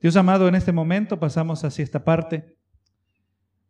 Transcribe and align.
Dios 0.00 0.16
amado, 0.16 0.48
en 0.48 0.54
este 0.54 0.72
momento 0.72 1.20
pasamos 1.20 1.62
hacia 1.62 1.82
esta 1.82 2.04
parte. 2.04 2.56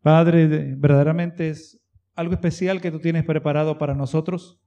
Padre, 0.01 0.77
verdaderamente 0.77 1.51
es 1.51 1.85
algo 2.15 2.35
especial 2.35 2.81
que 2.81 2.93
tú 2.93 3.01
tienes 3.01 3.25
preparado 3.25 3.79
para 3.79 3.95
nosotros, 3.95 4.61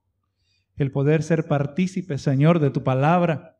el 0.75 0.91
poder 0.91 1.23
ser 1.23 1.47
partícipe, 1.47 2.17
Señor, 2.17 2.59
de 2.59 2.69
tu 2.69 2.83
palabra. 2.83 3.59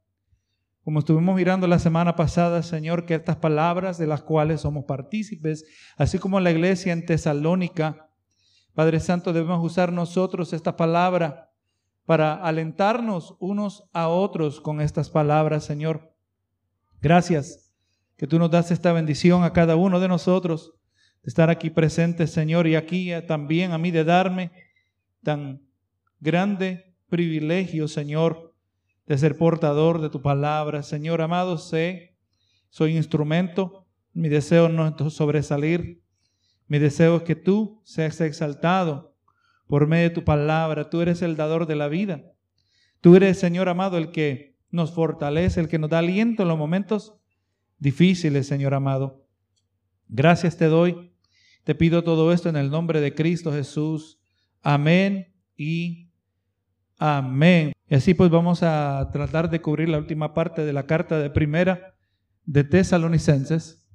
Como 0.84 1.00
estuvimos 1.00 1.34
mirando 1.38 1.66
la 1.66 1.80
semana 1.80 2.18
pasada, 2.18 2.62
Señor, 2.62 3.06
que 3.06 3.16
estas 3.16 3.38
palabras 3.38 3.98
de 3.98 4.08
las 4.08 4.22
cuales 4.22 4.62
somos 4.62 4.84
partícipes, 4.84 5.64
así 5.96 6.20
como 6.20 6.42
la 6.42 6.52
iglesia 6.52 6.92
en 6.92 7.06
Tesalónica, 7.06 8.10
Padre 8.74 9.00
Santo, 9.00 9.32
debemos 9.32 9.64
usar 9.64 9.94
nosotros 9.94 10.52
esta 10.52 10.76
palabra 10.76 11.52
para 12.06 12.34
alentarnos 12.34 13.38
unos 13.40 13.90
a 13.94 14.10
otros 14.10 14.60
con 14.60 14.82
estas 14.82 15.10
palabras, 15.10 15.64
Señor. 15.64 16.14
Gracias 17.00 17.63
que 18.18 18.28
tú 18.28 18.40
nos 18.40 18.52
das 18.52 18.72
esta 18.72 18.94
bendición 18.94 19.44
a 19.44 19.54
cada 19.54 19.76
uno 19.76 20.00
de 20.00 20.08
nosotros 20.08 20.74
de 21.24 21.30
estar 21.30 21.50
aquí 21.50 21.70
presentes, 21.70 22.32
Señor, 22.32 22.68
y 22.68 22.76
aquí 22.76 23.12
también 23.28 23.72
a 23.72 23.78
mí 23.78 23.92
de 23.92 24.04
darme 24.04 24.52
tan 25.24 25.62
grande 26.20 26.96
privilegio, 27.08 27.88
Señor, 27.88 28.54
de 29.08 29.18
ser 29.18 29.38
portador 29.38 30.02
de 30.02 30.10
tu 30.10 30.22
palabra. 30.22 30.84
Señor 30.84 31.22
amado, 31.22 31.58
sé, 31.58 32.18
soy 32.70 32.98
instrumento, 32.98 33.88
mi 34.14 34.30
deseo 34.30 34.68
no 34.68 34.88
es 34.88 35.14
sobresalir, 35.14 36.04
mi 36.68 36.80
deseo 36.80 37.18
es 37.18 37.24
que 37.24 37.36
tú 37.36 37.82
seas 37.86 38.20
exaltado 38.22 39.16
por 39.68 39.88
medio 39.88 40.10
de 40.10 40.16
tu 40.16 40.24
palabra. 40.24 40.90
Tú 40.90 41.02
eres 41.02 41.22
el 41.22 41.36
dador 41.36 41.68
de 41.68 41.76
la 41.76 41.88
vida. 41.88 42.24
Tú 43.02 43.16
eres, 43.16 43.40
Señor 43.40 43.70
amado, 43.70 43.98
el 43.98 44.12
que 44.12 44.58
nos 44.72 44.94
fortalece, 44.94 45.60
el 45.60 45.68
que 45.68 45.80
nos 45.80 45.90
da 45.90 46.00
aliento 46.00 46.44
en 46.44 46.50
los 46.50 46.58
momentos 46.58 47.16
difíciles, 47.84 48.48
Señor 48.48 48.74
amado. 48.74 49.28
Gracias 50.08 50.58
te 50.58 50.66
doy. 50.66 51.14
Te 51.66 51.76
pido 51.76 52.04
todo 52.04 52.32
esto 52.32 52.48
en 52.48 52.56
el 52.56 52.72
nombre 52.72 53.02
de 53.02 53.14
Cristo 53.14 53.52
Jesús. 53.52 54.20
Amén 54.62 55.36
y 55.58 56.10
amén. 56.98 57.74
Y 57.90 57.96
así 57.96 58.14
pues 58.14 58.30
vamos 58.32 58.64
a 58.64 59.10
tratar 59.12 59.50
de 59.50 59.62
cubrir 59.62 59.90
la 59.90 59.98
última 59.98 60.34
parte 60.34 60.64
de 60.64 60.72
la 60.72 60.86
carta 60.86 61.20
de 61.20 61.30
primera 61.30 61.94
de 62.46 62.64
Tesalonicenses. 62.64 63.86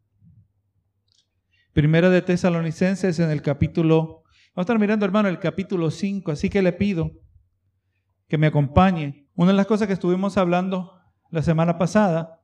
Primera 1.72 2.10
de 2.10 2.20
Tesalonicenses 2.20 3.18
en 3.20 3.30
el 3.30 3.40
capítulo, 3.40 4.22
vamos 4.54 4.56
a 4.56 4.60
estar 4.60 4.78
mirando 4.78 5.06
hermano 5.06 5.28
el 5.28 5.38
capítulo 5.38 5.90
5, 5.90 6.32
así 6.32 6.50
que 6.50 6.60
le 6.60 6.74
pido 6.74 7.12
que 8.28 8.36
me 8.36 8.48
acompañe. 8.48 9.30
Una 9.34 9.52
de 9.52 9.56
las 9.56 9.66
cosas 9.66 9.86
que 9.86 9.94
estuvimos 9.94 10.36
hablando 10.36 10.92
la 11.30 11.42
semana 11.42 11.78
pasada 11.78 12.37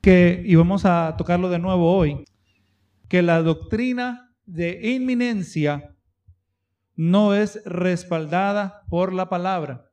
que, 0.00 0.42
y 0.44 0.54
vamos 0.54 0.84
a 0.84 1.14
tocarlo 1.16 1.48
de 1.48 1.58
nuevo 1.58 1.96
hoy, 1.96 2.24
que 3.08 3.22
la 3.22 3.42
doctrina 3.42 4.34
de 4.46 4.80
inminencia 4.94 5.94
no 6.94 7.34
es 7.34 7.62
respaldada 7.64 8.82
por 8.88 9.12
la 9.12 9.28
palabra. 9.28 9.90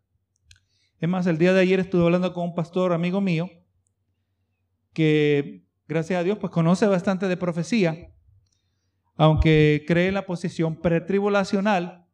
Es 1.00 1.10
más, 1.10 1.28
el 1.28 1.38
día 1.38 1.54
de 1.54 1.62
ayer 1.62 1.80
estuve 1.80 2.04
hablando 2.04 2.34
con 2.34 2.46
un 2.46 2.56
pastor 2.56 2.94
amigo 2.94 3.22
mío 3.22 3.50
que, 4.94 5.66
gracias 5.88 6.20
a 6.20 6.24
Dios, 6.24 6.38
pues 6.40 6.52
conoce 6.52 6.88
bastante 6.88 7.28
de 7.28 7.38
profecía, 7.38 8.14
aunque 9.16 9.84
cree 9.88 10.08
en 10.08 10.14
la 10.14 10.26
posición 10.26 10.82
pretribulacional, 10.82 12.08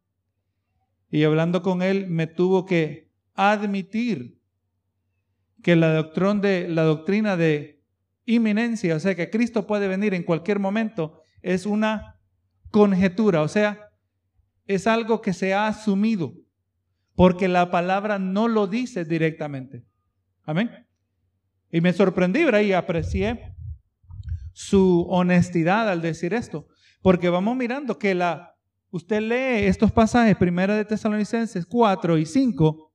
y 1.10 1.24
hablando 1.24 1.62
con 1.62 1.82
él 1.82 2.06
me 2.08 2.26
tuvo 2.26 2.64
que 2.64 3.12
admitir 3.34 4.40
que 5.62 5.76
la, 5.76 5.92
de, 5.92 6.68
la 6.68 6.82
doctrina 6.82 7.36
de 7.36 7.81
inminencia, 8.34 8.96
o 8.96 9.00
sea 9.00 9.14
que 9.14 9.30
Cristo 9.30 9.66
puede 9.66 9.88
venir 9.88 10.14
en 10.14 10.22
cualquier 10.22 10.58
momento, 10.58 11.20
es 11.40 11.66
una 11.66 12.20
conjetura, 12.70 13.42
o 13.42 13.48
sea, 13.48 13.90
es 14.66 14.86
algo 14.86 15.20
que 15.20 15.32
se 15.32 15.54
ha 15.54 15.66
asumido, 15.66 16.34
porque 17.14 17.48
la 17.48 17.70
palabra 17.70 18.18
no 18.18 18.48
lo 18.48 18.66
dice 18.66 19.04
directamente. 19.04 19.84
Amén. 20.44 20.70
Y 21.70 21.80
me 21.80 21.92
sorprendí, 21.92 22.40
y 22.40 22.72
aprecié 22.72 23.54
su 24.52 25.06
honestidad 25.08 25.88
al 25.88 26.02
decir 26.02 26.34
esto, 26.34 26.66
porque 27.00 27.28
vamos 27.28 27.56
mirando 27.56 27.98
que 27.98 28.14
la, 28.14 28.56
usted 28.90 29.20
lee 29.20 29.66
estos 29.66 29.90
pasajes, 29.90 30.36
primera 30.36 30.76
de 30.76 30.84
Tesalonicenses 30.84 31.66
4 31.66 32.18
y 32.18 32.26
5, 32.26 32.92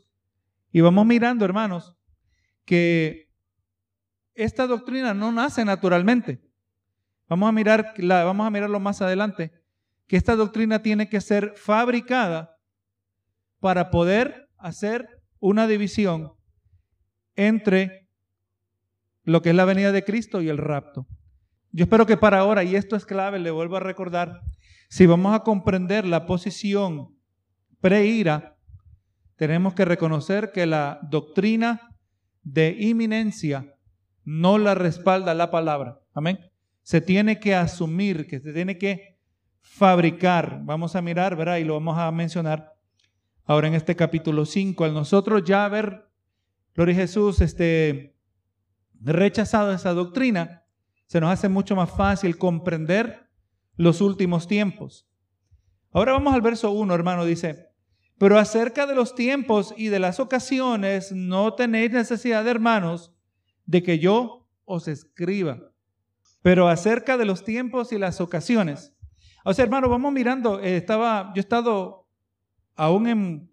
y 0.72 0.82
vamos 0.82 1.06
mirando, 1.06 1.44
hermanos, 1.44 1.96
que 2.66 3.27
esta 4.38 4.68
doctrina 4.68 5.14
no 5.14 5.32
nace 5.32 5.66
naturalmente. 5.66 6.40
Vamos 7.28 7.50
a, 7.50 7.52
mirar, 7.52 7.94
vamos 7.98 8.48
a 8.48 8.52
mirarlo 8.52 8.80
más 8.80 9.02
adelante, 9.02 9.52
que 10.08 10.16
esta 10.16 10.36
doctrina 10.36 10.82
tiene 10.82 11.10
que 11.10 11.20
ser 11.20 11.54
fabricada 11.58 12.58
para 13.60 13.90
poder 13.90 14.48
hacer 14.58 15.22
una 15.40 15.68
división 15.68 16.34
entre 17.36 18.08
lo 19.24 19.42
que 19.42 19.50
es 19.50 19.56
la 19.56 19.66
venida 19.66 19.92
de 19.92 20.06
Cristo 20.06 20.42
y 20.42 20.50
el 20.50 20.58
rapto. 20.58 21.06
Yo 21.72 21.84
espero 21.84 22.06
que 22.06 22.16
para 22.16 22.40
ahora, 22.40 22.64
y 22.64 22.76
esto 22.76 22.96
es 22.96 23.06
clave, 23.06 23.40
le 23.40 23.52
vuelvo 23.52 23.76
a 23.76 23.82
recordar, 23.82 24.42
si 24.88 25.06
vamos 25.06 25.36
a 25.36 25.42
comprender 25.42 26.08
la 26.08 26.26
posición 26.26 27.18
pre-ira, 27.82 28.56
tenemos 29.36 29.74
que 29.74 29.84
reconocer 29.84 30.52
que 30.52 30.66
la 30.66 31.00
doctrina 31.10 31.82
de 32.44 32.76
inminencia 32.80 33.77
no 34.28 34.58
la 34.58 34.76
respalda 34.76 35.34
la 35.34 35.52
palabra. 35.52 36.02
Amén. 36.14 36.38
Se 36.82 37.00
tiene 37.00 37.40
que 37.40 37.56
asumir, 37.56 38.28
que 38.28 38.42
se 38.42 38.52
tiene 38.52 38.78
que 38.78 39.18
fabricar. 39.62 40.60
Vamos 40.64 40.98
a 40.98 41.02
mirar, 41.02 41.38
¿verdad? 41.38 41.56
Y 41.56 41.64
lo 41.64 41.76
vamos 41.76 41.98
a 41.98 42.12
mencionar 42.12 42.74
ahora 43.46 43.70
en 43.70 43.74
este 43.74 43.96
capítulo 43.96 44.46
5. 44.46 44.84
Al 44.84 44.94
nosotros 44.94 45.46
ya 45.46 45.64
haber, 45.64 46.10
Gloria 46.76 46.96
Jesús, 46.96 47.40
este, 47.40 48.18
rechazado 49.00 49.72
esa 49.72 49.94
doctrina, 49.94 50.66
se 51.06 51.22
nos 51.22 51.32
hace 51.32 51.48
mucho 51.48 51.78
más 51.78 51.90
fácil 51.90 52.38
comprender 52.38 53.30
los 53.78 54.02
últimos 54.02 54.46
tiempos. 54.46 55.08
Ahora 55.94 56.12
vamos 56.12 56.34
al 56.34 56.42
verso 56.42 56.72
1, 56.72 56.94
hermano, 56.94 57.24
dice, 57.24 57.70
pero 58.18 58.38
acerca 58.38 58.88
de 58.88 58.96
los 58.96 59.16
tiempos 59.16 59.74
y 59.78 59.88
de 59.88 60.00
las 60.00 60.20
ocasiones, 60.20 61.14
no 61.14 61.54
tenéis 61.54 61.92
necesidad, 61.92 62.46
hermanos, 62.46 63.14
de 63.68 63.84
que 63.84 64.00
yo 64.00 64.48
os 64.66 64.88
escriba. 64.88 65.60
Pero 66.42 66.68
acerca 66.68 67.18
de 67.18 67.26
los 67.26 67.44
tiempos 67.44 67.92
y 67.92 68.00
las 68.00 68.20
ocasiones. 68.20 68.94
O 69.46 69.54
sea, 69.54 69.64
hermano, 69.64 69.88
vamos 69.90 70.12
mirando, 70.12 70.60
eh, 70.60 70.78
estaba, 70.78 71.32
yo 71.36 71.40
he 71.40 71.42
estado 71.42 72.08
aún 72.76 73.52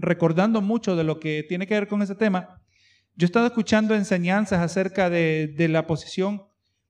recordando 0.00 0.60
mucho 0.60 0.96
de 0.96 1.04
lo 1.04 1.18
que 1.20 1.44
tiene 1.48 1.66
que 1.66 1.74
ver 1.74 1.88
con 1.88 2.02
ese 2.02 2.14
tema. 2.14 2.62
Yo 3.16 3.24
he 3.24 3.26
estado 3.26 3.46
escuchando 3.46 3.94
enseñanzas 3.94 4.60
acerca 4.60 5.10
de, 5.10 5.54
de 5.56 5.68
la 5.68 5.86
posición 5.86 6.44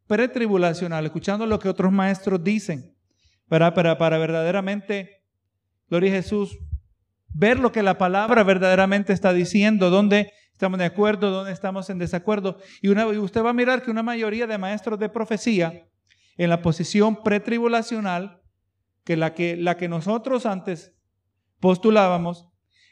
pretribulacional, 0.06 1.06
escuchando 1.06 1.47
lo 1.47 1.59
que 1.59 1.69
otros 1.69 1.93
maestros 1.93 2.43
dicen, 2.43 2.95
para, 3.49 3.75
para, 3.75 3.99
para 3.99 4.19
verdaderamente, 4.19 5.23
gloria 5.89 6.11
a 6.12 6.17
Jesús, 6.17 6.59
ver 7.29 7.59
lo 7.59 7.73
que 7.73 7.83
la 7.83 7.99
palabra 7.99 8.43
verdaderamente 8.43 9.12
está 9.12 9.33
diciendo, 9.33 9.91
donde 9.91 10.33
estamos 10.58 10.80
de 10.80 10.86
acuerdo, 10.86 11.30
dónde 11.30 11.52
estamos 11.52 11.88
en 11.88 11.98
desacuerdo. 11.98 12.58
Y, 12.82 12.88
una, 12.88 13.06
usted 13.06 13.44
va 13.44 13.50
a 13.50 13.52
mirar 13.52 13.80
que 13.80 13.92
una 13.92 14.02
mayoría 14.02 14.44
de 14.44 14.58
maestros 14.58 14.98
de 14.98 15.08
profecía 15.08 15.86
en 16.36 16.50
la 16.50 16.62
posición 16.62 17.22
pretribulacional, 17.22 18.42
que 19.04 19.16
la 19.16 19.34
que, 19.34 19.56
la 19.56 19.76
que 19.76 19.86
nosotros 19.86 20.46
antes 20.46 20.92
postulábamos, 21.60 22.48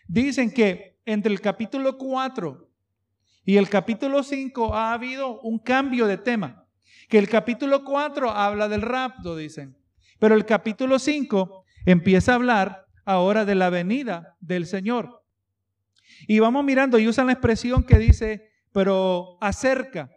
dicen 0.06 0.52
que 0.52 1.00
entre 1.06 1.32
el 1.32 1.40
capítulo 1.40 1.98
4 1.98 2.70
y 3.44 3.56
el 3.56 3.68
capítulo 3.68 4.22
5 4.22 4.72
ha 4.72 4.92
habido 4.92 5.40
un 5.40 5.58
cambio 5.58 6.06
de 6.06 6.18
tema. 6.18 6.68
Que 7.08 7.18
el 7.18 7.28
capítulo 7.28 7.82
4 7.82 8.30
habla 8.30 8.68
del 8.68 8.82
rapto, 8.82 9.34
dicen. 9.34 9.76
Pero 10.20 10.36
el 10.36 10.46
capítulo 10.46 11.00
5 11.00 11.64
empieza 11.84 12.30
a 12.30 12.36
hablar 12.36 12.86
ahora 13.04 13.44
de 13.44 13.56
la 13.56 13.70
venida 13.70 14.36
del 14.38 14.66
Señor. 14.66 15.25
Y 16.26 16.38
vamos 16.38 16.64
mirando 16.64 16.98
y 16.98 17.08
usan 17.08 17.26
la 17.26 17.32
expresión 17.32 17.84
que 17.84 17.98
dice, 17.98 18.50
pero 18.72 19.38
acerca. 19.40 20.10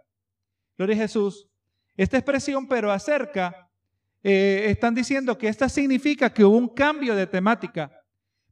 Gloria 0.77 0.95
a 0.95 0.99
Jesús. 0.99 1.49
Esta 1.95 2.17
expresión, 2.17 2.67
pero 2.67 2.91
acerca, 2.91 3.69
eh, 4.23 4.65
están 4.67 4.95
diciendo 4.95 5.37
que 5.37 5.47
esta 5.47 5.67
significa 5.69 6.33
que 6.33 6.45
hubo 6.45 6.57
un 6.57 6.69
cambio 6.69 7.15
de 7.15 7.27
temática. 7.27 7.91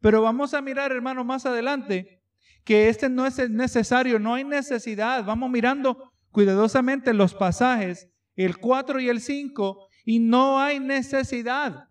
Pero 0.02 0.22
vamos 0.22 0.54
a 0.54 0.62
mirar, 0.62 0.92
hermano, 0.92 1.24
más 1.24 1.46
adelante, 1.46 2.22
que 2.64 2.90
este 2.90 3.10
no 3.10 3.26
es 3.26 3.50
necesario, 3.50 4.20
no 4.20 4.36
hay 4.36 4.44
necesidad. 4.44 5.24
Vamos 5.24 5.50
mirando 5.50 6.14
cuidadosamente 6.32 7.14
los 7.14 7.34
pasajes, 7.34 8.10
el 8.36 8.58
4 8.58 9.00
y 9.00 9.10
el 9.10 9.22
5, 9.22 9.88
y 10.06 10.20
no 10.20 10.60
hay 10.60 10.80
necesidad 10.80 11.87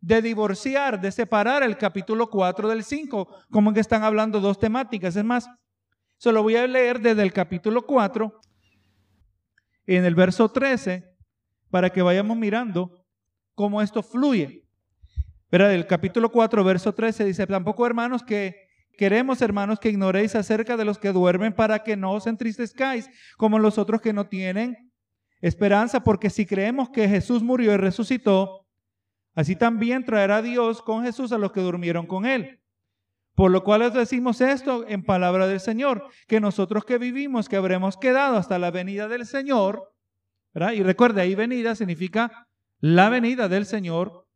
de 0.00 0.22
divorciar, 0.22 1.00
de 1.00 1.12
separar 1.12 1.62
el 1.62 1.76
capítulo 1.76 2.30
4 2.30 2.68
del 2.68 2.84
5, 2.84 3.28
como 3.50 3.72
que 3.72 3.80
están 3.80 4.02
hablando 4.02 4.40
dos 4.40 4.58
temáticas. 4.58 5.14
Es 5.16 5.24
más, 5.24 5.48
se 6.16 6.32
lo 6.32 6.42
voy 6.42 6.56
a 6.56 6.66
leer 6.66 7.00
desde 7.00 7.22
el 7.22 7.32
capítulo 7.32 7.86
4 7.86 8.40
en 9.86 10.04
el 10.04 10.14
verso 10.14 10.48
13 10.50 11.04
para 11.70 11.90
que 11.90 12.02
vayamos 12.02 12.36
mirando 12.36 13.04
cómo 13.54 13.82
esto 13.82 14.02
fluye. 14.02 14.64
Verá, 15.50 15.72
el 15.74 15.86
capítulo 15.86 16.30
4, 16.30 16.64
verso 16.64 16.94
13 16.94 17.24
dice, 17.24 17.46
tampoco 17.46 17.84
hermanos 17.86 18.22
que 18.22 18.54
queremos 18.96 19.42
hermanos 19.42 19.80
que 19.80 19.88
ignoréis 19.88 20.34
acerca 20.34 20.76
de 20.76 20.84
los 20.84 20.98
que 20.98 21.12
duermen 21.12 21.54
para 21.54 21.82
que 21.82 21.96
no 21.96 22.12
os 22.12 22.26
entristezcáis 22.26 23.08
como 23.36 23.58
los 23.58 23.78
otros 23.78 24.00
que 24.00 24.12
no 24.12 24.26
tienen 24.26 24.92
esperanza, 25.40 26.04
porque 26.04 26.30
si 26.30 26.46
creemos 26.46 26.90
que 26.90 27.08
Jesús 27.08 27.42
murió 27.42 27.72
y 27.72 27.78
resucitó, 27.78 28.66
así 29.34 29.56
también 29.56 30.04
traerá 30.04 30.42
Dios 30.42 30.82
con 30.82 31.02
Jesús 31.02 31.32
a 31.32 31.38
los 31.38 31.52
que 31.52 31.60
durmieron 31.60 32.06
con 32.06 32.26
él. 32.26 32.60
Por 33.34 33.50
lo 33.50 33.64
cual 33.64 33.80
les 33.80 33.94
decimos 33.94 34.40
esto 34.40 34.84
en 34.86 35.04
palabra 35.04 35.46
del 35.46 35.60
Señor, 35.60 36.08
que 36.26 36.40
nosotros 36.40 36.84
que 36.84 36.98
vivimos, 36.98 37.48
que 37.48 37.56
habremos 37.56 37.96
quedado 37.96 38.36
hasta 38.36 38.58
la 38.58 38.70
venida 38.70 39.08
del 39.08 39.26
Señor, 39.26 39.94
y 40.74 40.82
recuerde, 40.82 41.22
ahí 41.22 41.34
venida 41.34 41.74
significa 41.74 42.48
la 42.80 43.08
venida 43.08 43.48
del 43.48 43.66
Señor, 43.66 44.26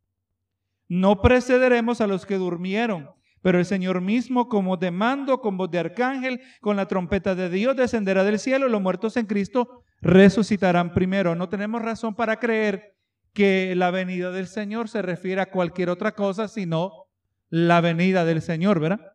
no 0.87 1.21
precederemos 1.21 1.99
a 1.99 2.07
los 2.07 2.25
que 2.25 2.37
durmieron, 2.37 3.09
pero 3.41 3.59
el 3.59 3.65
Señor 3.65 4.01
mismo, 4.01 4.49
como 4.49 4.77
de 4.77 4.91
mando, 4.91 5.41
con 5.41 5.57
voz 5.57 5.69
de 5.69 5.79
arcángel, 5.79 6.41
con 6.61 6.77
la 6.77 6.87
trompeta 6.87 7.35
de 7.35 7.49
Dios, 7.49 7.75
descenderá 7.75 8.23
del 8.23 8.39
cielo 8.39 8.69
los 8.69 8.81
muertos 8.81 9.17
en 9.17 9.25
Cristo 9.25 9.83
resucitarán 10.01 10.93
primero. 10.93 11.35
No 11.35 11.49
tenemos 11.49 11.81
razón 11.81 12.15
para 12.15 12.39
creer 12.39 12.94
que 13.35 13.75
la 13.75 13.91
venida 13.91 14.31
del 14.31 14.47
Señor 14.47 14.89
se 14.89 15.03
refiere 15.03 15.41
a 15.41 15.51
cualquier 15.51 15.91
otra 15.91 16.13
cosa, 16.13 16.47
sino 16.47 17.05
la 17.49 17.81
venida 17.81 18.25
del 18.25 18.41
Señor, 18.41 18.79
¿verdad? 18.79 19.13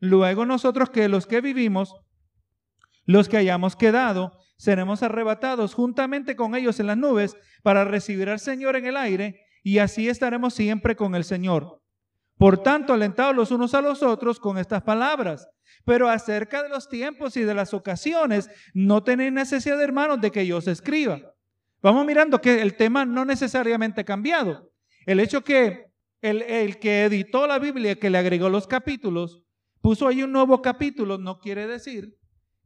Luego 0.00 0.46
nosotros 0.46 0.88
que 0.88 1.08
los 1.08 1.26
que 1.26 1.42
vivimos, 1.42 1.94
los 3.04 3.28
que 3.28 3.36
hayamos 3.36 3.76
quedado, 3.76 4.38
seremos 4.56 5.02
arrebatados 5.02 5.74
juntamente 5.74 6.36
con 6.36 6.54
ellos 6.54 6.80
en 6.80 6.86
las 6.86 6.96
nubes 6.96 7.36
para 7.62 7.84
recibir 7.84 8.30
al 8.30 8.40
Señor 8.40 8.76
en 8.76 8.86
el 8.86 8.96
aire 8.96 9.40
y 9.62 9.78
así 9.78 10.08
estaremos 10.08 10.54
siempre 10.54 10.96
con 10.96 11.14
el 11.14 11.24
Señor. 11.24 11.82
Por 12.38 12.62
tanto, 12.62 12.92
alentados 12.92 13.34
los 13.34 13.50
unos 13.50 13.74
a 13.74 13.80
los 13.80 14.02
otros 14.02 14.38
con 14.38 14.58
estas 14.58 14.82
palabras. 14.82 15.48
Pero 15.84 16.08
acerca 16.08 16.62
de 16.62 16.68
los 16.68 16.88
tiempos 16.88 17.36
y 17.36 17.42
de 17.42 17.54
las 17.54 17.74
ocasiones, 17.74 18.50
no 18.74 19.02
tenéis 19.02 19.32
necesidad, 19.32 19.80
hermanos, 19.82 20.20
de 20.20 20.30
que 20.30 20.46
yo 20.46 20.58
os 20.58 20.68
escriba. 20.68 21.20
Vamos 21.82 22.06
mirando 22.06 22.40
que 22.40 22.62
el 22.62 22.76
tema 22.76 23.04
no 23.04 23.24
necesariamente 23.24 24.00
ha 24.00 24.04
cambiado. 24.04 24.70
El 25.04 25.20
hecho 25.20 25.42
que 25.42 25.86
el, 26.22 26.42
el 26.42 26.78
que 26.78 27.04
editó 27.04 27.46
la 27.46 27.58
Biblia, 27.58 27.96
que 27.96 28.10
le 28.10 28.18
agregó 28.18 28.48
los 28.48 28.66
capítulos, 28.66 29.42
puso 29.80 30.08
ahí 30.08 30.22
un 30.22 30.32
nuevo 30.32 30.62
capítulo, 30.62 31.18
no 31.18 31.38
quiere 31.38 31.66
decir 31.66 32.16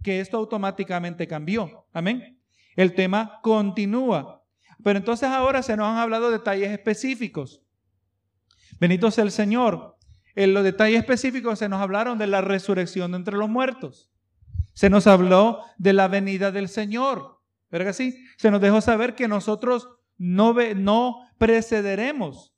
que 0.02 0.20
esto 0.20 0.36
automáticamente 0.36 1.26
cambió. 1.26 1.86
Amén. 1.92 2.40
El 2.76 2.94
tema 2.94 3.40
continúa. 3.42 4.42
Pero 4.82 4.98
entonces 4.98 5.28
ahora 5.28 5.62
se 5.62 5.76
nos 5.76 5.86
han 5.86 5.98
hablado 5.98 6.30
detalles 6.30 6.70
específicos. 6.70 7.62
Bendito 8.78 9.10
sea 9.10 9.24
el 9.24 9.30
Señor. 9.30 9.96
En 10.34 10.54
los 10.54 10.64
detalles 10.64 11.00
específicos 11.00 11.58
se 11.58 11.68
nos 11.68 11.80
hablaron 11.80 12.16
de 12.18 12.26
la 12.26 12.40
resurrección 12.40 13.10
de 13.10 13.18
entre 13.18 13.36
los 13.36 13.48
muertos. 13.48 14.10
Se 14.72 14.88
nos 14.88 15.06
habló 15.06 15.60
de 15.76 15.92
la 15.92 16.08
venida 16.08 16.50
del 16.52 16.68
Señor. 16.68 17.39
¿Verdad 17.70 17.87
que 17.87 17.93
sí? 17.93 18.25
Se 18.37 18.50
nos 18.50 18.61
dejó 18.61 18.81
saber 18.81 19.14
que 19.14 19.28
nosotros 19.28 19.88
no, 20.19 20.55
no 20.76 21.17
precederemos 21.38 22.52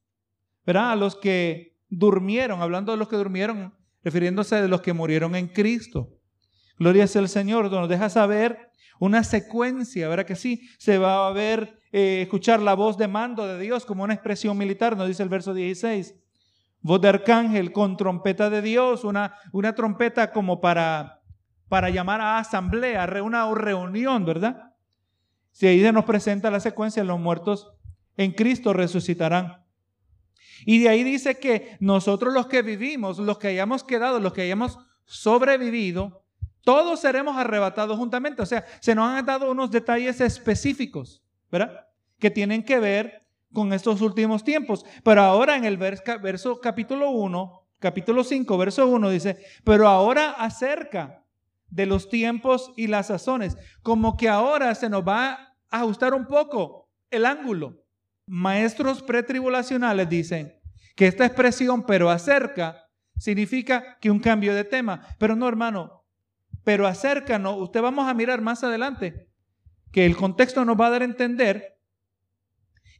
¿verdad? 0.64 0.92
a 0.92 0.96
los 0.96 1.16
que 1.16 1.76
durmieron, 1.88 2.62
hablando 2.62 2.92
de 2.92 2.98
los 2.98 3.08
que 3.08 3.16
durmieron, 3.16 3.74
refiriéndose 4.02 4.60
de 4.60 4.68
los 4.68 4.80
que 4.80 4.92
murieron 4.92 5.36
en 5.36 5.48
Cristo. 5.48 6.08
Gloria 6.78 7.06
sea 7.06 7.22
el 7.22 7.28
Señor, 7.28 7.70
nos 7.70 7.88
deja 7.88 8.08
saber 8.08 8.70
una 8.98 9.22
secuencia, 9.22 10.08
¿verdad 10.08 10.26
que 10.26 10.36
sí? 10.36 10.68
Se 10.78 10.98
va 10.98 11.28
a 11.28 11.32
ver, 11.32 11.78
eh, 11.92 12.22
escuchar 12.22 12.60
la 12.60 12.74
voz 12.74 12.96
de 12.96 13.08
mando 13.08 13.46
de 13.46 13.58
Dios 13.60 13.84
como 13.84 14.04
una 14.04 14.14
expresión 14.14 14.56
militar, 14.56 14.96
nos 14.96 15.08
dice 15.08 15.22
el 15.22 15.28
verso 15.28 15.54
16. 15.54 16.14
Voz 16.80 17.00
de 17.00 17.08
arcángel 17.08 17.70
con 17.72 17.96
trompeta 17.96 18.50
de 18.50 18.62
Dios, 18.62 19.04
una, 19.04 19.36
una 19.52 19.74
trompeta 19.74 20.32
como 20.32 20.60
para, 20.60 21.20
para 21.68 21.90
llamar 21.90 22.20
a 22.20 22.38
asamblea, 22.38 23.08
una 23.22 23.52
reunión, 23.54 24.24
¿verdad? 24.24 24.71
Si 25.52 25.66
ahí 25.66 25.80
se 25.80 25.92
nos 25.92 26.04
presenta 26.04 26.50
la 26.50 26.60
secuencia, 26.60 27.04
los 27.04 27.20
muertos 27.20 27.70
en 28.16 28.32
Cristo 28.32 28.72
resucitarán. 28.72 29.64
Y 30.64 30.82
de 30.82 30.88
ahí 30.88 31.02
dice 31.02 31.38
que 31.38 31.76
nosotros 31.80 32.32
los 32.32 32.46
que 32.46 32.62
vivimos, 32.62 33.18
los 33.18 33.38
que 33.38 33.48
hayamos 33.48 33.84
quedado, 33.84 34.20
los 34.20 34.32
que 34.32 34.42
hayamos 34.42 34.78
sobrevivido, 35.04 36.24
todos 36.62 37.00
seremos 37.00 37.36
arrebatados 37.36 37.98
juntamente. 37.98 38.42
O 38.42 38.46
sea, 38.46 38.64
se 38.80 38.94
nos 38.94 39.08
han 39.08 39.26
dado 39.26 39.50
unos 39.50 39.70
detalles 39.70 40.20
específicos, 40.20 41.22
¿verdad? 41.50 41.86
Que 42.18 42.30
tienen 42.30 42.64
que 42.64 42.78
ver 42.78 43.26
con 43.52 43.72
estos 43.72 44.00
últimos 44.00 44.44
tiempos. 44.44 44.84
Pero 45.04 45.22
ahora 45.22 45.56
en 45.56 45.64
el 45.64 45.76
verso, 45.76 46.60
capítulo 46.60 47.10
1, 47.10 47.66
capítulo 47.78 48.24
5, 48.24 48.56
verso 48.58 48.86
1 48.86 49.10
dice, 49.10 49.38
pero 49.64 49.88
ahora 49.88 50.30
acerca 50.30 51.21
de 51.72 51.86
los 51.86 52.10
tiempos 52.10 52.70
y 52.76 52.86
las 52.86 53.06
sazones, 53.06 53.56
como 53.82 54.16
que 54.18 54.28
ahora 54.28 54.74
se 54.74 54.90
nos 54.90 55.08
va 55.08 55.56
a 55.70 55.80
ajustar 55.80 56.12
un 56.12 56.26
poco 56.26 56.90
el 57.10 57.24
ángulo. 57.24 57.82
Maestros 58.26 59.02
pretribulacionales 59.02 60.08
dicen 60.08 60.54
que 60.94 61.06
esta 61.06 61.24
expresión, 61.24 61.84
pero 61.86 62.10
acerca, 62.10 62.90
significa 63.16 63.98
que 64.00 64.10
un 64.10 64.20
cambio 64.20 64.54
de 64.54 64.64
tema. 64.64 65.00
Pero 65.18 65.34
no, 65.34 65.48
hermano, 65.48 66.04
pero 66.62 66.86
acércanos, 66.86 67.56
usted 67.58 67.80
vamos 67.80 68.06
a 68.06 68.12
mirar 68.12 68.42
más 68.42 68.62
adelante, 68.62 69.28
que 69.90 70.04
el 70.04 70.14
contexto 70.14 70.64
nos 70.66 70.78
va 70.78 70.88
a 70.88 70.90
dar 70.90 71.02
a 71.02 71.06
entender 71.06 71.78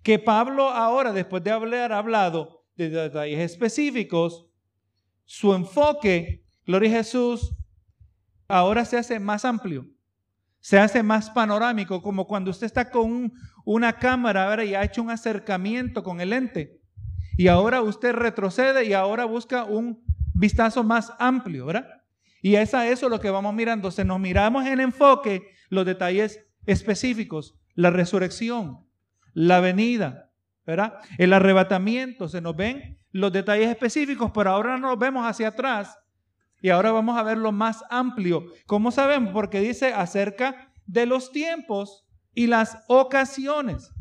que 0.03 0.19
Pablo 0.19 0.71
ahora, 0.71 1.13
después 1.13 1.45
de 1.45 1.51
haber 1.51 1.93
hablado 1.93 2.65
de 2.77 2.89
detalles 2.89 3.39
específicos, 3.39 4.47
su 5.27 5.55
enfoque, 5.55 6.47
gloria 6.65 6.91
Jesús, 6.91 7.55
ahora 8.52 8.84
se 8.84 8.99
hace 8.99 9.19
más 9.19 9.44
amplio, 9.44 9.87
se 10.60 10.78
hace 10.78 11.02
más 11.02 11.31
panorámico, 11.31 12.02
como 12.02 12.26
cuando 12.26 12.50
usted 12.50 12.66
está 12.66 12.90
con 12.90 13.32
una 13.64 13.94
cámara 13.94 14.49
ahora 14.49 14.64
y 14.64 14.75
ha 14.75 14.84
hecho 14.84 15.02
un 15.02 15.10
acercamiento 15.10 16.02
con 16.02 16.20
el 16.20 16.31
lente. 16.31 16.81
Y 17.38 17.49
ahora 17.49 17.81
usted 17.81 18.12
retrocede 18.12 18.84
y 18.84 18.93
ahora 18.93 19.25
busca 19.25 19.64
un 19.64 20.04
vistazo 20.34 20.84
más 20.84 21.12
amplio, 21.19 21.66
¿verdad? 21.66 21.88
Y 22.43 22.56
es 22.56 22.75
a 22.75 22.87
eso 22.88 23.08
lo 23.08 23.20
que 23.20 23.31
vamos 23.31 23.54
mirando. 23.54 23.90
Se 23.90 24.04
nos 24.04 24.20
miramos 24.20 24.66
en 24.66 24.81
enfoque 24.81 25.49
los 25.70 25.87
detalles 25.87 26.44
específicos, 26.66 27.58
la 27.75 27.90
resurrección, 27.90 28.87
la 29.32 29.61
venida, 29.61 30.30
¿verdad? 30.66 30.99
El 31.16 31.32
arrebatamiento, 31.32 32.28
se 32.28 32.42
nos 32.42 32.54
ven 32.54 32.99
los 33.12 33.32
detalles 33.32 33.71
específicos, 33.71 34.30
pero 34.35 34.50
ahora 34.50 34.76
nos 34.76 34.99
vemos 34.99 35.26
hacia 35.26 35.49
atrás 35.49 35.99
y 36.62 36.71
ahora 36.71 36.92
vamos 36.92 37.19
a 37.19 37.25
ver 37.25 37.37
lo 37.37 37.50
más 37.50 37.85
amplio. 37.90 38.47
¿Cómo 38.66 38.92
sabemos? 38.92 39.33
Porque 39.33 39.61
dice 39.61 39.92
acerca 39.92 40.73
de 40.87 41.07
los 41.07 41.33
tiempos 41.33 42.07
y 42.35 42.47
las 42.47 42.78
ocasiones. 42.87 43.92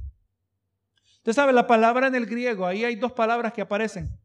Usted 1.18 1.34
sabe, 1.34 1.54
la 1.54 1.68
palabra 1.68 2.08
en 2.08 2.16
el 2.16 2.28
griego, 2.28 2.66
ahí 2.66 2.86
hay 2.86 2.96
dos 2.96 3.12
palabras 3.14 3.54
que 3.54 3.62
aparecen. 3.62 4.18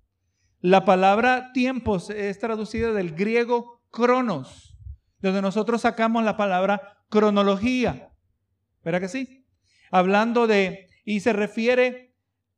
La 0.61 0.85
palabra 0.85 1.53
tiempos 1.53 2.11
es 2.11 2.39
traducida 2.39 2.93
del 2.93 3.15
griego 3.15 3.83
cronos, 3.91 4.77
donde 5.21 5.43
nosotros 5.43 5.81
sacamos 5.83 6.23
la 6.23 6.37
palabra 6.37 6.99
cronología. 7.09 8.11
¿Verdad 8.85 9.01
que 9.01 9.09
sí? 9.09 9.47
Hablando 9.91 10.47
de, 10.47 10.89
y 11.05 11.21
se 11.21 11.33
refiere 11.33 12.06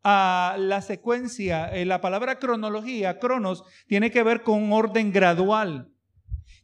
a 0.02 0.56
la 0.58 0.80
secuencia, 0.80 1.68
eh, 1.74 1.84
la 1.84 2.00
palabra 2.00 2.38
cronología, 2.38 3.18
cronos, 3.18 3.64
tiene 3.86 4.10
que 4.10 4.22
ver 4.22 4.42
con 4.42 4.62
un 4.62 4.72
orden 4.72 5.12
gradual, 5.12 5.92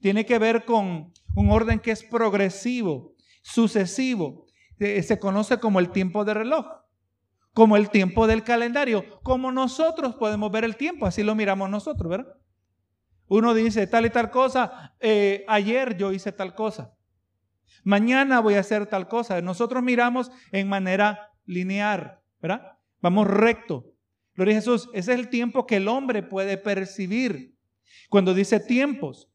tiene 0.01 0.25
que 0.25 0.39
ver 0.39 0.65
con 0.65 1.13
un 1.35 1.51
orden 1.51 1.81
que 1.81 1.91
es 1.91 2.05
progresivo, 2.05 3.15
sucesivo, 3.43 4.47
eh, 4.79 5.03
se 5.03 5.19
conoce 5.19 5.59
como 5.59 5.81
el 5.81 5.91
tiempo 5.91 6.25
de 6.25 6.35
reloj, 6.35 6.67
como 7.53 7.77
el 7.77 7.91
tiempo 7.91 8.27
del 8.27 8.43
calendario, 8.43 9.21
como 9.23 9.53
nosotros 9.53 10.15
podemos 10.17 10.51
ver 10.51 10.65
el 10.65 10.77
tiempo, 10.77 11.07
así 11.07 11.23
lo 11.23 11.35
miramos 11.35 11.71
nosotros, 11.71 12.11
¿verdad? 12.11 12.35
Uno 13.27 13.55
dice 13.55 13.87
tal 13.87 14.07
y 14.07 14.11
tal 14.11 14.31
cosa, 14.31 14.95
eh, 15.01 15.45
ayer 15.49 15.97
yo 15.97 16.13
hice 16.13 16.33
tal 16.33 16.55
cosa, 16.55 16.95
mañana 17.85 18.41
voy 18.41 18.55
a 18.55 18.61
hacer 18.61 18.87
tal 18.87 19.09
cosa. 19.09 19.41
Nosotros 19.41 19.83
miramos 19.83 20.33
en 20.51 20.69
manera 20.69 21.33
lineal, 21.47 22.21
¿verdad? 22.41 22.74
Vamos 23.05 23.27
recto. 23.27 23.85
Gloria 24.35 24.55
a 24.55 24.61
Jesús, 24.61 24.89
ese 24.95 25.13
es 25.13 25.19
el 25.19 25.29
tiempo 25.29 25.67
que 25.67 25.77
el 25.77 25.89
hombre 25.89 26.23
puede 26.23 26.57
percibir 26.57 27.55
cuando 28.09 28.33
dice 28.33 28.61
tiempos. 28.61 29.29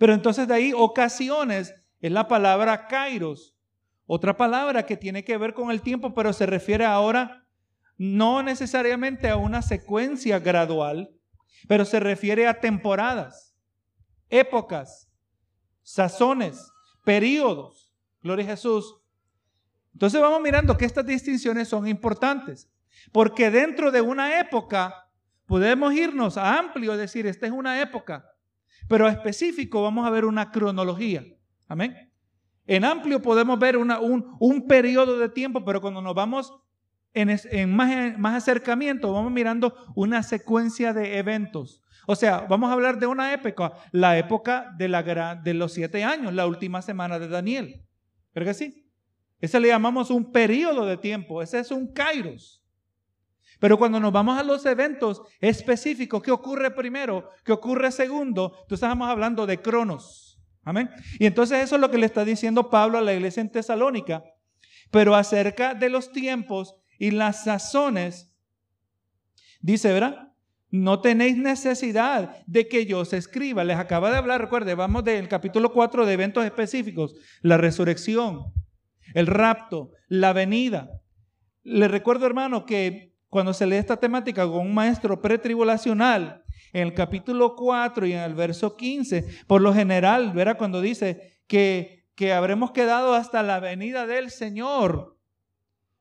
Pero 0.00 0.12
entonces 0.12 0.48
de 0.48 0.54
ahí 0.54 0.72
ocasiones 0.74 1.72
es 2.00 2.10
la 2.10 2.26
palabra 2.26 2.88
kairos, 2.88 3.56
otra 4.06 4.36
palabra 4.36 4.86
que 4.86 4.96
tiene 4.96 5.22
que 5.22 5.36
ver 5.36 5.54
con 5.54 5.70
el 5.70 5.82
tiempo, 5.82 6.14
pero 6.14 6.32
se 6.32 6.46
refiere 6.46 6.84
ahora 6.84 7.46
no 7.96 8.42
necesariamente 8.42 9.28
a 9.28 9.36
una 9.36 9.62
secuencia 9.62 10.40
gradual, 10.40 11.14
pero 11.68 11.84
se 11.84 12.00
refiere 12.00 12.48
a 12.48 12.58
temporadas, 12.58 13.56
épocas, 14.30 15.08
sazones, 15.82 16.72
periodos. 17.04 17.94
Gloria 18.20 18.46
a 18.46 18.48
Jesús. 18.48 18.97
Entonces 19.98 20.20
vamos 20.20 20.40
mirando 20.40 20.76
que 20.76 20.84
estas 20.84 21.04
distinciones 21.04 21.66
son 21.66 21.88
importantes, 21.88 22.70
porque 23.10 23.50
dentro 23.50 23.90
de 23.90 24.00
una 24.00 24.38
época 24.38 24.94
podemos 25.44 25.92
irnos 25.92 26.36
a 26.36 26.56
amplio, 26.56 26.96
decir, 26.96 27.26
esta 27.26 27.46
es 27.46 27.52
una 27.52 27.80
época, 27.82 28.24
pero 28.86 29.08
a 29.08 29.10
específico 29.10 29.82
vamos 29.82 30.06
a 30.06 30.10
ver 30.10 30.24
una 30.24 30.52
cronología. 30.52 31.24
Amén. 31.66 32.12
En 32.64 32.84
amplio 32.84 33.20
podemos 33.20 33.58
ver 33.58 33.76
un, 33.76 33.92
un 34.38 34.68
periodo 34.68 35.18
de 35.18 35.30
tiempo, 35.30 35.64
pero 35.64 35.80
cuando 35.80 36.00
nos 36.00 36.14
vamos 36.14 36.54
en, 37.12 37.74
más, 37.74 38.16
más, 38.20 38.36
acercamiento, 38.36 39.12
vamos 39.12 39.32
mirando 39.32 39.74
una 39.96 40.22
secuencia 40.22 40.92
de 40.92 41.18
eventos. 41.18 41.82
O 42.06 42.14
sea, 42.14 42.46
vamos 42.48 42.70
a 42.70 42.74
hablar 42.74 43.00
de 43.00 43.08
una 43.08 43.32
época, 43.32 43.72
la 43.90 44.16
época 44.16 44.72
de, 44.78 44.86
la, 44.86 45.34
de 45.34 45.54
los 45.54 45.72
siete 45.72 46.04
años, 46.04 46.32
la 46.34 46.46
última 46.46 46.82
semana 46.82 47.18
de 47.18 47.26
Daniel. 47.26 47.82
¿Verdad 48.32 48.50
que 48.50 48.54
sí? 48.54 48.87
Ese 49.40 49.60
le 49.60 49.68
llamamos 49.68 50.10
un 50.10 50.32
periodo 50.32 50.84
de 50.86 50.96
tiempo, 50.96 51.42
ese 51.42 51.60
es 51.60 51.70
un 51.70 51.92
kairos. 51.92 52.62
Pero 53.60 53.78
cuando 53.78 53.98
nos 53.98 54.12
vamos 54.12 54.38
a 54.38 54.42
los 54.42 54.64
eventos 54.66 55.22
específicos, 55.40 56.22
¿qué 56.22 56.30
ocurre 56.30 56.70
primero? 56.70 57.28
¿Qué 57.44 57.52
ocurre 57.52 57.90
segundo? 57.90 58.52
Entonces 58.62 58.82
estamos 58.84 59.08
hablando 59.08 59.46
de 59.46 59.60
cronos. 59.60 60.40
Amén. 60.62 60.90
Y 61.18 61.26
entonces 61.26 61.64
eso 61.64 61.74
es 61.74 61.80
lo 61.80 61.90
que 61.90 61.98
le 61.98 62.06
está 62.06 62.24
diciendo 62.24 62.70
Pablo 62.70 62.98
a 62.98 63.00
la 63.00 63.14
iglesia 63.14 63.40
en 63.40 63.50
Tesalónica. 63.50 64.22
Pero 64.90 65.14
acerca 65.14 65.74
de 65.74 65.88
los 65.88 66.12
tiempos 66.12 66.76
y 66.98 67.10
las 67.10 67.44
sazones, 67.44 68.32
dice, 69.60 69.92
¿verdad? 69.92 70.32
No 70.70 71.00
tenéis 71.00 71.36
necesidad 71.36 72.44
de 72.46 72.68
que 72.68 72.86
yo 72.86 73.00
os 73.00 73.12
escriba. 73.12 73.64
Les 73.64 73.78
acaba 73.78 74.10
de 74.10 74.18
hablar, 74.18 74.40
recuerde, 74.40 74.74
vamos 74.74 75.04
del 75.04 75.28
capítulo 75.28 75.72
4 75.72 76.04
de 76.06 76.12
eventos 76.12 76.44
específicos, 76.44 77.14
la 77.40 77.56
resurrección, 77.56 78.52
el 79.14 79.26
rapto, 79.26 79.90
la 80.08 80.32
venida. 80.32 81.00
Le 81.62 81.88
recuerdo, 81.88 82.26
hermano, 82.26 82.64
que 82.64 83.14
cuando 83.28 83.52
se 83.52 83.66
lee 83.66 83.76
esta 83.76 83.98
temática 83.98 84.46
con 84.46 84.60
un 84.60 84.74
maestro 84.74 85.20
pretribulacional, 85.20 86.44
en 86.72 86.82
el 86.82 86.94
capítulo 86.94 87.54
4 87.56 88.06
y 88.06 88.12
en 88.12 88.20
el 88.20 88.34
verso 88.34 88.76
15, 88.76 89.44
por 89.46 89.60
lo 89.60 89.72
general, 89.72 90.32
verá 90.32 90.56
cuando 90.56 90.80
dice 90.80 91.40
que, 91.46 92.06
que 92.14 92.32
habremos 92.32 92.72
quedado 92.72 93.14
hasta 93.14 93.42
la 93.42 93.60
venida 93.60 94.06
del 94.06 94.30
Señor. 94.30 95.16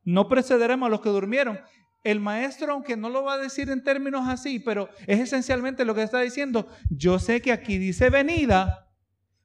No 0.03 0.27
precederemos 0.27 0.87
a 0.87 0.89
los 0.89 1.01
que 1.01 1.09
durmieron. 1.09 1.59
El 2.03 2.19
maestro, 2.19 2.73
aunque 2.73 2.95
no 2.95 3.09
lo 3.09 3.23
va 3.23 3.33
a 3.33 3.37
decir 3.37 3.69
en 3.69 3.83
términos 3.83 4.27
así, 4.27 4.59
pero 4.59 4.89
es 5.07 5.19
esencialmente 5.19 5.83
lo 5.83 5.95
que 5.95 6.03
está 6.03 6.21
diciendo. 6.21 6.67
Yo 6.89 7.19
sé 7.19 7.41
que 7.41 7.51
aquí 7.51 7.77
dice 7.77 8.09
venida, 8.09 8.89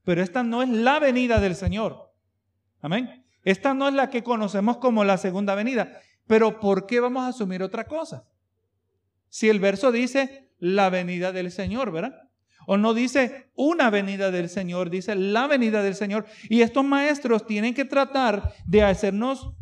pero 0.04 0.23
esta 0.23 0.42
no 0.42 0.62
es 0.62 0.69
la 0.69 1.00
venida 1.00 1.40
del 1.40 1.57
Señor. 1.57 2.12
Amén. 2.81 3.22
Esta 3.45 3.75
no 3.75 3.89
es 3.89 3.95
la 3.95 4.11
que 4.11 4.23
conocemos 4.23 4.79
como 4.79 5.05
la 5.05 5.19
segunda 5.19 5.55
venida. 5.55 6.01
Pero 6.27 6.61
¿por 6.61 6.87
qué 6.87 7.01
vamos 7.01 7.25
a 7.25 7.29
asumir 7.29 7.63
otra 7.63 7.87
cosa? 7.87 8.25
Si 9.29 9.49
el 9.49 9.61
verso 9.61 9.93
dice 9.93 10.51
la 10.59 10.91
venida 10.91 11.33
del 11.33 11.51
Señor, 11.51 11.91
¿verdad? 11.91 12.15
O 12.67 12.77
no 12.77 12.95
dice 12.95 13.51
una 13.55 13.91
venida 13.91 14.31
del 14.31 14.49
Señor, 14.49 14.91
dice 14.91 15.15
la 15.17 15.47
venida 15.49 15.83
del 15.83 15.95
Señor. 15.95 16.27
Y 16.49 16.63
estos 16.63 16.85
maestros 16.85 17.47
tienen 17.47 17.75
que 17.75 17.85
tratar 17.85 18.55
de 18.67 18.83
hacernos 18.83 19.53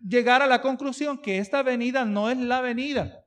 llegar 0.00 0.40
a 0.40 0.46
la 0.46 0.62
conclusión 0.62 1.18
que 1.18 1.38
esta 1.38 1.62
venida 1.62 2.04
no 2.04 2.30
es 2.30 2.38
la 2.38 2.62
venida. 2.62 3.24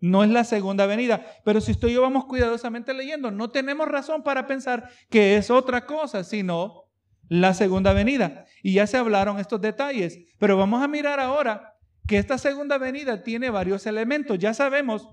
No 0.00 0.22
es 0.22 0.30
la 0.30 0.44
segunda 0.44 0.86
venida. 0.86 1.24
Pero 1.44 1.60
si 1.60 1.72
usted 1.72 1.88
y 1.88 1.94
yo 1.94 2.02
vamos 2.02 2.26
cuidadosamente 2.26 2.92
leyendo, 2.92 3.30
no 3.30 3.50
tenemos 3.50 3.88
razón 3.88 4.22
para 4.22 4.46
pensar 4.46 4.90
que 5.10 5.36
es 5.36 5.50
otra 5.50 5.86
cosa, 5.86 6.22
sino 6.22 6.87
la 7.28 7.54
segunda 7.54 7.92
venida. 7.92 8.46
Y 8.62 8.74
ya 8.74 8.86
se 8.86 8.96
hablaron 8.96 9.38
estos 9.38 9.60
detalles, 9.60 10.18
pero 10.38 10.56
vamos 10.56 10.82
a 10.82 10.88
mirar 10.88 11.20
ahora 11.20 11.74
que 12.06 12.18
esta 12.18 12.38
segunda 12.38 12.78
venida 12.78 13.22
tiene 13.22 13.50
varios 13.50 13.86
elementos. 13.86 14.38
Ya 14.38 14.54
sabemos, 14.54 15.08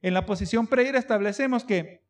en 0.00 0.14
la 0.14 0.26
posición 0.26 0.66
preira 0.66 0.98
establecemos 0.98 1.64
que 1.64 2.02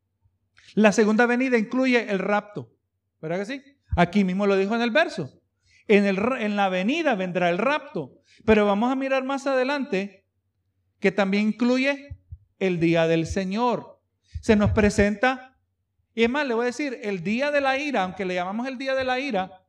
la 0.74 0.92
segunda 0.92 1.26
venida 1.26 1.58
incluye 1.58 2.10
el 2.10 2.18
rapto. 2.18 2.72
¿Verdad 3.20 3.40
que 3.40 3.46
sí? 3.46 3.62
Aquí 3.96 4.24
mismo 4.24 4.46
lo 4.46 4.56
dijo 4.56 4.74
en 4.74 4.82
el 4.82 4.90
verso. 4.90 5.40
En, 5.88 6.04
en 6.06 6.56
la 6.56 6.68
venida 6.68 7.14
vendrá 7.14 7.50
el 7.50 7.58
rapto. 7.58 8.20
Pero 8.44 8.66
vamos 8.66 8.92
a 8.92 8.96
mirar 8.96 9.24
más 9.24 9.46
adelante 9.46 10.26
que 11.00 11.10
también 11.12 11.48
incluye 11.48 12.18
el 12.58 12.78
día 12.78 13.06
del 13.06 13.26
Señor. 13.26 14.00
Se 14.40 14.56
nos 14.56 14.70
presenta 14.72 15.47
y 16.14 16.24
es 16.24 16.30
más, 16.30 16.46
le 16.46 16.54
voy 16.54 16.64
a 16.64 16.66
decir, 16.66 16.98
el 17.02 17.22
día 17.22 17.50
de 17.50 17.60
la 17.60 17.78
ira, 17.78 18.02
aunque 18.02 18.24
le 18.24 18.34
llamamos 18.34 18.66
el 18.66 18.76
día 18.76 18.94
de 18.94 19.04
la 19.04 19.20
ira, 19.20 19.64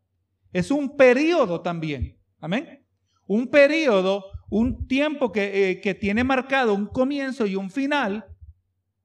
es 0.51 0.71
un 0.71 0.97
periodo 0.97 1.61
también. 1.61 2.17
Amén. 2.39 2.85
Un 3.27 3.47
periodo, 3.47 4.25
un 4.49 4.87
tiempo 4.87 5.31
que, 5.31 5.69
eh, 5.69 5.81
que 5.81 5.93
tiene 5.93 6.23
marcado 6.23 6.73
un 6.73 6.87
comienzo 6.87 7.45
y 7.45 7.55
un 7.55 7.69
final. 7.69 8.25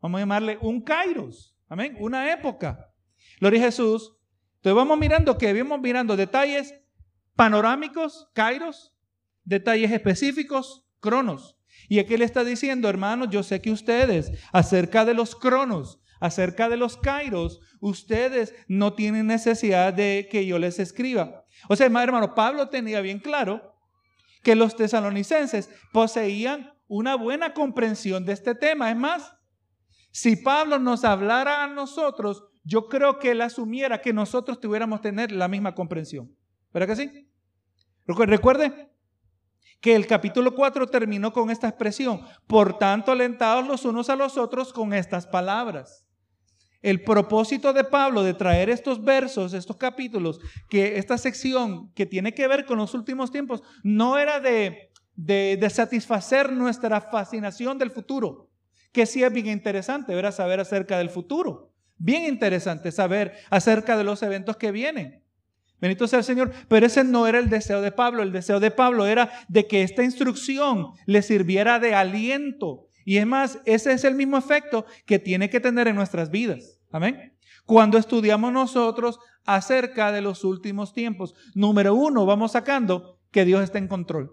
Vamos 0.01 0.19
a 0.19 0.23
llamarle 0.23 0.59
un 0.63 0.81
kairos. 0.81 1.55
Amén. 1.69 1.97
Una 2.01 2.33
época. 2.33 2.93
Gloria 3.41 3.61
a 3.61 3.65
Jesús. 3.65 4.17
Entonces 4.57 4.77
vamos 4.77 4.99
mirando 4.99 5.37
que 5.37 5.53
vamos 5.53 5.81
mirando 5.81 6.17
detalles 6.17 6.75
panorámicos, 7.37 8.31
kairos, 8.33 8.97
detalles 9.45 9.93
específicos, 9.93 10.87
cronos. 11.01 11.59
Y 11.89 11.99
aquí 11.99 12.17
le 12.17 12.25
está 12.25 12.45
diciendo, 12.45 12.89
hermanos, 12.89 13.29
yo 13.31 13.43
sé 13.43 13.61
que 13.61 13.71
ustedes, 13.71 14.33
acerca 14.53 15.05
de 15.05 15.13
los 15.13 15.37
cronos, 15.37 16.01
acerca 16.21 16.69
de 16.69 16.77
los 16.77 16.97
kairos, 16.97 17.61
ustedes 17.81 18.55
no 18.69 18.95
tienen 18.95 19.27
necesidad 19.27 19.93
de 19.93 20.29
que 20.31 20.47
yo 20.47 20.59
les 20.59 20.79
escriba. 20.79 21.45
O 21.69 21.77
sea, 21.77 21.87
hermano, 21.87 22.35
Pablo 22.35 22.69
tenía 22.69 23.01
bien 23.01 23.19
claro 23.19 23.75
que 24.43 24.55
los 24.55 24.77
tesalonicenses 24.77 25.71
poseían 25.93 26.75
una 26.87 27.17
buena 27.17 27.55
comprensión 27.55 28.25
de 28.25 28.33
este 28.33 28.55
tema. 28.55 28.91
Es 28.91 28.97
más, 28.97 29.37
si 30.13 30.37
Pablo 30.37 30.79
nos 30.79 31.05
hablara 31.05 31.65
a 31.65 31.67
nosotros, 31.67 32.45
yo 32.63 32.89
creo 32.89 33.19
que 33.19 33.33
él 33.33 33.41
asumiera 33.41 34.01
que 34.01 34.13
nosotros 34.13 34.61
tuviéramos 34.61 35.01
tener 35.01 35.33
la 35.33 35.49
misma 35.49 35.75
comprensión. 35.75 36.35
¿Verdad 36.73 36.89
que 36.89 36.97
sí? 36.97 37.29
Recuerde 38.07 38.94
que 39.85 39.95
el 39.95 40.07
capítulo 40.07 40.55
4 40.55 40.87
terminó 40.87 41.31
con 41.31 41.51
esta 41.51 41.69
expresión, 41.69 42.23
por 42.47 42.79
tanto 42.79 43.13
alentados 43.13 43.69
los 43.69 43.85
unos 43.85 44.09
a 44.09 44.17
los 44.17 44.39
otros 44.39 44.73
con 44.73 44.95
estas 44.95 45.27
palabras 45.27 46.07
el 46.81 47.03
propósito 47.03 47.73
de 47.73 47.85
Pablo 47.85 48.23
de 48.23 48.35
traer 48.35 48.69
estos 48.69 49.03
versos, 49.03 49.55
estos 49.55 49.77
capítulos, 49.77 50.39
que 50.69 50.99
esta 50.99 51.17
sección 51.17 51.91
que 51.95 52.05
tiene 52.05 52.35
que 52.35 52.47
ver 52.47 52.67
con 52.67 52.77
los 52.77 52.93
últimos 52.93 53.31
tiempos, 53.31 53.63
no 53.83 54.19
era 54.19 54.39
de, 54.39 54.91
de, 55.17 55.71
satisfacer 55.71 56.53
nuestra 56.53 57.01
fascinación 57.01 57.79
del 57.79 57.91
futuro, 57.91 58.51
que 58.93 59.07
sí 59.07 59.23
es 59.23 59.33
bien 59.33 59.47
interesante, 59.47 60.15
¿verdad? 60.15 60.35
Saber 60.35 60.61
acerca 60.61 60.99
del 60.99 61.09
futuro. 61.09 61.73
Bien 61.97 62.25
interesante 62.25 62.93
saber 62.93 63.33
acerca 63.49 63.97
de 63.97 64.05
los 64.05 64.23
eventos 64.23 64.59
que 64.59 64.71
vienen. 64.71 65.24
Bendito 65.81 66.07
sea 66.07 66.21
el 66.21 66.25
Señor. 66.25 66.53
Pero 66.69 66.87
ese 66.87 67.05
no 67.05 67.27
era 67.27 67.39
el 67.39 67.51
deseo 67.51 67.81
de 67.83 67.93
Pablo. 67.93 68.23
El 68.23 68.33
deseo 68.33 68.61
de 68.61 68.71
Pablo 68.71 69.07
era 69.07 69.31
de 69.49 69.67
que 69.67 69.83
esta 69.83 70.03
instrucción 70.03 70.93
le 71.07 71.23
sirviera 71.23 71.79
de 71.79 71.95
aliento. 71.95 72.89
Y 73.05 73.19
es 73.19 73.27
más, 73.27 73.61
ese 73.67 73.93
es 73.93 74.05
el 74.05 74.15
mismo 74.15 74.39
efecto 74.39 74.87
que 75.07 75.19
tiene 75.19 75.51
que 75.51 75.61
tener 75.61 75.89
en 75.89 75.97
nuestras 75.97 76.31
vidas. 76.31 76.81
Amén. 76.91 77.35
Cuando 77.67 77.99
estudiamos 77.99 78.53
nosotros 78.53 79.19
acerca 79.45 80.13
de 80.13 80.21
los 80.21 80.45
últimos 80.45 80.93
tiempos, 80.93 81.35
número 81.55 81.95
uno, 81.95 82.27
vamos 82.27 82.53
sacando 82.53 83.21
que 83.31 83.45
Dios 83.45 83.63
está 83.63 83.79
en 83.79 83.89
control. 83.89 84.33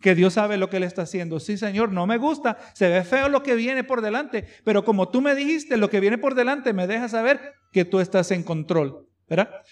Que 0.00 0.14
Dios 0.14 0.34
sabe 0.34 0.56
lo 0.56 0.68
que 0.68 0.78
Él 0.78 0.82
está 0.82 1.02
haciendo. 1.02 1.38
Sí, 1.38 1.56
Señor, 1.56 1.92
no 1.92 2.06
me 2.06 2.18
gusta, 2.18 2.58
se 2.74 2.88
ve 2.88 3.04
feo 3.04 3.28
lo 3.28 3.42
que 3.42 3.54
viene 3.54 3.84
por 3.84 4.00
delante, 4.00 4.46
pero 4.64 4.84
como 4.84 5.08
tú 5.08 5.20
me 5.20 5.34
dijiste, 5.34 5.76
lo 5.76 5.88
que 5.88 6.00
viene 6.00 6.18
por 6.18 6.34
delante 6.34 6.72
me 6.72 6.88
deja 6.88 7.08
saber 7.08 7.54
que 7.72 7.84
tú 7.84 8.00
estás 8.00 8.32
en 8.32 8.42
control. 8.42 9.08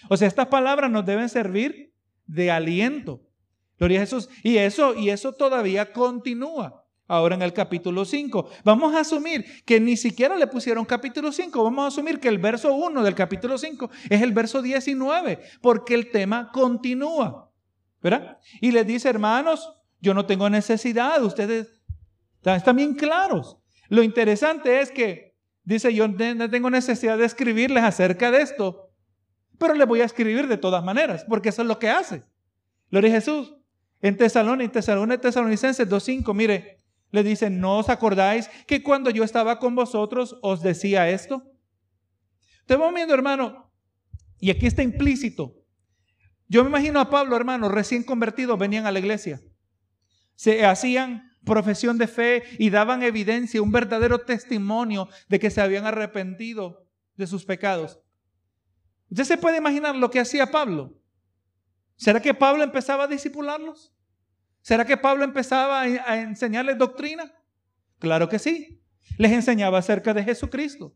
O 0.09 0.17
sea, 0.17 0.27
estas 0.27 0.47
palabras 0.47 0.89
nos 0.89 1.05
deben 1.05 1.29
servir 1.29 1.93
de 2.25 2.51
aliento. 2.51 3.21
Gloria 3.77 3.99
a 3.99 4.01
Jesús. 4.01 4.29
Y 4.43 4.57
eso, 4.57 4.95
y 4.95 5.09
eso 5.09 5.33
todavía 5.33 5.91
continúa 5.91 6.85
ahora 7.11 7.35
en 7.35 7.41
el 7.41 7.51
capítulo 7.51 8.05
5. 8.05 8.49
Vamos 8.63 8.95
a 8.95 9.01
asumir 9.01 9.45
que 9.65 9.81
ni 9.81 9.97
siquiera 9.97 10.37
le 10.37 10.47
pusieron 10.47 10.85
capítulo 10.85 11.31
5, 11.31 11.61
vamos 11.61 11.83
a 11.83 11.87
asumir 11.87 12.19
que 12.19 12.29
el 12.29 12.37
verso 12.37 12.73
1 12.73 13.03
del 13.03 13.15
capítulo 13.15 13.57
5 13.57 13.89
es 14.09 14.21
el 14.21 14.31
verso 14.31 14.61
19, 14.61 15.39
porque 15.61 15.93
el 15.93 16.09
tema 16.09 16.51
continúa. 16.53 17.51
¿Verdad? 18.01 18.37
Y 18.61 18.71
les 18.71 18.87
dice, 18.87 19.09
hermanos, 19.09 19.73
yo 19.99 20.13
no 20.13 20.25
tengo 20.25 20.49
necesidad, 20.49 21.21
ustedes 21.23 21.81
están 22.43 22.77
bien 22.77 22.93
claros. 22.95 23.57
Lo 23.89 24.03
interesante 24.03 24.79
es 24.79 24.89
que 24.89 25.35
dice, 25.63 25.93
yo 25.93 26.07
no 26.07 26.49
tengo 26.49 26.69
necesidad 26.69 27.17
de 27.17 27.25
escribirles 27.25 27.83
acerca 27.83 28.31
de 28.31 28.41
esto, 28.41 28.90
pero 29.61 29.75
les 29.75 29.87
voy 29.87 30.01
a 30.01 30.05
escribir 30.05 30.47
de 30.47 30.57
todas 30.57 30.83
maneras, 30.83 31.23
porque 31.29 31.49
eso 31.49 31.61
es 31.61 31.67
lo 31.67 31.77
que 31.77 31.87
hace. 31.87 32.23
Gloria 32.89 33.11
a 33.11 33.13
Jesús. 33.13 33.53
En 34.01 34.17
Tesalónica, 34.17 34.79
en 34.79 35.21
Tesalonicenses 35.21 35.87
2.5, 35.87 36.33
mire, 36.33 36.79
le 37.11 37.21
dice, 37.21 37.51
¿no 37.51 37.77
os 37.77 37.89
acordáis 37.89 38.49
que 38.65 38.81
cuando 38.81 39.11
yo 39.11 39.23
estaba 39.23 39.59
con 39.59 39.75
vosotros 39.75 40.35
os 40.41 40.63
decía 40.63 41.07
esto? 41.11 41.43
Te 42.65 42.75
vamos 42.75 42.95
viendo, 42.95 43.13
hermano, 43.13 43.71
y 44.39 44.49
aquí 44.49 44.65
está 44.65 44.81
implícito. 44.81 45.53
Yo 46.47 46.63
me 46.63 46.69
imagino 46.71 46.99
a 46.99 47.11
Pablo, 47.11 47.35
hermano, 47.35 47.69
recién 47.69 48.01
convertidos, 48.01 48.57
venían 48.57 48.87
a 48.87 48.91
la 48.91 48.97
iglesia. 48.97 49.41
Se 50.33 50.65
hacían 50.65 51.37
profesión 51.45 51.99
de 51.99 52.07
fe 52.07 52.41
y 52.57 52.71
daban 52.71 53.03
evidencia, 53.03 53.61
un 53.61 53.71
verdadero 53.71 54.21
testimonio 54.21 55.07
de 55.29 55.39
que 55.39 55.51
se 55.51 55.61
habían 55.61 55.85
arrepentido 55.85 56.87
de 57.15 57.27
sus 57.27 57.45
pecados. 57.45 57.99
¿Usted 59.11 59.25
se 59.25 59.37
puede 59.37 59.57
imaginar 59.57 59.95
lo 59.95 60.09
que 60.09 60.21
hacía 60.21 60.49
Pablo? 60.49 60.97
¿Será 61.97 62.21
que 62.21 62.33
Pablo 62.33 62.63
empezaba 62.63 63.03
a 63.03 63.07
disipularlos? 63.07 63.93
¿Será 64.61 64.85
que 64.85 64.95
Pablo 64.95 65.25
empezaba 65.25 65.81
a 65.81 66.21
enseñarles 66.21 66.77
doctrina? 66.77 67.31
Claro 67.99 68.29
que 68.29 68.39
sí. 68.39 68.81
Les 69.17 69.33
enseñaba 69.33 69.79
acerca 69.79 70.13
de 70.13 70.23
Jesucristo. 70.23 70.95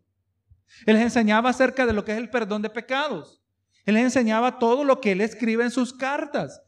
Él 0.85 0.95
les 0.95 1.03
enseñaba 1.03 1.49
acerca 1.49 1.85
de 1.85 1.91
lo 1.93 2.05
que 2.05 2.13
es 2.13 2.17
el 2.17 2.29
perdón 2.29 2.61
de 2.61 2.69
pecados. 2.69 3.43
Él 3.85 3.95
les 3.95 4.03
enseñaba 4.03 4.59
todo 4.59 4.85
lo 4.85 5.01
que 5.01 5.11
él 5.11 5.21
escribe 5.21 5.65
en 5.65 5.71
sus 5.71 5.93
cartas. 5.93 6.61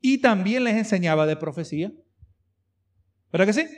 Y 0.00 0.18
también 0.18 0.64
les 0.64 0.76
enseñaba 0.76 1.26
de 1.26 1.36
profecía. 1.36 1.92
¿Verdad 3.30 3.46
que 3.46 3.52
sí? 3.52 3.68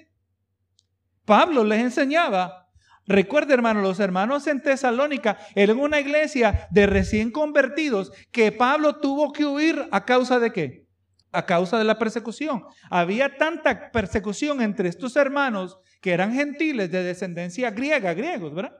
Pablo 1.24 1.64
les 1.64 1.80
enseñaba. 1.80 2.65
Recuerde, 3.06 3.54
hermano, 3.54 3.82
los 3.82 4.00
hermanos 4.00 4.46
en 4.46 4.60
Tesalónica 4.60 5.38
eran 5.54 5.78
una 5.78 6.00
iglesia 6.00 6.66
de 6.70 6.86
recién 6.86 7.30
convertidos 7.30 8.12
que 8.32 8.50
Pablo 8.50 8.96
tuvo 8.96 9.32
que 9.32 9.44
huir 9.44 9.86
a 9.92 10.04
causa 10.04 10.40
de 10.40 10.52
qué? 10.52 10.86
A 11.30 11.46
causa 11.46 11.78
de 11.78 11.84
la 11.84 11.98
persecución. 11.98 12.64
Había 12.90 13.36
tanta 13.36 13.92
persecución 13.92 14.60
entre 14.60 14.88
estos 14.88 15.14
hermanos 15.14 15.78
que 16.00 16.12
eran 16.12 16.34
gentiles 16.34 16.90
de 16.90 17.04
descendencia 17.04 17.70
griega, 17.70 18.12
griegos, 18.14 18.54
¿verdad? 18.54 18.76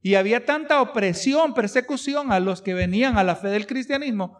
Y 0.00 0.14
había 0.16 0.44
tanta 0.44 0.80
opresión, 0.80 1.54
persecución 1.54 2.32
a 2.32 2.40
los 2.40 2.62
que 2.62 2.74
venían 2.74 3.18
a 3.18 3.24
la 3.24 3.36
fe 3.36 3.48
del 3.48 3.66
cristianismo, 3.66 4.38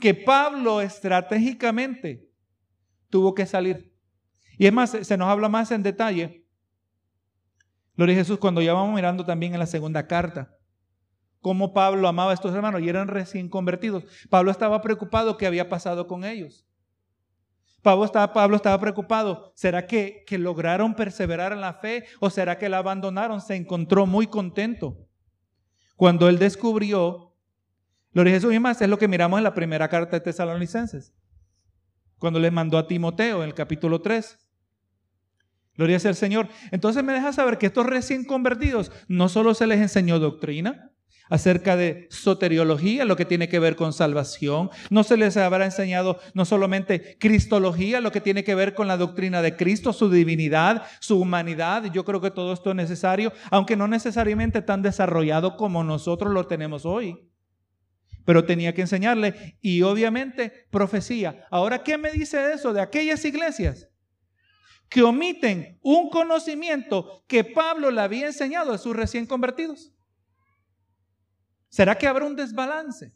que 0.00 0.14
Pablo 0.14 0.80
estratégicamente 0.80 2.28
tuvo 3.08 3.34
que 3.34 3.46
salir. 3.46 3.94
Y 4.58 4.66
es 4.66 4.72
más, 4.72 4.90
se 4.90 5.16
nos 5.16 5.28
habla 5.28 5.48
más 5.48 5.70
en 5.72 5.82
detalle. 5.82 6.43
Gloria 7.96 8.14
a 8.14 8.18
Jesús, 8.18 8.38
cuando 8.38 8.60
ya 8.60 8.72
vamos 8.72 8.94
mirando 8.94 9.24
también 9.24 9.52
en 9.54 9.60
la 9.60 9.66
segunda 9.66 10.06
carta, 10.06 10.56
cómo 11.40 11.72
Pablo 11.72 12.08
amaba 12.08 12.32
a 12.32 12.34
estos 12.34 12.54
hermanos 12.54 12.80
y 12.80 12.88
eran 12.88 13.08
recién 13.08 13.48
convertidos. 13.48 14.04
Pablo 14.30 14.50
estaba 14.50 14.80
preocupado 14.82 15.36
qué 15.36 15.46
había 15.46 15.68
pasado 15.68 16.06
con 16.06 16.24
ellos. 16.24 16.66
Pablo 17.82 18.04
estaba, 18.04 18.32
Pablo 18.32 18.56
estaba 18.56 18.80
preocupado. 18.80 19.52
¿Será 19.54 19.86
que, 19.86 20.24
que 20.26 20.38
lograron 20.38 20.94
perseverar 20.94 21.52
en 21.52 21.60
la 21.60 21.74
fe 21.74 22.06
o 22.18 22.30
será 22.30 22.58
que 22.58 22.68
la 22.68 22.78
abandonaron? 22.78 23.40
Se 23.40 23.54
encontró 23.54 24.06
muy 24.06 24.26
contento 24.26 25.04
cuando 25.96 26.28
él 26.28 26.38
descubrió, 26.38 27.32
lo 28.12 28.24
de 28.24 28.30
Jesús 28.30 28.52
y 28.54 28.60
más 28.60 28.80
es 28.80 28.88
lo 28.88 28.98
que 28.98 29.08
miramos 29.08 29.38
en 29.38 29.44
la 29.44 29.54
primera 29.54 29.88
carta 29.88 30.16
de 30.16 30.20
Tesalonicenses, 30.20 31.14
cuando 32.18 32.38
le 32.38 32.50
mandó 32.50 32.78
a 32.78 32.86
Timoteo 32.86 33.42
en 33.42 33.48
el 33.48 33.54
capítulo 33.54 34.00
3. 34.00 34.38
Gloria 35.76 35.98
sea 35.98 36.10
al 36.10 36.16
Señor. 36.16 36.48
Entonces 36.70 37.02
me 37.02 37.12
deja 37.12 37.32
saber 37.32 37.58
que 37.58 37.66
estos 37.66 37.86
recién 37.86 38.24
convertidos 38.24 38.92
no 39.08 39.28
solo 39.28 39.54
se 39.54 39.66
les 39.66 39.80
enseñó 39.80 40.18
doctrina, 40.18 40.92
acerca 41.30 41.76
de 41.76 42.06
soteriología, 42.10 43.04
lo 43.04 43.16
que 43.16 43.24
tiene 43.24 43.48
que 43.48 43.58
ver 43.58 43.76
con 43.76 43.92
salvación. 43.92 44.70
No 44.90 45.04
se 45.04 45.16
les 45.16 45.36
habrá 45.36 45.64
enseñado 45.64 46.18
no 46.34 46.44
solamente 46.44 47.16
cristología, 47.18 48.00
lo 48.00 48.12
que 48.12 48.20
tiene 48.20 48.44
que 48.44 48.54
ver 48.54 48.74
con 48.74 48.88
la 48.88 48.96
doctrina 48.96 49.42
de 49.42 49.56
Cristo, 49.56 49.92
su 49.92 50.10
divinidad, 50.10 50.82
su 51.00 51.20
humanidad. 51.20 51.84
Yo 51.92 52.04
creo 52.04 52.20
que 52.20 52.30
todo 52.30 52.52
esto 52.52 52.70
es 52.70 52.76
necesario, 52.76 53.32
aunque 53.50 53.76
no 53.76 53.88
necesariamente 53.88 54.62
tan 54.62 54.82
desarrollado 54.82 55.56
como 55.56 55.84
nosotros 55.84 56.32
lo 56.32 56.46
tenemos 56.46 56.84
hoy. 56.84 57.28
Pero 58.24 58.44
tenía 58.44 58.72
que 58.72 58.82
enseñarle 58.82 59.58
y 59.60 59.82
obviamente 59.82 60.66
profecía. 60.70 61.46
Ahora, 61.50 61.82
¿qué 61.82 61.98
me 61.98 62.10
dice 62.10 62.52
eso 62.52 62.72
de 62.72 62.80
aquellas 62.80 63.24
iglesias? 63.24 63.88
Que 64.94 65.02
omiten 65.02 65.76
un 65.82 66.08
conocimiento 66.08 67.24
que 67.26 67.42
Pablo 67.42 67.90
le 67.90 68.00
había 68.00 68.28
enseñado 68.28 68.72
a 68.72 68.78
sus 68.78 68.94
recién 68.94 69.26
convertidos. 69.26 69.92
¿Será 71.68 71.98
que 71.98 72.06
habrá 72.06 72.24
un 72.26 72.36
desbalance? 72.36 73.12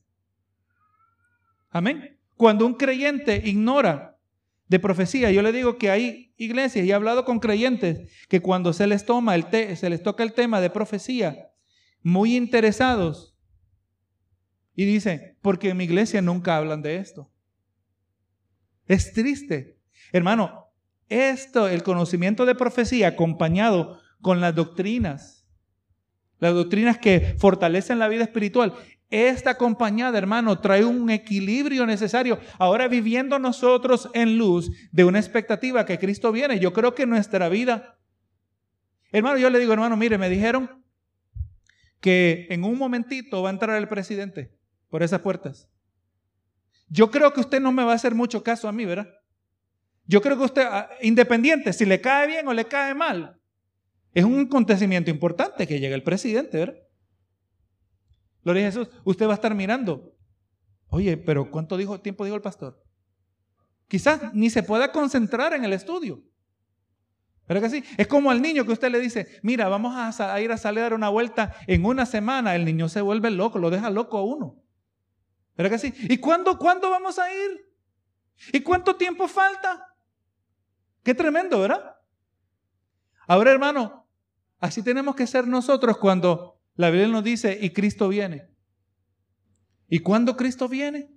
Amén. 1.71 2.19
Cuando 2.35 2.67
un 2.67 2.75
creyente 2.75 3.41
ignora 3.45 4.19
de 4.67 4.81
profecía, 4.81 5.31
yo 5.31 5.41
le 5.41 5.53
digo 5.53 5.79
que 5.79 5.89
hay 5.89 6.35
iglesias 6.37 6.85
y 6.85 6.91
he 6.91 6.95
hablado 6.95 7.25
con 7.25 7.39
creyentes 7.39 8.11
que 8.27 8.43
cuando 8.43 8.73
se 8.73 8.89
les 8.89 9.07
toma 9.07 9.37
el 9.37 9.45
se 9.77 9.89
les 9.89 10.03
toca 10.03 10.25
el 10.25 10.33
tema 10.33 10.61
de 10.61 10.71
profecía, 10.71 11.53
muy 12.03 12.35
interesados 12.35 13.37
y 14.75 14.85
dicen, 14.85 15.39
porque 15.43 15.69
en 15.69 15.77
mi 15.77 15.85
iglesia 15.85 16.21
nunca 16.23 16.57
hablan 16.57 16.83
de 16.83 16.97
esto. 16.97 17.31
Es 18.89 19.13
triste. 19.13 19.79
Hermano, 20.11 20.68
esto, 21.09 21.69
el 21.69 21.83
conocimiento 21.83 22.47
de 22.47 22.55
profecía 22.55 23.09
acompañado 23.09 23.99
con 24.21 24.41
las 24.41 24.55
doctrinas 24.55 25.39
las 26.41 26.55
doctrinas 26.55 26.99
que 26.99 27.37
fortalecen 27.39 27.99
la 27.99 28.09
vida 28.09 28.25
espiritual. 28.25 28.75
Esta 29.11 29.51
acompañada, 29.51 30.19
hermano, 30.19 30.61
trae 30.61 30.85
un 30.85 31.11
equilibrio 31.11 31.87
necesario. 31.87 32.39
Ahora 32.59 32.89
viviendo 32.89 33.39
nosotros 33.39 34.11
en 34.15 34.37
luz 34.37 34.71
de 34.93 35.05
una 35.05 35.19
expectativa 35.19 35.87
que 35.87 35.99
Cristo 35.99 36.31
viene, 36.31 36.59
yo 36.59 36.73
creo 36.73 36.95
que 36.95 37.07
nuestra 37.07 37.49
vida, 37.49 37.99
hermano, 39.11 39.39
yo 39.39 39.51
le 39.51 39.59
digo, 39.59 39.73
hermano, 39.73 39.97
mire, 39.97 40.19
me 40.19 40.29
dijeron 40.29 40.85
que 42.01 42.47
en 42.51 42.65
un 42.65 42.79
momentito 42.79 43.43
va 43.43 43.49
a 43.49 43.53
entrar 43.53 43.77
el 43.77 43.89
presidente 43.89 44.55
por 44.91 45.03
esas 45.03 45.21
puertas. 45.21 45.69
Yo 46.89 47.11
creo 47.11 47.33
que 47.33 47.41
usted 47.41 47.61
no 47.61 47.73
me 47.73 47.85
va 47.85 47.93
a 47.93 47.97
hacer 47.97 48.15
mucho 48.15 48.43
caso 48.43 48.69
a 48.69 48.73
mí, 48.73 48.85
¿verdad? 48.85 49.09
Yo 50.09 50.23
creo 50.23 50.39
que 50.39 50.45
usted, 50.45 50.67
ah, 50.67 50.89
independiente, 51.03 51.73
si 51.75 51.85
le 51.85 52.01
cae 52.01 52.27
bien 52.27 52.49
o 52.49 52.55
le 52.55 52.65
cae 52.65 52.95
mal, 52.95 53.39
es 54.15 54.25
un 54.25 54.47
acontecimiento 54.47 55.11
importante 55.11 55.67
que 55.67 55.79
llegue 55.79 55.95
el 55.95 56.03
presidente, 56.03 56.59
¿verdad? 56.59 56.79
Gloria 58.43 58.63
a 58.63 58.73
Jesús. 58.73 58.89
Usted 59.05 59.27
va 59.27 59.33
a 59.33 59.35
estar 59.35 59.55
mirando. 59.55 60.17
Oye, 60.89 61.19
pero 61.19 61.51
¿cuánto 61.51 61.77
dijo, 61.77 62.01
tiempo 62.01 62.25
dijo 62.25 62.35
el 62.35 62.43
pastor? 62.43 62.83
Quizás 63.87 64.33
ni 64.33 64.49
se 64.49 64.63
pueda 64.63 64.91
concentrar 64.93 65.53
en 65.53 65.65
el 65.65 65.75
estudio. 65.75 66.25
¿Verdad 67.47 67.65
que 67.65 67.71
sí? 67.71 67.85
Es 67.99 68.07
como 68.07 68.31
al 68.31 68.41
niño 68.41 68.65
que 68.65 68.73
usted 68.73 68.91
le 68.91 69.01
dice, 69.01 69.39
mira, 69.43 69.69
vamos 69.69 69.95
a, 69.95 70.41
ir 70.41 70.51
a 70.51 70.57
salir 70.57 70.81
a 70.81 70.83
dar 70.85 70.95
una 70.95 71.11
vuelta 71.11 71.55
en 71.67 71.85
una 71.85 72.07
semana. 72.07 72.57
El 72.57 72.65
niño 72.65 72.89
se 72.89 73.03
vuelve 73.03 73.31
loco, 73.31 73.59
lo 73.59 73.69
deja 73.69 73.91
loco 73.91 74.17
a 74.17 74.25
uno. 74.25 74.57
¿Verdad 75.55 75.73
que 75.73 75.79
sí? 75.79 75.95
¿Y 76.09 76.17
cuándo, 76.17 76.59
cuándo 76.59 76.89
vamos 76.89 77.19
a 77.19 77.31
ir? 77.31 77.75
¿Y 78.55 78.61
cuánto 78.61 78.97
tiempo 78.97 79.29
falta? 79.29 79.85
Qué 81.03 81.15
tremendo, 81.15 81.61
¿verdad? 81.61 81.97
Ahora, 83.27 83.53
hermano, 83.53 84.07
así 84.59 84.83
tenemos 84.83 85.15
que 85.15 85.27
ser 85.27 85.47
nosotros 85.47 85.99
cuando 85.99 86.61
la 86.75 86.91
Biblia 86.91 87.09
nos 87.09 87.25
dice 87.25 87.59
y 87.61 87.71
Cristo 87.71 88.09
viene. 88.09 88.49
¿Y 89.89 90.01
cuándo 90.01 90.37
Cristo 90.37 90.69
viene? 90.69 91.11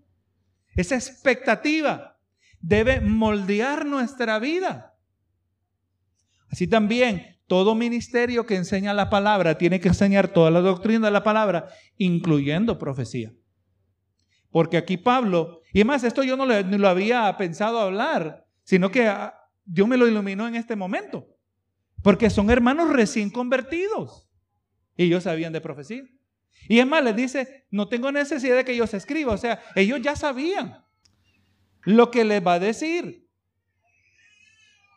Esa 0.75 0.95
expectativa 0.95 2.19
debe 2.59 3.01
moldear 3.01 3.85
nuestra 3.85 4.39
vida. 4.39 4.97
Así 6.49 6.67
también, 6.67 7.39
todo 7.47 7.75
ministerio 7.75 8.45
que 8.45 8.55
enseña 8.55 8.93
la 8.93 9.09
palabra 9.09 9.57
tiene 9.57 9.79
que 9.79 9.89
enseñar 9.89 10.29
toda 10.29 10.51
la 10.51 10.61
doctrina 10.61 11.07
de 11.07 11.11
la 11.11 11.23
palabra, 11.23 11.67
incluyendo 11.97 12.77
profecía. 12.77 13.33
Porque 14.51 14.77
aquí 14.77 14.97
Pablo, 14.97 15.61
y 15.73 15.79
además 15.79 16.03
esto 16.03 16.23
yo 16.23 16.37
no 16.37 16.45
lo 16.45 16.87
había 16.89 17.35
pensado 17.37 17.79
hablar, 17.79 18.45
sino 18.63 18.91
que 18.91 19.07
ah, 19.07 19.40
Dios 19.73 19.87
me 19.87 19.95
lo 19.95 20.05
iluminó 20.05 20.47
en 20.49 20.55
este 20.55 20.75
momento. 20.75 21.25
Porque 22.03 22.29
son 22.29 22.49
hermanos 22.49 22.89
recién 22.89 23.29
convertidos. 23.29 24.27
Y 24.97 25.05
ellos 25.05 25.23
sabían 25.23 25.53
de 25.53 25.61
profecía. 25.61 26.03
Y 26.67 26.79
es 26.79 26.85
más, 26.85 27.01
les 27.01 27.15
dice, 27.15 27.65
no 27.71 27.87
tengo 27.87 28.11
necesidad 28.11 28.57
de 28.57 28.65
que 28.65 28.73
ellos 28.73 28.93
escriban. 28.93 29.33
O 29.35 29.37
sea, 29.37 29.63
ellos 29.75 30.01
ya 30.01 30.17
sabían 30.17 30.83
lo 31.83 32.11
que 32.11 32.25
les 32.25 32.45
va 32.45 32.55
a 32.55 32.59
decir. 32.59 33.29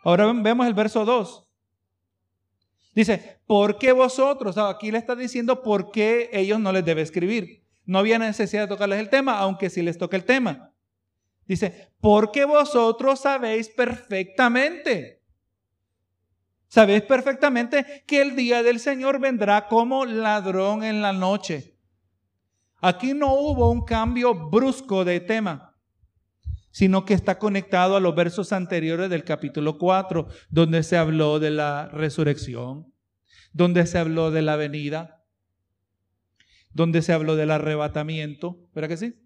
Ahora 0.02 0.32
vemos 0.32 0.66
el 0.66 0.74
verso 0.74 1.04
2. 1.04 1.46
Dice, 2.96 3.40
¿por 3.46 3.78
qué 3.78 3.92
vosotros? 3.92 4.58
aquí 4.58 4.90
le 4.90 4.98
está 4.98 5.14
diciendo 5.14 5.62
por 5.62 5.92
qué 5.92 6.30
ellos 6.32 6.58
no 6.58 6.72
les 6.72 6.84
debe 6.84 7.02
escribir. 7.02 7.64
No 7.86 8.00
había 8.00 8.18
necesidad 8.18 8.62
de 8.62 8.68
tocarles 8.68 8.98
el 8.98 9.08
tema, 9.08 9.38
aunque 9.38 9.70
sí 9.70 9.82
les 9.82 9.98
toca 9.98 10.16
el 10.16 10.24
tema. 10.24 10.73
Dice, 11.46 11.92
porque 12.00 12.44
vosotros 12.44 13.20
sabéis 13.20 13.68
perfectamente 13.68 15.24
Sabéis 16.74 17.02
perfectamente 17.02 18.02
que 18.04 18.20
el 18.20 18.34
día 18.34 18.64
del 18.64 18.80
Señor 18.80 19.20
vendrá 19.20 19.68
como 19.68 20.04
ladrón 20.04 20.82
en 20.82 21.02
la 21.02 21.12
noche. 21.12 21.78
Aquí 22.80 23.14
no 23.14 23.32
hubo 23.32 23.70
un 23.70 23.84
cambio 23.84 24.34
brusco 24.50 25.04
de 25.04 25.20
tema, 25.20 25.78
sino 26.72 27.04
que 27.04 27.14
está 27.14 27.38
conectado 27.38 27.94
a 27.94 28.00
los 28.00 28.16
versos 28.16 28.52
anteriores 28.52 29.08
del 29.08 29.22
capítulo 29.22 29.78
4, 29.78 30.26
donde 30.50 30.82
se 30.82 30.96
habló 30.96 31.38
de 31.38 31.52
la 31.52 31.90
resurrección, 31.92 32.92
donde 33.52 33.86
se 33.86 33.98
habló 33.98 34.32
de 34.32 34.42
la 34.42 34.56
venida, 34.56 35.24
donde 36.72 37.02
se 37.02 37.12
habló 37.12 37.36
del 37.36 37.52
arrebatamiento. 37.52 38.68
¿Verdad 38.74 38.88
que 38.88 38.96
sí? 38.96 39.23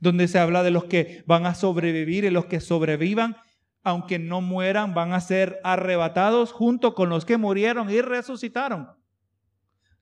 Donde 0.00 0.28
se 0.28 0.38
habla 0.38 0.62
de 0.62 0.70
los 0.70 0.84
que 0.84 1.22
van 1.26 1.46
a 1.46 1.54
sobrevivir 1.54 2.24
y 2.24 2.30
los 2.30 2.46
que 2.46 2.60
sobrevivan, 2.60 3.36
aunque 3.82 4.18
no 4.18 4.40
mueran, 4.40 4.94
van 4.94 5.12
a 5.12 5.20
ser 5.20 5.60
arrebatados 5.64 6.52
junto 6.52 6.94
con 6.94 7.08
los 7.08 7.24
que 7.24 7.36
murieron 7.36 7.90
y 7.90 8.00
resucitaron. 8.00 8.88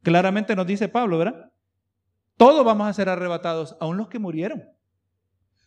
Claramente 0.02 0.56
nos 0.56 0.66
dice 0.66 0.88
Pablo, 0.88 1.18
¿verdad? 1.18 1.52
Todos 2.36 2.64
vamos 2.64 2.88
a 2.88 2.92
ser 2.92 3.08
arrebatados, 3.08 3.76
aun 3.80 3.96
los 3.96 4.08
que 4.08 4.18
murieron. 4.18 4.64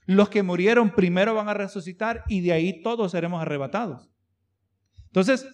Los 0.06 0.30
que 0.30 0.44
murieron 0.44 0.96
primero 0.96 1.36
van 1.36 1.50
a 1.50 1.54
resucitar 1.54 2.24
y 2.28 2.42
de 2.42 2.52
ahí 2.52 2.82
todos 2.82 3.12
seremos 3.12 3.42
arrebatados. 3.42 4.10
Entonces, 5.06 5.48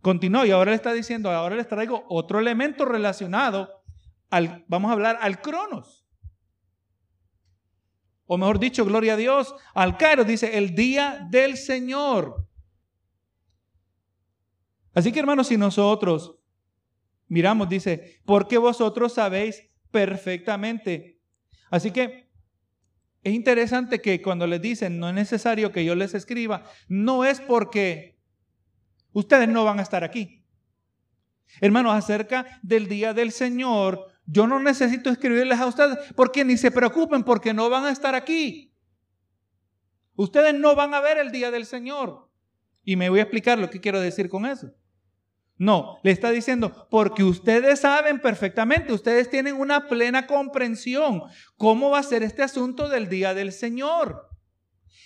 continuó 0.00 0.44
y 0.44 0.50
ahora 0.50 0.70
le 0.70 0.76
está 0.76 0.92
diciendo, 0.92 1.30
ahora 1.30 1.56
les 1.56 1.68
traigo 1.68 2.04
otro 2.08 2.38
elemento 2.38 2.84
relacionado 2.84 3.82
al, 4.30 4.64
vamos 4.68 4.88
a 4.88 4.92
hablar 4.94 5.18
al 5.20 5.40
cronos. 5.40 5.97
O 8.30 8.36
mejor 8.36 8.58
dicho, 8.58 8.84
gloria 8.84 9.14
a 9.14 9.16
Dios, 9.16 9.54
al 9.74 9.96
Cairo 9.96 10.22
dice 10.22 10.58
el 10.58 10.74
día 10.74 11.26
del 11.30 11.56
Señor. 11.56 12.46
Así 14.92 15.10
que 15.10 15.20
hermanos, 15.20 15.48
si 15.48 15.56
nosotros 15.56 16.36
miramos, 17.26 17.70
dice, 17.70 18.20
porque 18.26 18.58
vosotros 18.58 19.14
sabéis 19.14 19.70
perfectamente. 19.90 21.22
Así 21.70 21.90
que 21.90 22.28
es 23.22 23.32
interesante 23.32 24.02
que 24.02 24.20
cuando 24.20 24.46
les 24.46 24.60
dicen, 24.60 24.98
no 24.98 25.08
es 25.08 25.14
necesario 25.14 25.72
que 25.72 25.86
yo 25.86 25.94
les 25.94 26.12
escriba, 26.12 26.64
no 26.86 27.24
es 27.24 27.40
porque 27.40 28.20
ustedes 29.12 29.48
no 29.48 29.64
van 29.64 29.78
a 29.78 29.82
estar 29.82 30.04
aquí. 30.04 30.44
Hermanos, 31.62 31.94
acerca 31.94 32.60
del 32.62 32.88
día 32.88 33.14
del 33.14 33.32
Señor, 33.32 34.06
yo 34.30 34.46
no 34.46 34.60
necesito 34.60 35.08
escribirles 35.08 35.58
a 35.58 35.66
ustedes 35.66 35.98
porque 36.14 36.44
ni 36.44 36.58
se 36.58 36.70
preocupen 36.70 37.24
porque 37.24 37.54
no 37.54 37.70
van 37.70 37.86
a 37.86 37.90
estar 37.90 38.14
aquí. 38.14 38.74
Ustedes 40.16 40.54
no 40.54 40.74
van 40.74 40.92
a 40.92 41.00
ver 41.00 41.16
el 41.16 41.32
día 41.32 41.50
del 41.50 41.64
Señor. 41.64 42.28
Y 42.84 42.96
me 42.96 43.08
voy 43.08 43.20
a 43.20 43.22
explicar 43.22 43.58
lo 43.58 43.70
que 43.70 43.80
quiero 43.80 44.00
decir 44.00 44.28
con 44.28 44.44
eso. 44.44 44.70
No, 45.56 45.98
le 46.02 46.10
está 46.10 46.30
diciendo, 46.30 46.86
porque 46.90 47.24
ustedes 47.24 47.80
saben 47.80 48.20
perfectamente, 48.20 48.92
ustedes 48.92 49.30
tienen 49.30 49.56
una 49.56 49.88
plena 49.88 50.26
comprensión 50.26 51.22
cómo 51.56 51.90
va 51.90 51.98
a 51.98 52.04
ser 52.04 52.22
este 52.22 52.42
asunto 52.42 52.88
del 52.88 53.08
día 53.08 53.32
del 53.32 53.50
Señor. 53.50 54.28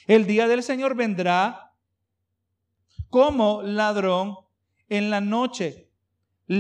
El 0.07 0.27
día 0.27 0.49
del 0.49 0.65
Señor 0.65 0.97
vendrá 0.97 1.73
como 3.09 3.63
ladrón 3.63 4.35
en 4.89 5.11
la 5.11 5.21
noche. 5.21 5.82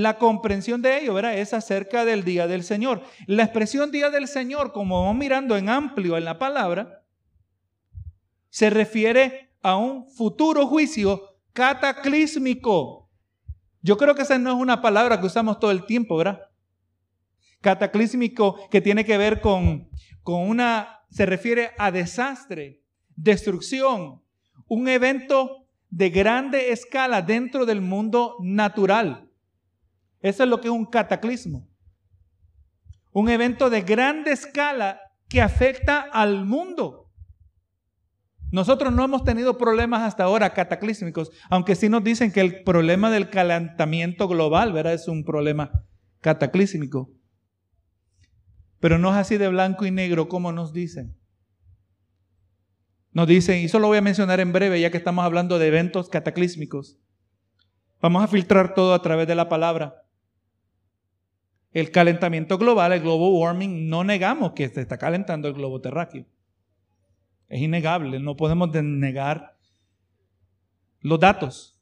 La 0.00 0.18
comprensión 0.18 0.80
de 0.80 1.00
ello 1.00 1.14
¿verdad? 1.14 1.36
es 1.36 1.52
acerca 1.52 2.04
del 2.04 2.24
día 2.24 2.46
del 2.46 2.64
Señor. 2.64 3.02
La 3.26 3.42
expresión 3.42 3.90
día 3.90 4.10
del 4.10 4.28
Señor, 4.28 4.72
como 4.72 5.02
vamos 5.02 5.16
mirando 5.16 5.56
en 5.56 5.68
amplio 5.68 6.16
en 6.16 6.24
la 6.24 6.38
palabra, 6.38 7.02
se 8.48 8.70
refiere 8.70 9.50
a 9.62 9.76
un 9.76 10.08
futuro 10.08 10.66
juicio 10.66 11.36
cataclísmico 11.52 13.02
yo 13.82 13.96
creo 13.96 14.14
que 14.14 14.22
esa 14.22 14.38
no 14.38 14.50
es 14.50 14.56
una 14.56 14.80
palabra 14.80 15.20
que 15.20 15.26
usamos 15.26 15.58
todo 15.58 15.72
el 15.72 15.84
tiempo, 15.84 16.16
¿verdad? 16.16 16.40
Cataclísmico 17.60 18.68
que 18.70 18.80
tiene 18.80 19.04
que 19.04 19.18
ver 19.18 19.40
con, 19.40 19.90
con 20.22 20.48
una, 20.48 21.00
se 21.10 21.26
refiere 21.26 21.72
a 21.78 21.90
desastre, 21.90 22.80
destrucción, 23.16 24.22
un 24.68 24.88
evento 24.88 25.66
de 25.90 26.10
grande 26.10 26.70
escala 26.70 27.22
dentro 27.22 27.66
del 27.66 27.80
mundo 27.80 28.36
natural. 28.40 29.28
Eso 30.22 30.44
es 30.44 30.48
lo 30.48 30.60
que 30.60 30.68
es 30.68 30.74
un 30.74 30.86
cataclismo. 30.86 31.68
Un 33.10 33.28
evento 33.28 33.68
de 33.68 33.82
grande 33.82 34.32
escala 34.32 35.00
que 35.28 35.42
afecta 35.42 36.00
al 36.00 36.44
mundo. 36.46 37.10
Nosotros 38.52 38.92
no 38.92 39.02
hemos 39.02 39.24
tenido 39.24 39.56
problemas 39.58 40.02
hasta 40.02 40.24
ahora 40.24 40.52
cataclísmicos, 40.52 41.30
aunque 41.48 41.74
sí 41.74 41.88
nos 41.88 42.04
dicen 42.04 42.30
que 42.30 42.40
el 42.40 42.62
problema 42.62 43.10
del 43.10 43.30
calentamiento 43.30 44.28
global, 44.28 44.72
¿verdad? 44.72 44.92
Es 44.92 45.08
un 45.08 45.24
problema 45.24 45.86
cataclísmico. 46.20 47.10
Pero 48.78 48.98
no 48.98 49.10
es 49.10 49.16
así 49.16 49.38
de 49.38 49.48
blanco 49.48 49.86
y 49.86 49.90
negro 49.90 50.28
como 50.28 50.52
nos 50.52 50.72
dicen. 50.72 51.16
Nos 53.12 53.26
dicen, 53.26 53.60
y 53.60 53.64
eso 53.64 53.78
lo 53.78 53.88
voy 53.88 53.98
a 53.98 54.02
mencionar 54.02 54.40
en 54.40 54.52
breve 54.52 54.80
ya 54.80 54.90
que 54.90 54.98
estamos 54.98 55.24
hablando 55.24 55.58
de 55.58 55.68
eventos 55.68 56.08
cataclísmicos. 56.08 56.98
Vamos 58.02 58.22
a 58.22 58.28
filtrar 58.28 58.74
todo 58.74 58.94
a 58.94 59.00
través 59.00 59.26
de 59.28 59.34
la 59.34 59.48
palabra. 59.48 60.01
El 61.72 61.90
calentamiento 61.90 62.58
global, 62.58 62.92
el 62.92 63.00
global 63.00 63.30
warming, 63.32 63.88
no 63.88 64.04
negamos 64.04 64.52
que 64.52 64.68
se 64.68 64.82
está 64.82 64.98
calentando 64.98 65.48
el 65.48 65.54
globo 65.54 65.80
terráqueo. 65.80 66.26
Es 67.48 67.60
innegable, 67.60 68.20
no 68.20 68.36
podemos 68.36 68.70
negar 68.72 69.56
los 71.00 71.18
datos. 71.18 71.80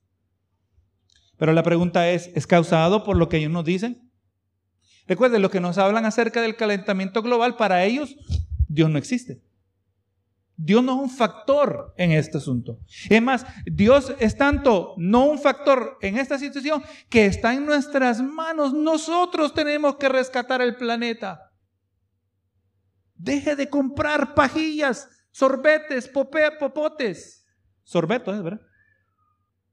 Pero 1.37 1.53
la 1.53 1.62
pregunta 1.62 2.11
es, 2.11 2.31
¿es 2.35 2.46
causado 2.46 3.03
por 3.03 3.16
lo 3.16 3.29
que 3.29 3.38
ellos 3.38 3.50
nos 3.50 3.64
dicen? 3.64 4.11
Recuerden, 5.07 5.42
los 5.42 5.50
que 5.50 5.61
nos 5.61 5.79
hablan 5.79 6.05
acerca 6.05 6.40
del 6.40 6.57
calentamiento 6.57 7.22
global, 7.22 7.57
para 7.57 7.85
ellos 7.85 8.16
Dios 8.68 8.90
no 8.90 8.98
existe. 8.98 9.40
Dios 10.62 10.85
no 10.85 10.96
es 10.96 11.11
un 11.11 11.11
factor 11.11 11.94
en 11.96 12.12
este 12.12 12.37
asunto. 12.37 12.81
Es 13.09 13.23
más, 13.23 13.46
Dios 13.64 14.14
es 14.18 14.37
tanto 14.37 14.94
no 14.99 15.25
un 15.25 15.38
factor 15.38 15.96
en 16.03 16.18
esta 16.18 16.38
situación 16.38 16.83
que 17.09 17.25
está 17.25 17.55
en 17.55 17.64
nuestras 17.64 18.20
manos. 18.20 18.75
Nosotros 18.75 19.55
tenemos 19.55 19.96
que 19.96 20.11
rescatar 20.11 20.61
el 20.61 20.77
planeta. 20.77 21.51
Deje 23.14 23.57
de 23.57 23.70
comprar 23.70 24.35
pajillas 24.35 25.09
sorbetes, 25.31 26.07
popea, 26.09 26.59
popotes. 26.59 27.46
Sorbetos, 27.83 28.37
¿es 28.37 28.42
verdad? 28.42 28.61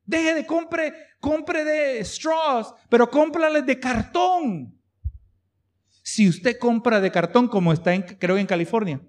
Deje 0.05 0.35
de 0.35 0.45
compre, 0.45 0.93
compre 1.19 1.65
de 1.65 2.05
straws, 2.05 2.73
pero 2.89 3.09
cómprale 3.09 3.61
de 3.61 3.77
cartón. 3.77 4.81
Si 6.01 6.29
usted 6.29 6.57
compra 6.57 7.01
de 7.01 7.11
cartón, 7.11 7.49
como 7.49 7.73
está 7.73 7.93
en, 7.93 8.03
creo 8.03 8.37
en 8.37 8.47
California, 8.47 9.01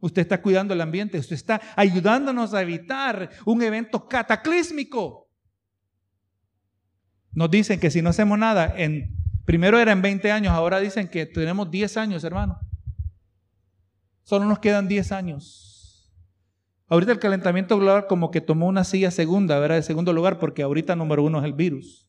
usted 0.00 0.22
está 0.22 0.40
cuidando 0.42 0.74
el 0.74 0.80
ambiente, 0.80 1.18
usted 1.18 1.34
está 1.34 1.60
ayudándonos 1.76 2.54
a 2.54 2.62
evitar 2.62 3.30
un 3.44 3.62
evento 3.62 4.08
cataclísmico. 4.08 5.28
Nos 7.32 7.50
dicen 7.50 7.78
que 7.78 7.90
si 7.90 8.02
no 8.02 8.10
hacemos 8.10 8.38
nada, 8.38 8.74
en, 8.76 9.14
primero 9.44 9.78
era 9.78 9.92
en 9.92 10.02
20 10.02 10.32
años, 10.32 10.52
ahora 10.52 10.80
dicen 10.80 11.08
que 11.08 11.26
tenemos 11.26 11.70
10 11.70 11.96
años, 11.96 12.24
hermano. 12.24 12.58
Solo 14.22 14.46
nos 14.46 14.58
quedan 14.58 14.88
10 14.88 15.12
años. 15.12 16.12
Ahorita 16.88 17.12
el 17.12 17.18
calentamiento 17.18 17.78
global 17.78 18.06
como 18.06 18.30
que 18.30 18.40
tomó 18.40 18.66
una 18.66 18.84
silla 18.84 19.10
segunda, 19.10 19.58
¿verdad? 19.58 19.76
De 19.76 19.82
segundo 19.82 20.12
lugar, 20.12 20.38
porque 20.38 20.62
ahorita 20.62 20.96
número 20.96 21.22
uno 21.22 21.40
es 21.40 21.44
el 21.44 21.52
virus. 21.52 22.08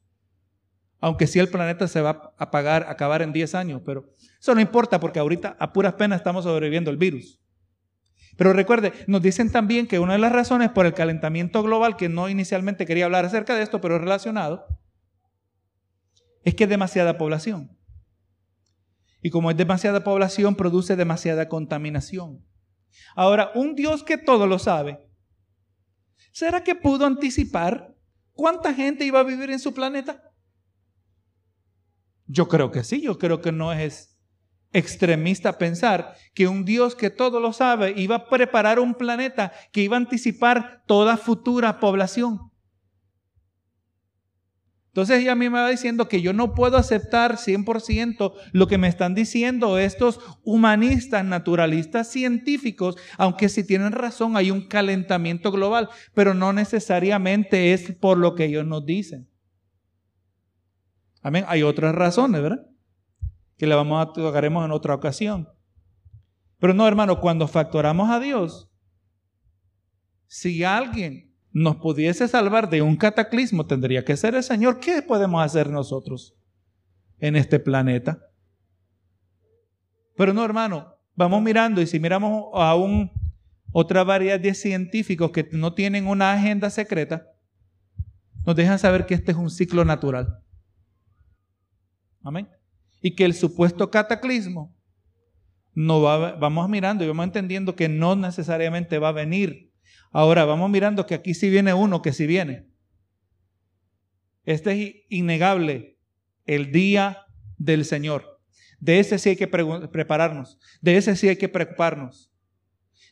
Aunque 1.00 1.28
sí 1.28 1.39
el 1.39 1.50
planeta 1.50 1.88
se 1.88 2.02
va 2.02 2.10
a 2.10 2.43
apagar, 2.43 2.86
acabar 2.89 3.21
en 3.21 3.34
10 3.34 3.56
años, 3.56 3.82
pero 3.86 4.10
eso 4.39 4.56
no 4.56 4.62
importa 4.62 5.00
porque 5.00 5.19
ahorita 5.19 5.58
a 5.60 5.73
puras 5.73 5.93
penas 5.93 6.19
estamos 6.19 6.43
sobreviviendo 6.43 6.89
el 6.89 6.97
virus. 6.97 7.39
Pero 8.38 8.54
recuerde, 8.54 8.93
nos 9.08 9.21
dicen 9.21 9.52
también 9.52 9.88
que 9.88 10.00
una 10.00 10.13
de 10.13 10.19
las 10.19 10.32
razones 10.32 10.69
por 10.69 10.86
el 10.86 10.93
calentamiento 10.93 11.63
global, 11.63 11.97
que 11.97 12.08
no 12.08 12.30
inicialmente 12.30 12.86
quería 12.86 13.06
hablar 13.06 13.26
acerca 13.26 13.56
de 13.56 13.63
esto, 13.63 13.82
pero 13.82 13.95
es 13.95 14.02
relacionado, 14.02 14.65
es 16.43 16.54
que 16.56 16.65
es 16.65 16.69
demasiada 16.69 17.17
población. 17.17 17.76
Y 19.23 19.32
como 19.32 19.50
es 19.50 19.58
demasiada 19.58 20.04
población, 20.04 20.56
produce 20.56 20.95
demasiada 20.95 21.50
contaminación. 21.50 22.45
Ahora, 23.15 23.52
un 23.56 23.76
Dios 23.76 24.04
que 24.04 24.17
todo 24.17 24.45
lo 24.45 24.60
sabe, 24.60 25.00
¿será 26.32 26.63
que 26.63 26.76
pudo 26.76 27.06
anticipar 27.06 27.95
cuánta 28.34 28.73
gente 28.73 29.04
iba 29.04 29.19
a 29.19 29.23
vivir 29.23 29.50
en 29.50 29.60
su 29.60 29.73
planeta? 29.73 30.32
Yo 32.28 32.47
creo 32.47 32.69
que 32.69 32.84
sí, 32.84 33.02
yo 33.02 33.17
creo 33.17 33.41
que 33.41 33.52
no 33.52 33.73
es 33.73 34.16
extremista 34.73 35.58
pensar 35.58 36.15
que 36.34 36.47
un 36.47 36.65
Dios 36.65 36.95
que 36.95 37.10
todo 37.10 37.39
lo 37.39 37.53
sabe 37.53 37.93
iba 37.95 38.15
a 38.15 38.30
preparar 38.30 38.80
un 38.80 38.93
planeta 38.93 39.51
que 39.71 39.82
iba 39.82 39.95
a 39.95 39.99
anticipar 39.99 40.84
toda 40.86 41.17
futura 41.17 41.80
población. 41.80 42.51
Entonces 44.97 45.21
ella 45.21 45.36
mí 45.36 45.47
me 45.47 45.60
va 45.60 45.69
diciendo 45.69 46.10
que 46.10 46.23
yo 46.23 46.34
no 46.34 46.56
puedo 46.56 46.75
aceptar 46.75 47.36
100% 47.36 48.34
lo 48.51 48.67
que 48.67 48.80
me 48.80 48.88
están 48.88 49.13
diciendo 49.13 49.77
estos 49.77 50.19
humanistas, 50.43 51.23
naturalistas, 51.23 52.12
científicos, 52.12 52.95
aunque 53.19 53.47
si 53.47 53.63
tienen 53.63 53.91
razón 53.91 54.36
hay 54.36 54.49
un 54.49 54.67
calentamiento 54.67 55.51
global, 55.51 55.88
pero 56.15 56.34
no 56.34 56.51
necesariamente 56.51 57.73
es 57.73 57.91
por 57.91 58.17
lo 58.17 58.34
que 58.34 58.45
ellos 58.45 58.65
nos 58.65 58.88
dicen. 58.88 59.30
Amén. 61.21 61.45
Hay 61.47 61.62
otras 61.62 61.93
razones, 61.93 62.41
¿verdad? 62.41 62.65
Que 63.58 63.67
le 63.67 63.76
vamos 63.76 64.02
a 64.02 64.13
tocaremos 64.13 64.63
en 64.63 64.72
otra 64.72 64.93
ocasión. 64.93 65.50
Pero 66.60 66.74
no, 66.74 66.88
hermano, 66.88 67.20
cuando 67.20 67.48
factoramos 67.48 68.10
a 68.10 68.20
Dios, 68.20 68.70
si 70.28 70.63
alguien 70.63 71.36
nos 71.52 71.78
pudiese 71.78 72.28
salvar 72.28 72.70
de 72.70 72.82
un 72.82 72.96
cataclismo, 72.96 73.65
tendría 73.65 74.06
que 74.06 74.17
ser 74.17 74.36
el 74.36 74.43
Señor. 74.43 74.80
¿Qué 74.80 75.02
podemos 75.02 75.43
hacer 75.43 75.70
nosotros 75.70 76.36
en 77.20 77.36
este 77.36 77.60
planeta? 77.60 78.20
Pero 80.15 80.34
no, 80.34 80.43
hermano, 80.43 80.96
vamos 81.15 81.41
mirando 81.41 81.82
y 81.82 81.88
si 81.88 82.00
miramos 82.00 82.46
aún 82.54 83.12
otra 83.72 84.04
variedad 84.04 84.39
de 84.39 84.54
científicos 84.54 85.32
que 85.32 85.48
no 85.52 85.74
tienen 85.74 86.08
una 86.08 86.34
agenda 86.34 86.70
secreta, 86.70 87.28
nos 88.46 88.56
dejan 88.56 88.80
saber 88.80 89.06
que 89.06 89.13
este 89.13 89.32
es 89.32 89.38
un 89.38 89.50
ciclo 89.50 89.86
natural. 89.86 90.43
Amén. 92.24 92.50
Y 93.01 93.15
que 93.15 93.25
el 93.25 93.33
supuesto 93.33 93.91
cataclismo 93.91 94.75
no 95.73 96.01
va, 96.01 96.33
vamos 96.33 96.67
mirando 96.69 97.03
y 97.03 97.07
vamos 97.07 97.25
entendiendo 97.25 97.75
que 97.75 97.88
no 97.89 98.15
necesariamente 98.15 98.97
va 98.97 99.10
a 99.10 99.13
venir. 99.13 99.71
Ahora 100.12 100.45
vamos 100.45 100.69
mirando 100.69 101.05
que 101.05 101.15
aquí 101.15 101.33
sí 101.33 101.49
viene 101.49 101.73
uno, 101.73 102.01
que 102.01 102.13
sí 102.13 102.25
viene. 102.25 102.67
Este 104.43 104.71
es 104.71 104.95
innegable, 105.10 105.99
el 106.45 106.71
día 106.71 107.25
del 107.57 107.86
Señor. 107.86 108.41
De 108.79 108.99
ese 108.99 109.19
sí 109.19 109.29
hay 109.29 109.36
que 109.36 109.47
prepararnos, 109.47 110.60
de 110.81 110.97
ese 110.97 111.15
sí 111.15 111.27
hay 111.27 111.36
que 111.36 111.49
preocuparnos. 111.49 112.31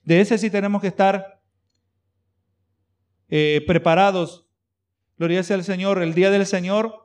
De 0.03 0.21
ese 0.21 0.37
sí 0.37 0.49
tenemos 0.49 0.81
que 0.81 0.87
estar 0.87 1.41
eh, 3.27 3.63
preparados. 3.65 4.47
Gloria 5.17 5.43
sea 5.43 5.57
al 5.57 5.63
Señor. 5.63 6.01
El 6.01 6.13
día 6.13 6.29
del 6.29 6.45
Señor 6.45 7.04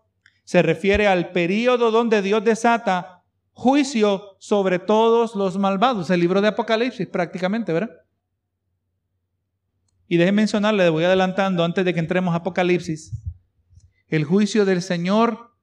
se 0.51 0.63
refiere 0.63 1.07
al 1.07 1.31
periodo 1.31 1.93
donde 1.93 2.23
Dios 2.23 2.43
desata 2.43 3.23
juicio 3.53 4.37
sobre 4.41 4.81
todos 4.81 5.37
los 5.37 5.57
malvados. 5.57 6.11
El 6.11 6.19
libro 6.19 6.41
de 6.41 6.49
Apocalipsis 6.49 7.07
prácticamente, 7.07 7.73
¿verdad? 7.73 7.91
Y 10.09 10.17
déjenme 10.17 10.43
mencionarle, 10.43 10.89
voy 10.89 11.05
adelantando 11.05 11.63
antes 11.63 11.85
de 11.85 11.95
que 11.95 12.01
entremos 12.01 12.35
a 12.35 12.39
Apocalipsis. 12.39 13.13
El 14.09 14.25
juicio 14.25 14.65
del 14.65 14.83
Señor 14.83 15.55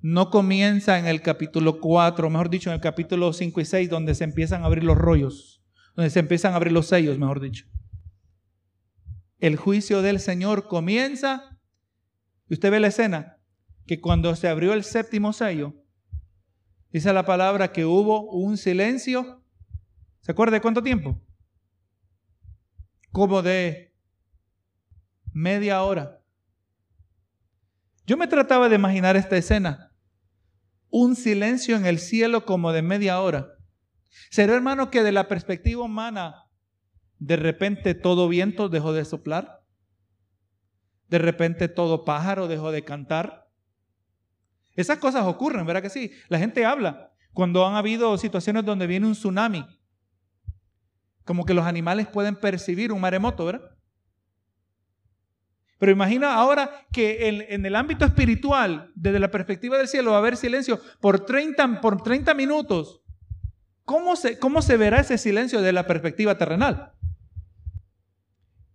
no 0.00 0.30
comienza 0.30 0.98
en 0.98 1.06
el 1.06 1.22
capítulo 1.22 1.78
4, 1.78 2.28
mejor 2.28 2.50
dicho, 2.50 2.70
en 2.70 2.74
el 2.74 2.80
capítulo 2.80 3.32
5 3.32 3.60
y 3.60 3.64
6, 3.64 3.88
donde 3.88 4.16
se 4.16 4.24
empiezan 4.24 4.64
a 4.64 4.66
abrir 4.66 4.82
los 4.82 4.98
rollos 4.98 5.62
donde 5.94 6.10
se 6.10 6.18
empiezan 6.18 6.54
a 6.54 6.56
abrir 6.56 6.72
los 6.72 6.88
sellos, 6.88 7.20
mejor 7.20 7.38
dicho. 7.38 7.66
El 9.38 9.54
juicio 9.54 10.02
del 10.02 10.18
Señor 10.18 10.66
comienza, 10.66 11.56
y 12.48 12.54
usted 12.54 12.72
ve 12.72 12.80
la 12.80 12.88
escena, 12.88 13.33
que 13.86 14.00
cuando 14.00 14.34
se 14.36 14.48
abrió 14.48 14.72
el 14.72 14.84
séptimo 14.84 15.32
sello, 15.32 15.74
dice 16.90 17.12
la 17.12 17.24
palabra 17.24 17.72
que 17.72 17.84
hubo 17.84 18.30
un 18.30 18.56
silencio, 18.56 19.42
¿se 20.20 20.32
acuerda 20.32 20.54
de 20.54 20.60
cuánto 20.60 20.82
tiempo? 20.82 21.20
Como 23.10 23.42
de 23.42 23.94
media 25.32 25.82
hora. 25.82 26.20
Yo 28.06 28.16
me 28.16 28.26
trataba 28.26 28.68
de 28.68 28.76
imaginar 28.76 29.16
esta 29.16 29.36
escena, 29.36 29.92
un 30.90 31.16
silencio 31.16 31.76
en 31.76 31.86
el 31.86 31.98
cielo 31.98 32.44
como 32.44 32.72
de 32.72 32.82
media 32.82 33.20
hora. 33.20 33.54
¿Será, 34.30 34.54
hermano, 34.54 34.90
que 34.90 35.02
de 35.02 35.12
la 35.12 35.26
perspectiva 35.26 35.82
humana, 35.82 36.44
de 37.18 37.36
repente 37.36 37.94
todo 37.94 38.28
viento 38.28 38.68
dejó 38.68 38.92
de 38.92 39.04
soplar? 39.04 39.64
¿De 41.08 41.18
repente 41.18 41.68
todo 41.68 42.04
pájaro 42.04 42.46
dejó 42.46 42.70
de 42.70 42.84
cantar? 42.84 43.43
Esas 44.76 44.98
cosas 44.98 45.24
ocurren, 45.24 45.66
¿verdad 45.66 45.82
que 45.82 45.90
sí? 45.90 46.12
La 46.28 46.38
gente 46.38 46.64
habla 46.64 47.12
cuando 47.32 47.66
han 47.66 47.74
habido 47.74 48.16
situaciones 48.18 48.64
donde 48.64 48.86
viene 48.86 49.06
un 49.06 49.12
tsunami. 49.12 49.66
Como 51.24 51.44
que 51.44 51.54
los 51.54 51.66
animales 51.66 52.06
pueden 52.06 52.36
percibir 52.36 52.92
un 52.92 53.00
maremoto, 53.00 53.44
¿verdad? 53.44 53.70
Pero 55.78 55.92
imagina 55.92 56.34
ahora 56.34 56.86
que 56.92 57.28
en, 57.28 57.66
el 57.66 57.76
ámbito 57.76 58.04
espiritual, 58.04 58.92
desde 58.94 59.18
la 59.18 59.30
perspectiva 59.30 59.76
del 59.76 59.88
cielo, 59.88 60.12
va 60.12 60.16
a 60.16 60.20
haber 60.20 60.36
silencio 60.36 60.80
por 61.00 61.26
30, 61.26 61.80
por 61.80 62.02
30 62.02 62.32
minutos. 62.34 63.02
¿Cómo 63.84 64.16
se, 64.16 64.38
¿Cómo 64.38 64.62
se 64.62 64.76
verá 64.76 65.00
ese 65.00 65.18
silencio 65.18 65.60
de 65.60 65.72
la 65.72 65.86
perspectiva 65.86 66.38
terrenal? 66.38 66.92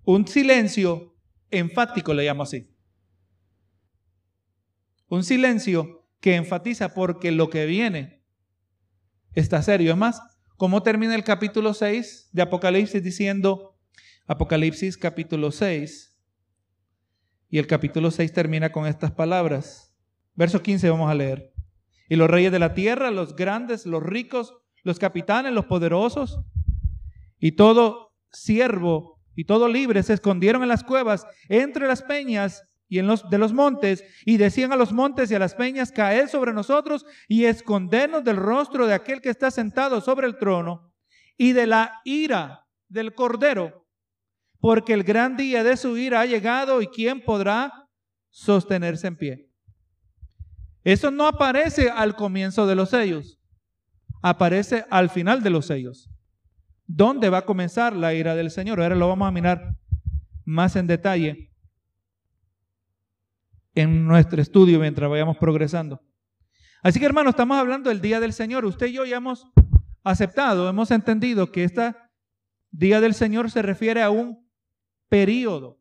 Un 0.03 0.27
silencio 0.27 1.15
enfático, 1.49 2.13
le 2.13 2.25
llamo 2.25 2.43
así. 2.43 2.69
Un 5.09 5.23
silencio 5.23 6.07
que 6.21 6.35
enfatiza 6.35 6.93
porque 6.93 7.31
lo 7.31 7.49
que 7.49 7.65
viene 7.65 8.23
está 9.33 9.61
serio. 9.61 9.91
Es 9.91 9.97
más, 9.97 10.21
¿cómo 10.55 10.83
termina 10.83 11.15
el 11.15 11.23
capítulo 11.23 11.73
6 11.73 12.29
de 12.31 12.41
Apocalipsis 12.41 13.03
diciendo, 13.03 13.75
Apocalipsis 14.27 14.97
capítulo 14.97 15.51
6, 15.51 16.09
y 17.49 17.57
el 17.57 17.65
capítulo 17.65 18.11
6 18.11 18.31
termina 18.31 18.71
con 18.71 18.85
estas 18.85 19.11
palabras. 19.11 19.95
Verso 20.35 20.61
15 20.61 20.89
vamos 20.91 21.09
a 21.09 21.15
leer. 21.15 21.51
Y 22.07 22.15
los 22.15 22.29
reyes 22.29 22.51
de 22.51 22.59
la 22.59 22.75
tierra, 22.75 23.09
los 23.09 23.35
grandes, 23.35 23.87
los 23.87 24.03
ricos, 24.03 24.53
los 24.83 24.99
capitanes, 24.99 25.53
los 25.53 25.65
poderosos 25.65 26.39
y 27.39 27.53
todo 27.53 28.13
siervo 28.31 29.19
y 29.35 29.45
todo 29.45 29.67
libre 29.67 30.03
se 30.03 30.13
escondieron 30.13 30.61
en 30.61 30.69
las 30.69 30.83
cuevas, 30.83 31.25
entre 31.47 31.87
las 31.87 32.03
peñas 32.03 32.68
y 32.89 32.99
en 32.99 33.07
los 33.07 33.29
de 33.29 33.37
los 33.37 33.53
montes 33.53 34.03
y 34.25 34.37
decían 34.37 34.73
a 34.73 34.75
los 34.75 34.91
montes 34.91 35.31
y 35.31 35.35
a 35.35 35.39
las 35.39 35.55
peñas 35.55 35.91
caed 35.91 36.27
sobre 36.27 36.51
nosotros 36.51 37.05
y 37.27 37.45
escondernos 37.45 38.23
del 38.23 38.35
rostro 38.35 38.87
de 38.87 38.93
aquel 38.93 39.21
que 39.21 39.29
está 39.29 39.51
sentado 39.51 40.01
sobre 40.01 40.27
el 40.27 40.37
trono 40.37 40.91
y 41.37 41.53
de 41.53 41.67
la 41.67 42.01
ira 42.03 42.65
del 42.89 43.13
cordero, 43.13 43.87
porque 44.59 44.93
el 44.93 45.03
gran 45.03 45.37
día 45.37 45.63
de 45.63 45.77
su 45.77 45.95
ira 45.97 46.21
ha 46.21 46.25
llegado 46.25 46.81
y 46.81 46.87
quién 46.87 47.23
podrá 47.23 47.87
sostenerse 48.29 49.07
en 49.07 49.15
pie. 49.15 49.49
Eso 50.83 51.11
no 51.11 51.27
aparece 51.27 51.89
al 51.89 52.15
comienzo 52.15 52.67
de 52.67 52.75
los 52.75 52.89
sellos 52.89 53.39
aparece 54.21 54.85
al 54.89 55.09
final 55.09 55.43
de 55.43 55.49
los 55.49 55.67
sellos. 55.67 56.09
¿Dónde 56.87 57.29
va 57.29 57.39
a 57.39 57.45
comenzar 57.45 57.95
la 57.95 58.13
ira 58.13 58.35
del 58.35 58.51
Señor? 58.51 58.81
Ahora 58.81 58.95
lo 58.95 59.07
vamos 59.07 59.27
a 59.27 59.31
mirar 59.31 59.75
más 60.45 60.75
en 60.75 60.87
detalle 60.87 61.48
en 63.81 64.05
nuestro 64.05 64.41
estudio 64.41 64.79
mientras 64.79 65.09
vayamos 65.09 65.37
progresando. 65.37 66.01
Así 66.81 66.99
que 66.99 67.05
hermanos, 67.05 67.31
estamos 67.31 67.57
hablando 67.57 67.89
del 67.89 68.01
día 68.01 68.19
del 68.19 68.33
Señor. 68.33 68.65
Usted 68.65 68.87
y 68.87 68.93
yo 68.93 69.05
ya 69.05 69.17
hemos 69.17 69.47
aceptado, 70.03 70.69
hemos 70.69 70.91
entendido 70.91 71.51
que 71.51 71.63
este 71.63 71.93
día 72.71 73.01
del 73.01 73.13
Señor 73.13 73.51
se 73.51 73.61
refiere 73.61 74.01
a 74.01 74.09
un 74.09 74.47
periodo. 75.09 75.79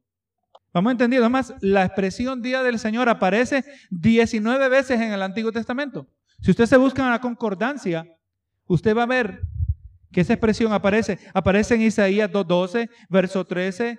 Vamos 0.72 0.92
entendiendo, 0.92 1.24
además, 1.24 1.54
la 1.60 1.84
expresión 1.84 2.42
día 2.42 2.62
del 2.62 2.78
Señor 2.78 3.08
aparece 3.08 3.64
19 3.90 4.68
veces 4.68 5.00
en 5.00 5.12
el 5.12 5.22
Antiguo 5.22 5.52
Testamento. 5.52 6.08
Si 6.40 6.50
usted 6.50 6.66
se 6.66 6.76
busca 6.76 7.02
en 7.02 7.10
la 7.10 7.20
concordancia, 7.20 8.06
usted 8.66 8.96
va 8.96 9.04
a 9.04 9.06
ver 9.06 9.42
que 10.12 10.20
esa 10.20 10.34
expresión 10.34 10.72
aparece. 10.72 11.18
Aparece 11.34 11.74
en 11.74 11.82
Isaías 11.82 12.30
2.12, 12.30 12.90
verso 13.08 13.44
13, 13.44 13.98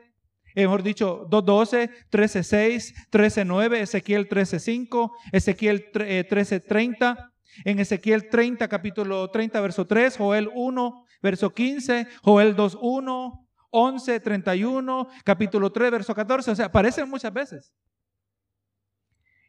mejor 0.56 0.84
dicho, 0.84 1.28
2.12, 1.30 1.90
13.6, 2.12 2.94
13.9, 3.12 3.78
Ezequiel 3.78 4.28
13.5, 4.28 5.12
Ezequiel 5.32 5.92
13.30, 5.92 7.18
eh, 7.18 7.30
en 7.66 7.80
Ezequiel 7.80 8.30
30, 8.30 8.68
capítulo 8.68 9.30
30, 9.30 9.62
verso 9.62 9.86
3, 9.86 10.18
Joel 10.18 10.50
1, 10.54 11.06
verso 11.22 11.54
15, 11.54 12.08
Joel 12.24 12.56
2.1, 12.56 13.48
11, 13.72 14.20
31, 14.20 15.08
capítulo 15.24 15.72
3, 15.72 15.92
verso 15.92 16.16
14, 16.16 16.52
o 16.52 16.56
sea, 16.56 16.66
aparecen 16.66 17.10
muchas 17.10 17.34
veces. 17.34 17.74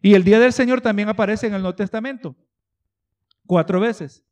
Y 0.02 0.14
el 0.14 0.24
día 0.24 0.38
del 0.38 0.52
Señor 0.52 0.80
también 0.80 1.08
aparece 1.08 1.46
en 1.46 1.54
el 1.54 1.62
Nuevo 1.62 1.76
Testamento, 1.76 2.36
cuatro 3.46 3.80
veces. 3.80 4.24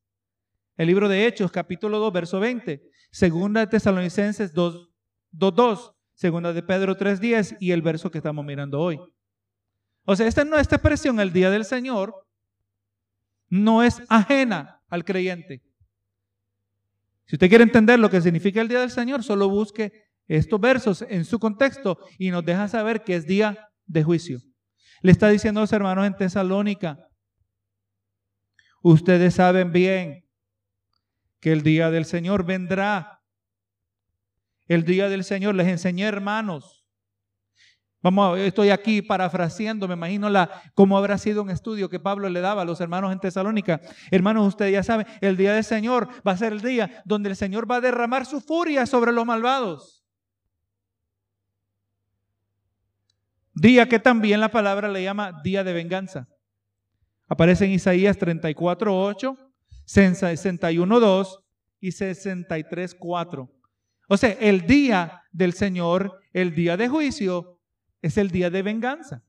El 0.76 0.86
libro 0.86 1.08
de 1.08 1.26
Hechos, 1.26 1.50
capítulo 1.50 1.98
2, 1.98 2.12
verso 2.12 2.40
20. 2.40 2.82
Segunda 3.10 3.60
de 3.60 3.66
Tesalonicenses 3.66 4.52
2, 4.54 4.90
2, 5.32 5.54
2. 5.54 5.94
Segunda 6.18 6.52
de 6.52 6.64
Pedro 6.64 6.96
3, 6.96 7.20
10 7.20 7.56
y 7.60 7.70
el 7.70 7.80
verso 7.80 8.10
que 8.10 8.18
estamos 8.18 8.44
mirando 8.44 8.80
hoy. 8.80 8.98
O 10.04 10.16
sea, 10.16 10.26
esta, 10.26 10.42
esta 10.42 10.74
expresión, 10.74 11.20
el 11.20 11.32
día 11.32 11.48
del 11.48 11.64
Señor, 11.64 12.26
no 13.48 13.84
es 13.84 14.02
ajena 14.08 14.82
al 14.88 15.04
creyente. 15.04 15.62
Si 17.24 17.36
usted 17.36 17.48
quiere 17.48 17.62
entender 17.62 18.00
lo 18.00 18.10
que 18.10 18.20
significa 18.20 18.60
el 18.60 18.66
día 18.66 18.80
del 18.80 18.90
Señor, 18.90 19.22
solo 19.22 19.48
busque 19.48 19.92
estos 20.26 20.60
versos 20.60 21.02
en 21.02 21.24
su 21.24 21.38
contexto 21.38 22.00
y 22.18 22.32
nos 22.32 22.44
deja 22.44 22.66
saber 22.66 23.04
que 23.04 23.14
es 23.14 23.24
día 23.24 23.70
de 23.86 24.02
juicio. 24.02 24.40
Le 25.02 25.12
está 25.12 25.28
diciendo 25.28 25.60
a 25.60 25.62
los 25.62 25.72
hermanos 25.72 26.04
en 26.04 26.16
Tesalónica, 26.16 26.98
ustedes 28.82 29.34
saben 29.34 29.70
bien 29.70 30.28
que 31.38 31.52
el 31.52 31.62
día 31.62 31.92
del 31.92 32.06
Señor 32.06 32.44
vendrá. 32.44 33.17
El 34.68 34.84
día 34.84 35.08
del 35.08 35.24
Señor, 35.24 35.54
les 35.54 35.66
enseñé 35.66 36.04
hermanos. 36.04 36.84
Vamos, 38.00 38.38
estoy 38.38 38.70
aquí 38.70 39.02
parafraseando, 39.02 39.88
me 39.88 39.94
imagino 39.94 40.30
la, 40.30 40.62
cómo 40.74 40.96
habrá 40.96 41.18
sido 41.18 41.42
un 41.42 41.50
estudio 41.50 41.88
que 41.88 41.98
Pablo 41.98 42.28
le 42.28 42.40
daba 42.40 42.62
a 42.62 42.64
los 42.64 42.80
hermanos 42.80 43.12
en 43.12 43.18
Tesalónica. 43.18 43.80
Hermanos, 44.12 44.46
ustedes 44.46 44.72
ya 44.72 44.84
saben, 44.84 45.06
el 45.20 45.36
día 45.36 45.52
del 45.52 45.64
Señor 45.64 46.08
va 46.26 46.32
a 46.32 46.36
ser 46.36 46.52
el 46.52 46.60
día 46.60 47.02
donde 47.04 47.30
el 47.30 47.36
Señor 47.36 47.68
va 47.68 47.76
a 47.76 47.80
derramar 47.80 48.24
su 48.24 48.40
furia 48.40 48.86
sobre 48.86 49.10
los 49.10 49.26
malvados. 49.26 50.04
Día 53.52 53.88
que 53.88 53.98
también 53.98 54.38
la 54.38 54.50
palabra 54.50 54.88
le 54.88 55.02
llama 55.02 55.40
día 55.42 55.64
de 55.64 55.72
venganza. 55.72 56.28
Aparece 57.26 57.64
en 57.64 57.72
Isaías 57.72 58.16
34, 58.16 58.96
8 58.96 59.36
61.2 59.88 61.42
y 61.80 61.92
63, 61.92 62.94
4. 62.94 63.57
O 64.08 64.16
sea, 64.16 64.30
el 64.32 64.66
día 64.66 65.22
del 65.30 65.52
Señor, 65.52 66.20
el 66.32 66.54
día 66.54 66.76
de 66.76 66.88
juicio, 66.88 67.60
es 68.02 68.16
el 68.16 68.30
día 68.30 68.50
de 68.50 68.62
venganza. 68.62 69.22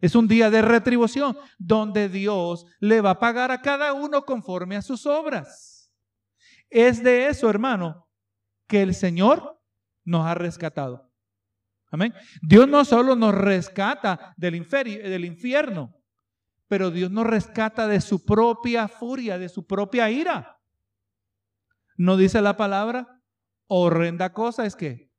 Es 0.00 0.14
un 0.14 0.26
día 0.26 0.50
de 0.50 0.62
retribución 0.62 1.36
donde 1.58 2.08
Dios 2.08 2.66
le 2.80 3.00
va 3.00 3.10
a 3.10 3.18
pagar 3.18 3.50
a 3.50 3.60
cada 3.60 3.92
uno 3.92 4.24
conforme 4.24 4.76
a 4.76 4.82
sus 4.82 5.06
obras. 5.06 5.92
Es 6.70 7.02
de 7.02 7.28
eso, 7.28 7.50
hermano, 7.50 8.08
que 8.66 8.82
el 8.82 8.94
Señor 8.94 9.60
nos 10.04 10.26
ha 10.26 10.34
rescatado. 10.34 11.10
Amén. 11.90 12.14
Dios 12.40 12.66
no 12.66 12.84
solo 12.84 13.14
nos 13.14 13.34
rescata 13.34 14.34
del, 14.36 14.66
del 14.68 15.24
infierno, 15.24 15.94
pero 16.66 16.90
Dios 16.90 17.10
nos 17.10 17.26
rescata 17.26 17.86
de 17.86 18.00
su 18.00 18.24
propia 18.24 18.88
furia, 18.88 19.36
de 19.38 19.48
su 19.48 19.66
propia 19.66 20.10
ira. 20.10 20.58
¿No 21.96 22.16
dice 22.16 22.40
la 22.40 22.56
palabra? 22.56 23.21
Horrenda 23.66 24.32
cosa 24.32 24.66
es 24.66 24.76
que 24.76 25.10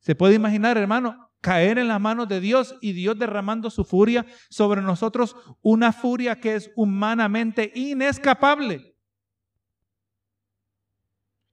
se 0.00 0.14
puede 0.14 0.34
imaginar, 0.34 0.76
hermano, 0.76 1.30
caer 1.40 1.78
en 1.78 1.88
las 1.88 2.00
manos 2.00 2.28
de 2.28 2.40
Dios 2.40 2.76
y 2.80 2.92
Dios 2.92 3.18
derramando 3.18 3.70
su 3.70 3.84
furia 3.84 4.26
sobre 4.48 4.82
nosotros, 4.82 5.36
una 5.60 5.92
furia 5.92 6.40
que 6.40 6.54
es 6.54 6.70
humanamente 6.76 7.70
inescapable. 7.74 8.96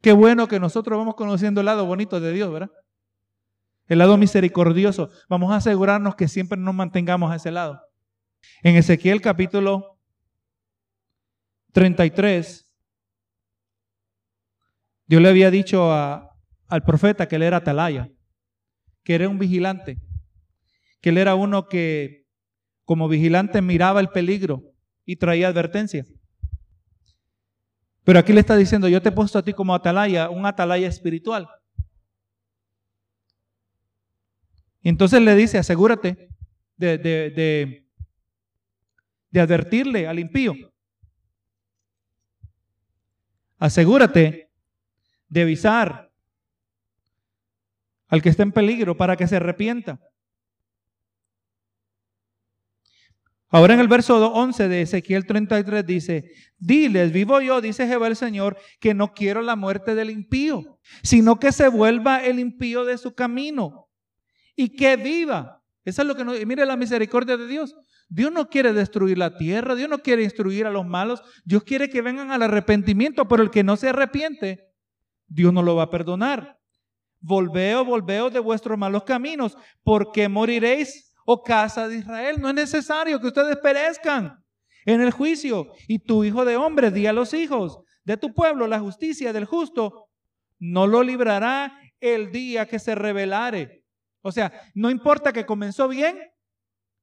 Qué 0.01 0.13
bueno 0.13 0.47
que 0.47 0.59
nosotros 0.59 0.97
vamos 0.97 1.15
conociendo 1.15 1.61
el 1.61 1.65
lado 1.65 1.85
bonito 1.85 2.19
de 2.19 2.31
Dios, 2.31 2.51
¿verdad? 2.51 2.71
El 3.87 3.97
lado 3.97 4.17
misericordioso. 4.17 5.09
Vamos 5.27 5.51
a 5.51 5.57
asegurarnos 5.57 6.15
que 6.15 6.27
siempre 6.27 6.57
nos 6.57 6.75
mantengamos 6.75 7.31
a 7.31 7.35
ese 7.35 7.51
lado. 7.51 7.81
En 8.61 8.75
Ezequiel 8.75 9.21
capítulo 9.21 9.99
33, 11.73 12.68
Dios 15.09 15.23
le 15.23 15.29
había 15.29 15.49
dicho 15.49 15.91
al 15.91 16.83
profeta 16.85 17.27
que 17.27 17.37
él 17.37 17.41
era 17.41 17.57
atalaya, 17.57 18.11
que 19.03 19.15
era 19.15 19.27
un 19.27 19.39
vigilante, 19.39 19.99
que 21.01 21.09
él 21.09 21.17
era 21.17 21.33
uno 21.33 21.67
que 21.67 22.27
como 22.85 23.07
vigilante 23.07 23.59
miraba 23.63 24.01
el 24.01 24.09
peligro 24.09 24.61
y 25.05 25.15
traía 25.15 25.47
advertencia. 25.47 26.05
Pero 28.03 28.19
aquí 28.19 28.33
le 28.33 28.41
está 28.41 28.55
diciendo, 28.55 28.87
yo 28.87 29.01
te 29.01 29.09
he 29.09 29.11
puesto 29.11 29.39
a 29.39 29.43
ti 29.43 29.51
como 29.51 29.73
atalaya, 29.73 30.29
un 30.29 30.45
atalaya 30.45 30.87
espiritual. 30.87 31.49
Entonces 34.83 35.23
le 35.23 35.33
dice, 35.33 35.57
asegúrate 35.57 36.29
de, 36.77 36.99
de, 36.99 37.87
de 39.31 39.39
advertirle 39.41 40.07
al 40.07 40.19
impío. 40.19 40.53
Asegúrate 43.57 44.48
de 45.29 45.43
avisar 45.43 46.11
al 48.07 48.21
que 48.21 48.29
está 48.29 48.43
en 48.43 48.51
peligro 48.51 48.97
para 48.97 49.15
que 49.15 49.27
se 49.27 49.35
arrepienta. 49.37 49.99
Ahora 53.51 53.73
en 53.73 53.79
el 53.79 53.87
verso 53.87 54.31
11 54.31 54.67
de 54.67 54.81
Ezequiel 54.83 55.25
33 55.25 55.85
dice, 55.85 56.31
diles, 56.59 57.11
vivo 57.11 57.41
yo, 57.41 57.61
dice 57.61 57.87
Jehová 57.87 58.07
el 58.07 58.15
Señor, 58.15 58.57
que 58.79 58.93
no 58.93 59.13
quiero 59.13 59.41
la 59.41 59.55
muerte 59.55 59.95
del 59.95 60.11
impío, 60.11 60.79
sino 61.01 61.39
que 61.39 61.51
se 61.51 61.67
vuelva 61.67 62.23
el 62.23 62.37
impío 62.37 62.85
de 62.85 62.97
su 62.99 63.15
camino 63.15 63.89
y 64.55 64.75
que 64.75 64.97
viva. 64.97 65.63
Eso 65.83 66.03
es 66.03 66.07
lo 66.07 66.15
que 66.15 66.25
nos, 66.25 66.45
mire 66.45 66.63
la 66.65 66.77
misericordia 66.77 67.37
de 67.37 67.47
Dios. 67.47 67.75
Dios 68.07 68.31
no 68.31 68.49
quiere 68.49 68.71
destruir 68.71 69.17
la 69.17 69.35
tierra, 69.35 69.75
Dios 69.75 69.89
no 69.89 69.99
quiere 69.99 70.23
instruir 70.23 70.67
a 70.67 70.71
los 70.71 70.85
malos, 70.85 71.21
Dios 71.43 71.63
quiere 71.63 71.89
que 71.89 72.03
vengan 72.03 72.31
al 72.31 72.43
arrepentimiento, 72.43 73.27
pero 73.27 73.41
el 73.41 73.49
que 73.49 73.63
no 73.63 73.77
se 73.77 73.89
arrepiente, 73.89 74.68
Dios 75.29 75.53
no 75.53 75.61
lo 75.61 75.75
va 75.75 75.83
a 75.83 75.89
perdonar. 75.89 76.59
Volveo, 77.21 77.85
volveo 77.85 78.29
de 78.29 78.39
vuestros 78.39 78.77
malos 78.77 79.03
caminos, 79.03 79.57
porque 79.83 80.27
moriréis, 80.27 81.13
oh 81.25 81.43
casa 81.43 81.87
de 81.87 81.97
Israel. 81.97 82.37
No 82.39 82.49
es 82.49 82.55
necesario 82.55 83.19
que 83.19 83.27
ustedes 83.27 83.57
perezcan 83.57 84.43
en 84.85 85.01
el 85.01 85.11
juicio. 85.11 85.71
Y 85.87 85.99
tu 85.99 86.23
hijo 86.23 86.45
de 86.45 86.57
hombre, 86.57 86.91
di 86.91 87.07
a 87.07 87.13
los 87.13 87.33
hijos 87.33 87.79
de 88.03 88.17
tu 88.17 88.33
pueblo 88.33 88.67
la 88.67 88.79
justicia 88.79 89.31
del 89.31 89.45
justo, 89.45 90.09
no 90.57 90.87
lo 90.87 91.03
librará 91.03 91.79
el 91.99 92.31
día 92.31 92.65
que 92.65 92.79
se 92.79 92.95
revelare. 92.95 93.83
O 94.21 94.31
sea, 94.31 94.51
no 94.73 94.89
importa 94.89 95.31
que 95.31 95.45
comenzó 95.45 95.87
bien, 95.87 96.17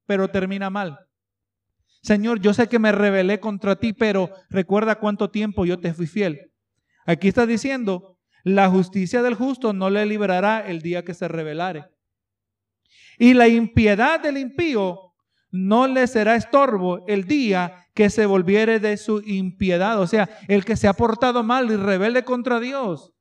pero 0.06 0.28
termina 0.28 0.70
mal. 0.70 0.98
Señor, 2.02 2.40
yo 2.40 2.54
sé 2.54 2.68
que 2.68 2.78
me 2.78 2.92
rebelé 2.92 3.40
contra 3.40 3.76
ti, 3.76 3.92
pero 3.92 4.30
recuerda 4.48 4.98
cuánto 4.98 5.30
tiempo 5.30 5.64
yo 5.64 5.78
te 5.80 5.92
fui 5.92 6.06
fiel. 6.06 6.52
Aquí 7.04 7.28
está 7.28 7.46
diciendo, 7.46 8.15
la 8.46 8.70
justicia 8.70 9.22
del 9.22 9.34
justo 9.34 9.72
no 9.72 9.90
le 9.90 10.06
librará 10.06 10.60
el 10.60 10.80
día 10.80 11.04
que 11.04 11.14
se 11.14 11.26
rebelare. 11.26 11.86
Y 13.18 13.34
la 13.34 13.48
impiedad 13.48 14.20
del 14.20 14.38
impío 14.38 15.14
no 15.50 15.88
le 15.88 16.06
será 16.06 16.36
estorbo 16.36 17.04
el 17.08 17.24
día 17.24 17.88
que 17.92 18.08
se 18.08 18.24
volviere 18.24 18.78
de 18.78 18.98
su 18.98 19.20
impiedad. 19.26 20.00
O 20.00 20.06
sea, 20.06 20.30
el 20.46 20.64
que 20.64 20.76
se 20.76 20.86
ha 20.86 20.92
portado 20.92 21.42
mal 21.42 21.72
y 21.72 21.74
rebelde 21.74 22.22
contra 22.22 22.60
Dios. 22.60 23.12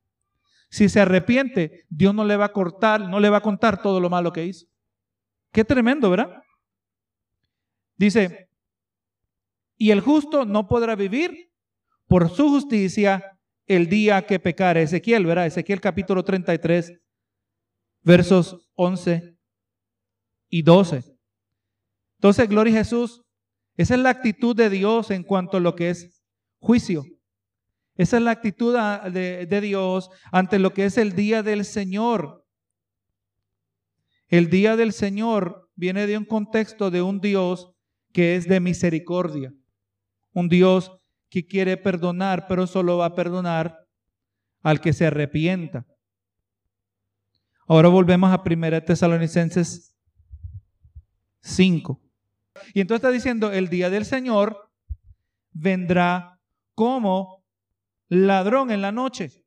Si 0.69 0.89
se 0.89 1.01
arrepiente, 1.01 1.87
Dios 1.89 2.13
no 2.13 2.23
le 2.23 2.37
va 2.37 2.45
a 2.45 2.53
cortar, 2.53 3.09
no 3.09 3.19
le 3.19 3.31
va 3.31 3.37
a 3.37 3.41
contar 3.41 3.81
todo 3.81 3.99
lo 3.99 4.11
malo 4.11 4.31
que 4.31 4.45
hizo. 4.45 4.67
Qué 5.51 5.65
tremendo, 5.65 6.11
¿verdad? 6.11 6.43
Dice, 7.97 8.47
y 9.75 9.89
el 9.89 10.01
justo 10.01 10.45
no 10.45 10.67
podrá 10.67 10.95
vivir 10.95 11.51
por 12.05 12.29
su 12.29 12.47
justicia 12.47 13.34
el 13.67 13.87
día 13.87 14.25
que 14.25 14.39
pecare. 14.39 14.83
Ezequiel, 14.83 15.25
¿verdad? 15.25 15.47
Ezequiel 15.47 15.81
capítulo 15.81 16.23
33, 16.23 16.99
versos 18.03 18.69
11 18.75 19.37
y 20.49 20.61
12. 20.61 21.03
Entonces, 22.17 22.49
gloria 22.49 22.73
a 22.75 22.77
Jesús. 22.79 23.21
Esa 23.77 23.95
es 23.95 23.99
la 23.99 24.09
actitud 24.09 24.55
de 24.55 24.69
Dios 24.69 25.11
en 25.11 25.23
cuanto 25.23 25.57
a 25.57 25.59
lo 25.59 25.75
que 25.75 25.89
es 25.89 26.23
juicio. 26.59 27.03
Esa 27.97 28.17
es 28.17 28.23
la 28.23 28.31
actitud 28.31 28.75
de, 29.11 29.45
de 29.45 29.61
Dios 29.61 30.09
ante 30.31 30.59
lo 30.59 30.73
que 30.73 30.85
es 30.85 30.97
el 30.97 31.13
día 31.13 31.43
del 31.43 31.65
Señor. 31.65 32.45
El 34.27 34.49
día 34.49 34.75
del 34.75 34.91
Señor 34.91 35.69
viene 35.75 36.07
de 36.07 36.17
un 36.17 36.25
contexto 36.25 36.89
de 36.89 37.01
un 37.01 37.19
Dios 37.19 37.71
que 38.11 38.35
es 38.35 38.47
de 38.47 38.59
misericordia. 38.59 39.53
Un 40.33 40.49
Dios 40.49 40.91
que 41.35 41.45
quiere 41.45 41.75
perdonar, 41.75 42.47
pero 42.47 42.65
solo 42.65 42.99
va 42.99 43.07
a 43.07 43.13
perdonar 43.13 43.85
al 44.63 44.79
que 44.79 44.93
se 44.93 45.05
arrepienta. 45.05 45.85
Ahora 47.67 47.89
volvemos 47.89 48.31
a 48.31 48.41
1 48.41 48.83
Tesalonicenses 48.85 49.97
5. 51.41 52.01
Y 52.73 52.79
entonces 52.79 53.03
está 53.03 53.11
diciendo, 53.11 53.51
el 53.51 53.67
día 53.67 53.89
del 53.89 54.05
Señor 54.05 54.71
vendrá 55.51 56.39
como 56.73 57.43
ladrón 58.07 58.71
en 58.71 58.81
la 58.81 58.93
noche. 58.93 59.43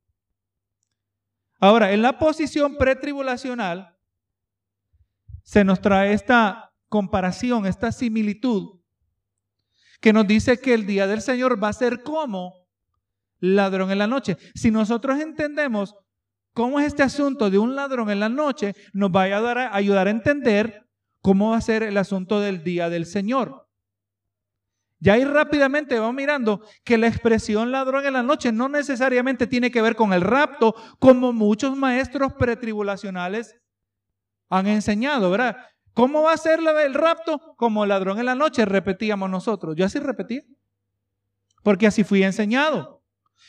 Ahora, 1.59 1.92
en 1.92 2.03
la 2.03 2.18
posición 2.18 2.77
pretribulacional 2.77 3.96
se 5.42 5.64
nos 5.64 5.81
trae 5.81 6.12
esta 6.12 6.70
comparación, 6.90 7.64
esta 7.64 7.92
similitud, 7.92 8.78
que 10.00 10.12
nos 10.12 10.26
dice 10.26 10.58
que 10.58 10.74
el 10.74 10.87
día 10.87 11.06
del 11.06 11.20
Señor 11.20 11.62
va 11.62 11.68
a 11.68 11.72
ser 11.72 12.02
como 12.02 12.66
ladrón 13.40 13.90
en 13.90 13.98
la 13.98 14.06
noche. 14.06 14.37
Si 14.54 14.70
nosotros 14.70 15.20
entendemos 15.20 15.94
cómo 16.52 16.80
es 16.80 16.87
este 16.87 17.02
asunto 17.02 17.50
de 17.50 17.58
un 17.58 17.74
ladrón 17.74 18.11
en 18.11 18.20
la 18.20 18.28
noche, 18.28 18.74
nos 18.92 19.11
va 19.11 19.22
a 19.22 19.74
ayudar 19.76 20.08
a, 20.08 20.11
entender 20.11 20.87
cómo 21.20 21.50
va 21.50 21.58
a 21.58 21.61
ser 21.61 21.82
el 21.82 21.96
asunto 21.96 22.40
del 22.40 22.62
día 22.62 22.90
del 22.90 23.06
Señor. 23.06 23.66
Ya 25.01 25.12
ahí 25.12 25.24
rápidamente 25.24 25.99
vamos 25.99 26.16
mirando 26.16 26.61
que 26.82 26.99
la 26.99 27.07
expresión 27.07 27.70
ladrón 27.70 28.05
en 28.05 28.14
la 28.14 28.24
noche 28.24 28.51
no 28.51 28.68
necesariamente 28.68 29.46
tiene 29.46 29.70
que 29.70 29.82
ver 29.82 29.94
con 29.94 30.12
el 30.12 30.22
rapto, 30.22 30.74
como 30.99 31.32
muchos 31.32 31.76
maestros 31.76 32.32
pretribulacionales 32.32 33.55
han 34.51 34.66
enseñado, 34.66 35.30
¿verdad? 35.30 35.57
¿Cómo 35.99 36.22
va 36.22 36.32
a 36.32 36.36
ser 36.36 36.61
el 36.61 36.94
rapto? 36.94 37.57
Como 37.57 37.84
ladrón 37.84 38.20
en 38.20 38.26
la 38.26 38.36
noche, 38.36 38.64
repetíamos 38.64 39.28
nosotros. 39.28 39.74
Yo 39.74 39.84
así 39.84 39.99
repetí. 39.99 40.42
Porque 41.64 41.88
así 41.88 42.05
fui 42.05 42.22
enseñado. 42.22 43.03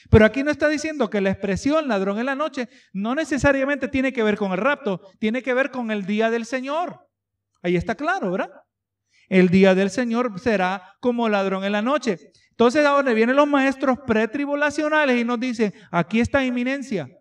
Pero 0.09 0.25
aquí 0.25 0.41
no 0.43 0.49
está 0.49 0.67
diciendo 0.67 1.11
que 1.11 1.21
la 1.21 1.29
expresión 1.29 1.87
ladrón 1.87 2.17
en 2.17 2.25
la 2.25 2.33
noche 2.33 2.67
no 2.91 3.13
necesariamente 3.13 3.87
tiene 3.87 4.11
que 4.11 4.23
ver 4.23 4.35
con 4.35 4.51
el 4.51 4.57
rapto, 4.57 4.99
tiene 5.19 5.43
que 5.43 5.53
ver 5.53 5.69
con 5.69 5.91
el 5.91 6.07
día 6.07 6.31
del 6.31 6.43
Señor. 6.43 7.07
Ahí 7.61 7.75
está 7.75 7.93
claro, 7.93 8.31
¿verdad? 8.31 8.49
El 9.27 9.49
día 9.49 9.75
del 9.75 9.91
Señor 9.91 10.39
será 10.39 10.95
como 11.01 11.29
ladrón 11.29 11.65
en 11.65 11.73
la 11.73 11.83
noche. 11.83 12.31
Entonces 12.49 12.83
ahora 12.83 13.13
vienen 13.13 13.35
los 13.35 13.47
maestros 13.47 13.99
pretribulacionales 14.07 15.21
y 15.21 15.23
nos 15.23 15.39
dicen, 15.39 15.71
aquí 15.91 16.19
está 16.19 16.43
inminencia. 16.43 17.15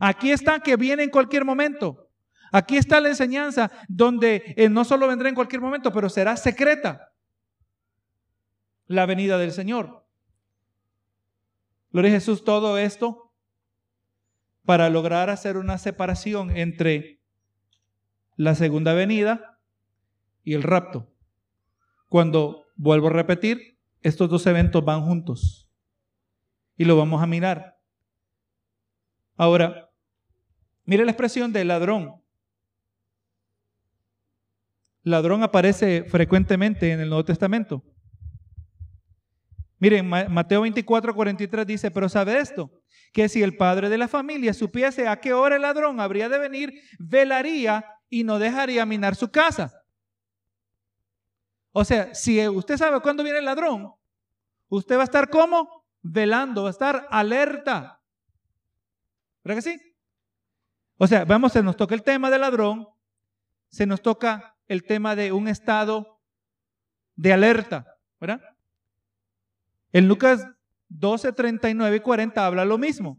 Aquí 0.00 0.32
está 0.32 0.60
que 0.60 0.76
viene 0.76 1.02
en 1.02 1.10
cualquier 1.10 1.44
momento. 1.44 2.09
Aquí 2.52 2.76
está 2.76 3.00
la 3.00 3.08
enseñanza 3.08 3.70
donde 3.88 4.54
eh, 4.56 4.68
no 4.68 4.84
solo 4.84 5.06
vendrá 5.06 5.28
en 5.28 5.34
cualquier 5.34 5.60
momento, 5.60 5.92
pero 5.92 6.08
será 6.08 6.36
secreta 6.36 7.12
la 8.86 9.06
venida 9.06 9.38
del 9.38 9.52
Señor. 9.52 10.06
Gloria 11.92 12.10
a 12.10 12.14
Jesús, 12.14 12.44
todo 12.44 12.78
esto 12.78 13.32
para 14.64 14.90
lograr 14.90 15.30
hacer 15.30 15.56
una 15.56 15.78
separación 15.78 16.56
entre 16.56 17.20
la 18.36 18.54
segunda 18.54 18.94
venida 18.94 19.58
y 20.44 20.54
el 20.54 20.62
rapto. 20.62 21.12
Cuando, 22.08 22.66
vuelvo 22.76 23.08
a 23.08 23.12
repetir, 23.12 23.78
estos 24.02 24.28
dos 24.28 24.46
eventos 24.46 24.84
van 24.84 25.02
juntos. 25.02 25.68
Y 26.76 26.84
lo 26.84 26.96
vamos 26.96 27.22
a 27.22 27.26
mirar. 27.26 27.78
Ahora, 29.36 29.90
mire 30.84 31.04
la 31.04 31.10
expresión 31.10 31.52
de 31.52 31.64
ladrón. 31.64 32.19
Ladrón 35.02 35.42
aparece 35.42 36.04
frecuentemente 36.04 36.92
en 36.92 37.00
el 37.00 37.08
Nuevo 37.08 37.24
Testamento. 37.24 37.82
Miren, 39.78 40.06
Mateo 40.06 40.60
24, 40.60 41.14
43 41.14 41.66
dice, 41.66 41.90
pero 41.90 42.08
sabe 42.08 42.38
esto, 42.38 42.70
que 43.12 43.30
si 43.30 43.42
el 43.42 43.56
padre 43.56 43.88
de 43.88 43.96
la 43.96 44.08
familia 44.08 44.52
supiese 44.52 45.08
a 45.08 45.20
qué 45.20 45.32
hora 45.32 45.56
el 45.56 45.62
ladrón 45.62 46.00
habría 46.00 46.28
de 46.28 46.38
venir, 46.38 46.74
velaría 46.98 47.86
y 48.10 48.24
no 48.24 48.38
dejaría 48.38 48.84
minar 48.84 49.14
su 49.14 49.30
casa. 49.30 49.72
O 51.72 51.84
sea, 51.84 52.14
si 52.14 52.46
usted 52.46 52.76
sabe 52.76 53.00
cuándo 53.00 53.22
viene 53.22 53.38
el 53.38 53.44
ladrón, 53.46 53.94
usted 54.68 54.96
va 54.96 55.02
a 55.02 55.04
estar 55.04 55.30
como 55.30 55.86
velando, 56.02 56.64
va 56.64 56.68
a 56.68 56.72
estar 56.72 57.06
alerta. 57.10 58.02
¿Verdad 59.42 59.62
que 59.62 59.70
sí? 59.70 59.80
O 60.98 61.06
sea, 61.06 61.24
vamos, 61.24 61.52
se 61.52 61.62
nos 61.62 61.76
toca 61.76 61.94
el 61.94 62.02
tema 62.02 62.28
del 62.30 62.42
ladrón, 62.42 62.86
se 63.70 63.86
nos 63.86 64.02
toca 64.02 64.56
el 64.70 64.84
tema 64.84 65.16
de 65.16 65.32
un 65.32 65.48
estado 65.48 66.22
de 67.16 67.32
alerta, 67.32 67.98
¿verdad? 68.20 68.40
En 69.90 70.06
Lucas 70.06 70.46
12, 70.88 71.32
39 71.32 71.96
y 71.96 72.00
40 72.00 72.46
habla 72.46 72.64
lo 72.64 72.78
mismo. 72.78 73.18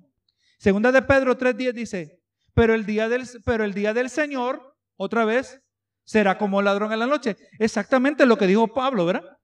Segunda 0.59 0.93
de 0.93 1.01
Pedro 1.01 1.37
3.10 1.37 1.73
dice, 1.73 2.21
pero 2.53 2.73
el, 2.73 2.85
día 2.85 3.09
del, 3.09 3.27
pero 3.43 3.65
el 3.65 3.73
día 3.73 3.93
del 3.93 4.09
Señor, 4.09 4.77
otra 4.95 5.25
vez, 5.25 5.61
será 6.05 6.37
como 6.37 6.61
ladrón 6.61 6.93
en 6.93 6.99
la 6.99 7.07
noche. 7.07 7.35
Exactamente 7.59 8.25
lo 8.25 8.37
que 8.37 8.47
dijo 8.47 8.73
Pablo, 8.73 9.05
¿verdad? 9.05 9.37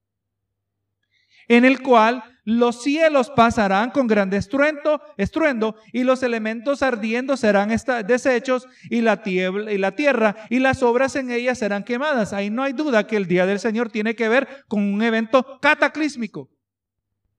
En 1.50 1.66
el 1.66 1.82
cual 1.82 2.24
los 2.48 2.82
cielos 2.82 3.30
pasarán 3.30 3.92
con 3.92 4.08
gran 4.08 4.34
estruendo, 4.34 5.02
estruendo 5.18 5.76
y 5.92 6.06
los 6.06 6.24
elementos 6.24 6.82
ardiendo 6.82 7.36
serán 7.36 7.76
deshechos 8.08 8.70
y 8.90 9.02
la, 9.02 9.22
tierra, 9.22 9.70
y 9.70 9.78
la 9.78 9.92
tierra 9.92 10.34
y 10.50 10.60
las 10.60 10.82
obras 10.82 11.18
en 11.18 11.30
ella 11.30 11.56
serán 11.56 11.84
quemadas. 11.84 12.32
Ahí 12.32 12.50
no 12.50 12.64
hay 12.64 12.72
duda 12.72 13.06
que 13.06 13.18
el 13.18 13.28
día 13.28 13.46
del 13.46 13.60
Señor 13.60 13.90
tiene 13.90 14.16
que 14.16 14.30
ver 14.30 14.64
con 14.70 14.82
un 14.82 15.02
evento 15.02 15.60
cataclísmico. 15.62 16.50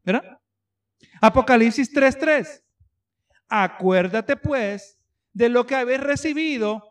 ¿Verdad? 0.04 0.40
Apocalipsis 1.22 1.90
3:3. 1.90 2.62
Acuérdate 3.48 4.36
pues 4.36 4.98
de 5.32 5.48
lo 5.48 5.66
que 5.66 5.74
habéis 5.74 6.00
recibido, 6.00 6.82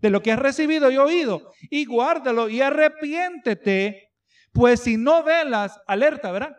de 0.00 0.10
lo 0.10 0.22
que 0.22 0.30
has 0.30 0.38
recibido 0.38 0.92
y 0.92 0.96
oído, 0.96 1.50
y 1.70 1.86
guárdalo 1.86 2.48
y 2.48 2.60
arrepiéntete, 2.60 4.12
pues 4.52 4.78
si 4.78 4.96
no 4.96 5.24
velas, 5.24 5.80
alerta, 5.88 6.30
¿verdad? 6.30 6.56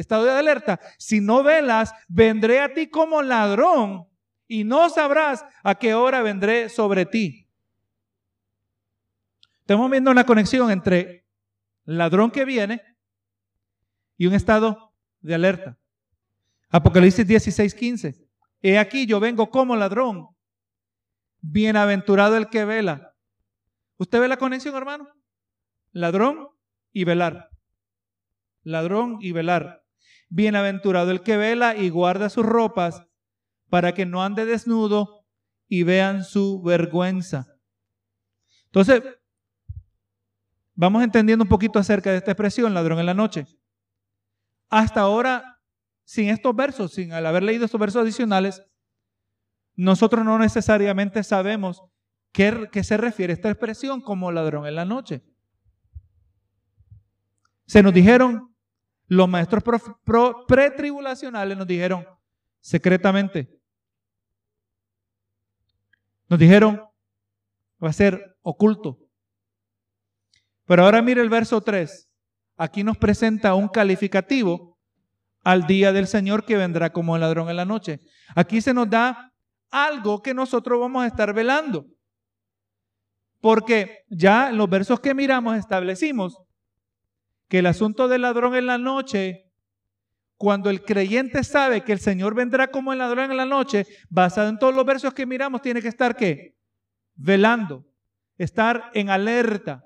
Estado 0.00 0.24
de 0.24 0.32
alerta, 0.32 0.80
si 0.98 1.20
no 1.20 1.42
velas, 1.42 1.92
vendré 2.08 2.60
a 2.60 2.72
ti 2.72 2.88
como 2.88 3.22
ladrón 3.22 4.06
y 4.48 4.64
no 4.64 4.88
sabrás 4.90 5.44
a 5.62 5.76
qué 5.76 5.94
hora 5.94 6.22
vendré 6.22 6.68
sobre 6.68 7.06
ti. 7.06 7.46
Estamos 9.60 9.90
viendo 9.90 10.10
una 10.10 10.24
conexión 10.24 10.70
entre 10.70 11.24
ladrón 11.84 12.30
que 12.30 12.44
viene 12.44 12.82
y 14.16 14.26
un 14.26 14.34
estado 14.34 14.92
de 15.20 15.34
alerta. 15.34 15.78
Apocalipsis 16.70 17.26
16, 17.26 17.74
15. 17.74 18.28
He 18.62 18.78
aquí 18.78 19.06
yo 19.06 19.20
vengo 19.20 19.50
como 19.50 19.76
ladrón. 19.76 20.28
Bienaventurado 21.40 22.36
el 22.36 22.48
que 22.48 22.64
vela. 22.64 23.14
¿Usted 23.96 24.20
ve 24.20 24.28
la 24.28 24.36
conexión, 24.36 24.74
hermano? 24.74 25.08
Ladrón 25.92 26.48
y 26.92 27.04
velar. 27.04 27.50
Ladrón 28.62 29.18
y 29.20 29.32
velar. 29.32 29.79
Bienaventurado 30.30 31.10
el 31.10 31.22
que 31.22 31.36
vela 31.36 31.76
y 31.76 31.90
guarda 31.90 32.30
sus 32.30 32.46
ropas 32.46 33.02
para 33.68 33.92
que 33.92 34.06
no 34.06 34.22
ande 34.22 34.46
desnudo 34.46 35.26
y 35.68 35.82
vean 35.82 36.24
su 36.24 36.62
vergüenza. 36.62 37.46
Entonces, 38.66 39.02
vamos 40.74 41.02
entendiendo 41.02 41.42
un 41.44 41.48
poquito 41.48 41.78
acerca 41.78 42.10
de 42.10 42.18
esta 42.18 42.30
expresión, 42.30 42.72
ladrón 42.72 43.00
en 43.00 43.06
la 43.06 43.14
noche. 43.14 43.46
Hasta 44.68 45.00
ahora, 45.00 45.60
sin 46.04 46.28
estos 46.28 46.54
versos, 46.54 46.92
sin 46.92 47.12
haber 47.12 47.42
leído 47.42 47.64
estos 47.64 47.80
versos 47.80 48.02
adicionales, 48.02 48.62
nosotros 49.74 50.24
no 50.24 50.38
necesariamente 50.38 51.24
sabemos 51.24 51.82
qué, 52.32 52.68
qué 52.70 52.84
se 52.84 52.96
refiere 52.96 53.32
esta 53.32 53.50
expresión 53.50 54.00
como 54.00 54.30
ladrón 54.30 54.66
en 54.66 54.76
la 54.76 54.84
noche. 54.84 55.24
Se 57.66 57.82
nos 57.82 57.94
dijeron, 57.94 58.49
los 59.10 59.28
maestros 59.28 59.64
pretribulacionales 60.46 61.58
nos 61.58 61.66
dijeron 61.66 62.06
secretamente, 62.60 63.60
nos 66.28 66.38
dijeron, 66.38 66.80
va 67.82 67.88
a 67.88 67.92
ser 67.92 68.36
oculto. 68.42 69.00
Pero 70.64 70.84
ahora 70.84 71.02
mire 71.02 71.20
el 71.20 71.28
verso 71.28 71.60
3 71.60 72.08
aquí 72.56 72.84
nos 72.84 72.96
presenta 72.98 73.54
un 73.54 73.66
calificativo 73.66 74.78
al 75.42 75.66
día 75.66 75.92
del 75.92 76.06
Señor 76.06 76.44
que 76.44 76.56
vendrá 76.56 76.92
como 76.92 77.16
el 77.16 77.22
ladrón 77.22 77.50
en 77.50 77.56
la 77.56 77.64
noche. 77.64 77.98
Aquí 78.36 78.60
se 78.60 78.72
nos 78.72 78.88
da 78.88 79.32
algo 79.72 80.22
que 80.22 80.34
nosotros 80.34 80.78
vamos 80.78 81.02
a 81.02 81.08
estar 81.08 81.34
velando. 81.34 81.86
Porque 83.40 84.04
ya 84.08 84.50
en 84.50 84.56
los 84.58 84.70
versos 84.70 85.00
que 85.00 85.14
miramos 85.14 85.56
establecimos 85.56 86.38
que 87.50 87.58
el 87.58 87.66
asunto 87.66 88.08
del 88.08 88.22
ladrón 88.22 88.54
en 88.54 88.64
la 88.64 88.78
noche, 88.78 89.52
cuando 90.38 90.70
el 90.70 90.82
creyente 90.82 91.44
sabe 91.44 91.82
que 91.82 91.92
el 91.92 92.00
Señor 92.00 92.34
vendrá 92.34 92.68
como 92.68 92.94
el 92.94 93.00
ladrón 93.00 93.30
en 93.30 93.36
la 93.36 93.44
noche, 93.44 93.86
basado 94.08 94.48
en 94.48 94.58
todos 94.58 94.74
los 94.74 94.86
versos 94.86 95.12
que 95.12 95.26
miramos, 95.26 95.60
tiene 95.60 95.82
que 95.82 95.88
estar 95.88 96.16
qué? 96.16 96.56
Velando, 97.16 97.84
estar 98.38 98.90
en 98.94 99.10
alerta, 99.10 99.84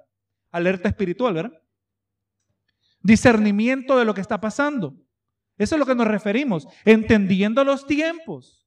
alerta 0.53 0.89
espiritual, 0.89 1.35
¿verdad? 1.35 1.61
discernimiento 3.05 3.97
de 3.99 4.05
lo 4.05 4.15
que 4.15 4.21
está 4.21 4.41
pasando. 4.41 4.95
Eso 5.57 5.77
es 5.77 5.79
lo 5.79 5.87
que 5.87 5.95
nos 5.95 6.09
referimos, 6.09 6.67
entendiendo 6.85 7.63
los 7.63 7.87
tiempos. 7.87 8.67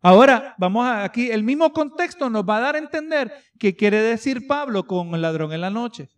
Ahora, 0.00 0.54
vamos 0.58 0.86
aquí, 0.88 1.30
el 1.30 1.42
mismo 1.42 1.72
contexto 1.72 2.30
nos 2.30 2.44
va 2.44 2.58
a 2.58 2.60
dar 2.60 2.74
a 2.74 2.78
entender 2.78 3.32
qué 3.58 3.76
quiere 3.76 4.00
decir 4.00 4.46
Pablo 4.46 4.86
con 4.86 5.14
el 5.14 5.22
ladrón 5.22 5.52
en 5.52 5.60
la 5.60 5.70
noche. 5.70 6.08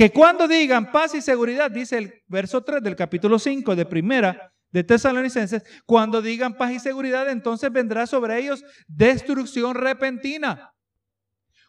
Que 0.00 0.10
cuando 0.10 0.48
digan 0.48 0.90
paz 0.92 1.14
y 1.14 1.20
seguridad, 1.20 1.70
dice 1.70 1.98
el 1.98 2.22
verso 2.26 2.64
3 2.64 2.82
del 2.82 2.96
capítulo 2.96 3.38
5 3.38 3.76
de 3.76 3.84
primera 3.84 4.50
de 4.70 4.82
Tesalonicenses, 4.82 5.62
cuando 5.84 6.22
digan 6.22 6.56
paz 6.56 6.72
y 6.72 6.80
seguridad, 6.80 7.28
entonces 7.28 7.70
vendrá 7.70 8.06
sobre 8.06 8.38
ellos 8.38 8.64
destrucción 8.88 9.74
repentina, 9.74 10.72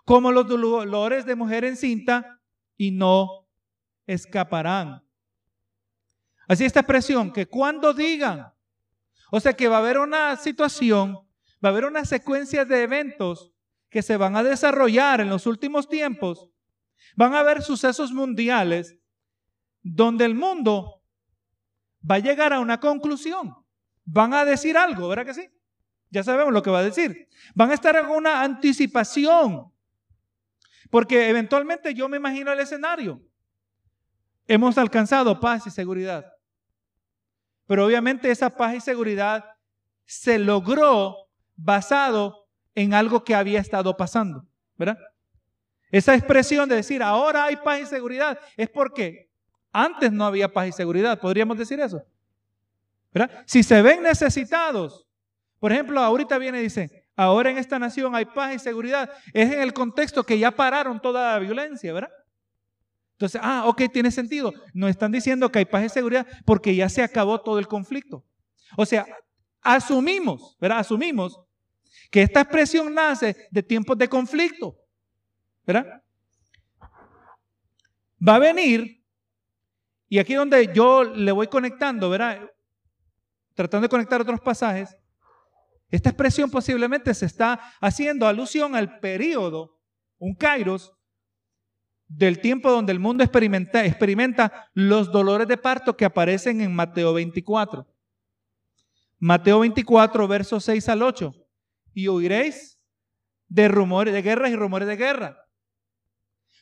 como 0.06 0.32
los 0.32 0.48
dolores 0.48 1.26
de 1.26 1.36
mujer 1.36 1.66
encinta 1.66 2.40
y 2.78 2.92
no 2.92 3.50
escaparán. 4.08 5.04
Así 6.48 6.64
esta 6.64 6.80
expresión, 6.80 7.34
que 7.34 7.48
cuando 7.48 7.94
digan, 7.94 8.54
o 9.30 9.42
sea 9.42 9.52
que 9.52 9.68
va 9.68 9.76
a 9.76 9.80
haber 9.80 9.98
una 9.98 10.38
situación, 10.38 11.16
va 11.62 11.68
a 11.68 11.72
haber 11.74 11.84
una 11.84 12.06
secuencia 12.06 12.64
de 12.64 12.84
eventos 12.84 13.52
que 13.90 14.02
se 14.02 14.16
van 14.16 14.38
a 14.38 14.44
desarrollar 14.44 15.20
en 15.20 15.28
los 15.28 15.46
últimos 15.46 15.90
tiempos, 15.90 16.48
van 17.16 17.34
a 17.34 17.40
haber 17.40 17.62
sucesos 17.62 18.12
mundiales 18.12 18.98
donde 19.82 20.26
el 20.26 20.36
mundo 20.36 21.04
va 22.10 22.16
a 22.16 22.20
llegar 22.20 22.54
a 22.54 22.60
una 22.60 22.80
conclusión. 22.80 23.56
Van 24.06 24.34
a 24.34 24.46
decir 24.46 24.78
algo, 24.78 25.08
¿verdad 25.08 25.26
que 25.26 25.34
sí? 25.34 25.50
Ya 26.10 26.24
sabemos 26.24 26.54
lo 26.54 26.62
que 26.62 26.72
va 26.72 26.80
a 26.80 26.84
decir. 26.84 27.28
Van 27.56 27.72
a 27.72 27.74
estar 27.74 27.96
en 27.96 28.08
una 28.08 28.44
anticipación 28.44 29.72
porque 30.92 31.30
eventualmente 31.30 31.94
yo 31.94 32.10
me 32.10 32.18
imagino 32.18 32.52
el 32.52 32.60
escenario. 32.60 33.22
Hemos 34.46 34.78
alcanzado 34.78 35.40
paz 35.40 35.66
y 35.66 35.72
seguridad. 35.72 36.26
Pero 37.66 37.86
obviamente 37.86 38.30
esa 38.30 38.56
paz 38.56 38.76
y 38.76 38.82
seguridad 38.82 39.46
se 40.06 40.38
logró 40.38 41.30
basado 41.56 42.50
en 42.76 42.94
algo 42.94 43.24
que 43.24 43.34
había 43.34 43.62
estado 43.62 43.96
pasando, 43.96 44.46
¿verdad? 44.76 44.98
Esa 45.92 46.16
expresión 46.16 46.70
de 46.70 46.78
decir 46.78 47.04
ahora 47.04 47.46
hay 47.46 47.58
paz 47.58 47.82
y 47.82 47.86
seguridad 47.86 48.40
es 48.56 48.70
porque 48.70 49.30
antes 49.72 50.12
no 50.12 50.26
había 50.26 50.52
paz 50.52 50.70
y 50.70 50.72
seguridad, 50.72 51.20
podríamos 51.20 51.58
decir 51.58 51.80
eso. 51.80 52.04
¿verdad? 53.14 53.44
Si 53.46 53.64
se 53.64 53.82
ven 53.82 54.04
necesitados, 54.04 55.06
por 55.60 55.72
ejemplo, 55.72 56.00
ahorita 56.00 56.38
viene 56.38 56.60
y 56.60 56.64
dice, 56.64 57.06
ahora 57.16 57.50
en 57.52 57.58
esta 57.58 57.78
nación 57.78 58.16
hay 58.16 58.26
paz 58.26 58.56
y 58.56 58.60
seguridad, 58.60 59.10
es 59.34 59.52
en 59.52 59.62
el 59.62 59.74
contexto 59.74 60.24
que 60.24 60.40
ya 60.40 60.52
pararon 60.52 61.02
toda 61.02 61.34
la 61.34 61.40
violencia, 61.40 61.94
¿verdad? 61.94 62.12
Entonces, 63.14 63.40
ah, 63.44 63.66
ok, 63.68 63.84
tiene 63.94 64.10
sentido. 64.10 64.52
No 64.74 64.88
están 64.88 65.12
diciendo 65.12 65.52
que 65.52 65.60
hay 65.60 65.66
paz 65.66 65.86
y 65.86 65.90
seguridad 65.90 66.26
porque 66.46 66.76
ya 66.76 66.90
se 66.90 67.04
acabó 67.04 67.40
todo 67.40 67.60
el 67.60 67.68
conflicto. 67.68 68.26
O 68.76 68.86
sea, 68.86 69.06
asumimos, 69.62 70.58
¿verdad? 70.60 70.80
Asumimos 70.80 71.40
que 72.10 72.24
esta 72.24 72.42
expresión 72.42 72.92
nace 72.94 73.36
de 73.52 73.62
tiempos 73.62 73.96
de 73.98 74.10
conflicto, 74.10 74.76
Va 78.28 78.36
a 78.36 78.40
venir, 78.40 79.04
y 80.08 80.20
aquí 80.20 80.34
donde 80.34 80.72
yo 80.74 81.04
le 81.04 81.32
voy 81.32 81.48
conectando, 81.48 82.10
¿verdad? 82.10 82.40
Tratando 83.54 83.86
de 83.86 83.90
conectar 83.90 84.22
otros 84.22 84.42
pasajes, 84.42 84.96
esta 85.90 86.10
expresión 86.10 86.50
posiblemente 86.50 87.14
se 87.14 87.26
está 87.26 87.60
haciendo 87.82 88.28
alusión 88.28 88.76
al 88.76 89.00
periodo, 89.00 89.80
un 90.20 90.36
kairos, 90.36 90.94
del 92.08 92.40
tiempo 92.40 92.70
donde 92.70 92.92
el 92.92 93.00
mundo 93.00 93.24
experimenta, 93.24 93.86
experimenta 93.86 94.70
los 94.74 95.12
dolores 95.12 95.48
de 95.48 95.58
parto 95.58 95.96
que 95.96 96.06
aparecen 96.06 96.60
en 96.60 96.76
Mateo 96.76 97.14
24. 97.14 97.88
Mateo 99.20 99.60
24, 99.60 100.28
versos 100.28 100.66
6 100.66 100.90
al 100.90 101.04
8. 101.04 101.34
Y 101.94 102.08
oiréis 102.08 102.80
de 103.48 103.68
rumores 103.68 104.14
de 104.14 104.22
guerras 104.22 104.52
y 104.52 104.56
rumores 104.56 104.88
de 104.88 104.98
guerra. 104.98 105.41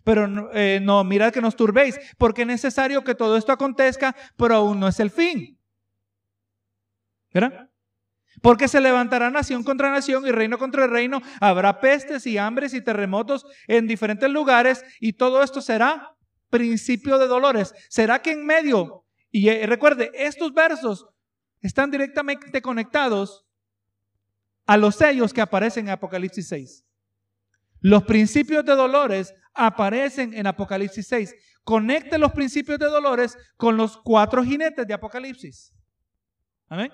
Pero 0.04 0.50
eh, 0.54 0.80
no, 0.82 1.04
mirad 1.04 1.34
que 1.34 1.42
nos 1.42 1.56
turbéis, 1.56 2.00
porque 2.18 2.42
es 2.42 2.48
necesario 2.48 3.04
que 3.04 3.16
todo 3.16 3.38
esto 3.38 3.52
acontezca, 3.52 4.16
pero 4.38 4.56
aún 4.56 4.80
no 4.80 4.88
es 4.88 5.00
el 5.00 5.12
fin. 5.12 5.58
¿Verdad? 7.34 7.70
Porque 8.42 8.68
se 8.68 8.80
levantará 8.80 9.30
nación 9.30 9.64
contra 9.64 9.92
nación 9.92 10.26
y 10.26 10.32
reino 10.32 10.58
contra 10.58 10.88
reino. 10.88 11.22
Habrá 11.42 11.80
pestes 11.82 12.26
y 12.26 12.38
hambres 12.38 12.74
y 12.74 12.82
terremotos 12.82 13.46
en 13.68 13.88
diferentes 13.88 14.30
lugares 14.30 14.84
y 15.00 15.14
todo 15.14 15.44
esto 15.44 15.62
será 15.62 16.16
principio 16.50 17.18
de 17.18 17.28
dolores. 17.28 17.76
¿Será 17.90 18.22
que 18.22 18.32
en 18.32 18.46
medio, 18.46 19.06
y 19.32 19.50
eh, 19.50 19.66
recuerde, 19.68 20.12
estos 20.16 20.54
versos 20.54 21.08
están 21.62 21.92
directamente 21.92 22.62
conectados 22.62 23.46
a 24.66 24.78
los 24.78 24.96
sellos 24.96 25.34
que 25.34 25.42
aparecen 25.42 25.88
en 25.88 25.94
Apocalipsis 25.94 26.48
6. 26.48 26.86
Los 27.82 28.04
principios 28.04 28.64
de 28.66 28.76
dolores 28.76 29.34
aparecen 29.54 30.34
en 30.34 30.48
Apocalipsis 30.48 31.08
6. 31.08 31.36
Conecte 31.64 32.18
los 32.18 32.32
principios 32.32 32.80
de 32.80 32.86
dolores 32.86 33.38
con 33.58 33.78
los 33.78 33.98
cuatro 33.98 34.44
jinetes 34.44 34.88
de 34.88 34.94
Apocalipsis. 34.94 35.74
Amén. 36.68 36.92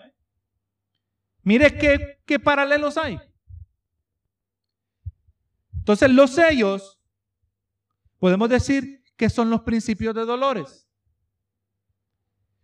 Mire 1.44 1.78
qué, 1.78 2.22
qué 2.26 2.40
paralelos 2.40 2.98
hay. 2.98 3.20
Entonces 5.74 6.10
los 6.10 6.32
sellos, 6.32 7.00
podemos 8.18 8.50
decir 8.50 9.04
que 9.16 9.30
son 9.30 9.50
los 9.50 9.62
principios 9.62 10.16
de 10.16 10.26
dolores. 10.26 10.90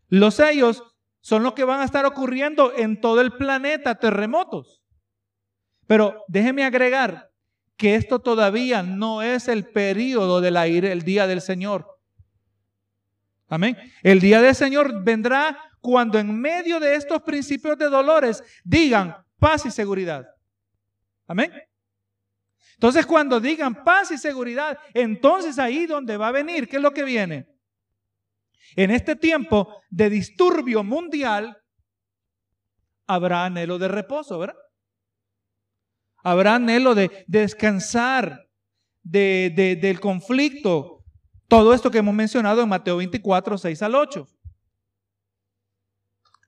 Los 0.07 0.35
sellos 0.35 0.83
son 1.21 1.43
los 1.43 1.53
que 1.53 1.63
van 1.63 1.81
a 1.81 1.85
estar 1.85 2.05
ocurriendo 2.05 2.73
en 2.75 2.99
todo 2.99 3.21
el 3.21 3.31
planeta, 3.33 3.95
terremotos. 3.95 4.83
Pero 5.87 6.23
déjeme 6.27 6.63
agregar 6.63 7.30
que 7.81 7.95
esto 7.95 8.19
todavía 8.19 8.83
no 8.83 9.23
es 9.23 9.47
el 9.47 9.65
periodo 9.65 10.39
del 10.39 10.55
aire, 10.55 10.91
el 10.91 11.01
día 11.01 11.25
del 11.25 11.41
Señor. 11.41 11.99
Amén. 13.47 13.75
El 14.03 14.19
día 14.19 14.39
del 14.39 14.53
Señor 14.53 15.03
vendrá 15.03 15.57
cuando 15.79 16.19
en 16.19 16.39
medio 16.39 16.79
de 16.79 16.93
estos 16.93 17.23
principios 17.23 17.79
de 17.79 17.89
dolores 17.89 18.43
digan 18.63 19.15
paz 19.39 19.65
y 19.65 19.71
seguridad. 19.71 20.27
Amén. 21.25 21.51
Entonces 22.75 23.03
cuando 23.03 23.39
digan 23.39 23.83
paz 23.83 24.11
y 24.11 24.19
seguridad, 24.19 24.77
entonces 24.93 25.57
ahí 25.57 25.87
donde 25.87 26.17
va 26.17 26.27
a 26.27 26.33
venir, 26.33 26.69
¿qué 26.69 26.75
es 26.75 26.83
lo 26.83 26.93
que 26.93 27.03
viene? 27.03 27.47
En 28.75 28.91
este 28.91 29.15
tiempo 29.15 29.81
de 29.89 30.11
disturbio 30.11 30.83
mundial, 30.83 31.57
habrá 33.07 33.45
anhelo 33.45 33.79
de 33.79 33.87
reposo, 33.87 34.37
¿verdad? 34.37 34.55
Habrá 36.23 36.55
anhelo 36.55 36.95
de, 36.95 37.25
descansar 37.27 38.47
de, 39.03 39.77
del 39.81 39.99
conflicto. 39.99 41.03
Todo 41.47 41.73
esto 41.73 41.91
que 41.91 41.97
hemos 41.97 42.13
mencionado 42.13 42.61
en 42.61 42.69
Mateo 42.69 42.97
24, 42.97 43.57
6 43.57 43.81
al 43.81 43.95
8. 43.95 44.27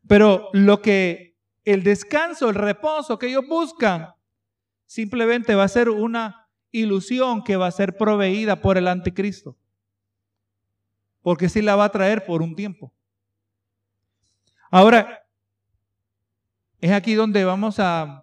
Pero 0.07 0.49
lo 0.53 0.82
que 0.82 1.38
el 1.65 1.84
descanso, 1.84 2.49
el 2.49 2.55
reposo 2.55 3.17
que 3.17 3.28
ellos 3.28 3.47
buscan, 3.47 4.13
simplemente 4.86 5.55
va 5.55 5.63
a 5.63 5.69
ser 5.69 5.89
una 5.89 6.49
ilusión 6.71 7.43
que 7.43 7.55
va 7.55 7.67
a 7.67 7.71
ser 7.71 7.97
proveída 7.97 8.61
por 8.61 8.78
el 8.78 8.88
anticristo. 8.88 9.57
Porque 11.21 11.49
sí 11.49 11.61
la 11.61 11.76
va 11.76 11.86
a 11.86 11.91
traer 11.91 12.26
por 12.26 12.41
un 12.41 12.55
tiempo. 12.55 12.93
Ahora, 14.69 15.26
es 16.82 16.91
aquí 16.91 17.13
donde 17.13 17.45
vamos 17.45 17.80
a 17.80 18.22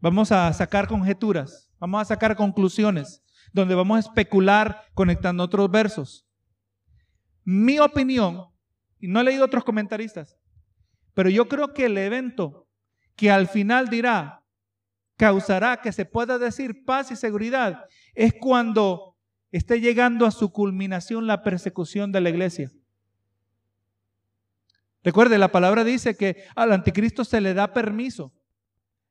vamos 0.00 0.32
a 0.32 0.52
sacar 0.52 0.88
conjeturas, 0.88 1.70
vamos 1.78 2.02
a 2.02 2.04
sacar 2.04 2.36
conclusiones, 2.36 3.22
donde 3.52 3.74
vamos 3.74 3.96
a 3.96 4.08
especular 4.08 4.82
conectando 4.94 5.42
otros 5.44 5.70
versos. 5.70 6.26
Mi 7.44 7.78
opinión 7.78 8.46
y 9.00 9.08
no 9.08 9.20
he 9.20 9.24
leído 9.24 9.44
otros 9.44 9.64
comentaristas, 9.64 10.36
pero 11.14 11.30
yo 11.30 11.48
creo 11.48 11.72
que 11.72 11.86
el 11.86 11.96
evento 11.98 12.68
que 13.16 13.30
al 13.30 13.48
final 13.48 13.88
dirá, 13.88 14.44
causará 15.16 15.80
que 15.80 15.92
se 15.92 16.04
pueda 16.04 16.38
decir 16.38 16.84
paz 16.84 17.10
y 17.10 17.16
seguridad, 17.16 17.84
es 18.14 18.32
cuando 18.40 19.16
esté 19.50 19.80
llegando 19.80 20.26
a 20.26 20.30
su 20.30 20.52
culminación 20.52 21.26
la 21.26 21.42
persecución 21.42 22.12
de 22.12 22.20
la 22.20 22.30
iglesia. 22.30 22.70
Recuerde, 25.02 25.38
la 25.38 25.50
palabra 25.50 25.84
dice 25.84 26.16
que 26.16 26.44
al 26.54 26.72
anticristo 26.72 27.24
se 27.24 27.40
le 27.40 27.54
da 27.54 27.72
permiso 27.72 28.32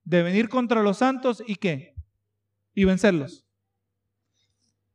de 0.07 0.23
venir 0.23 0.47
contra 0.47 0.81
los 0.81 0.99
santos 0.99 1.43
y 1.45 1.57
qué? 1.57 1.93
Y 2.73 2.85
vencerlos. 2.85 3.45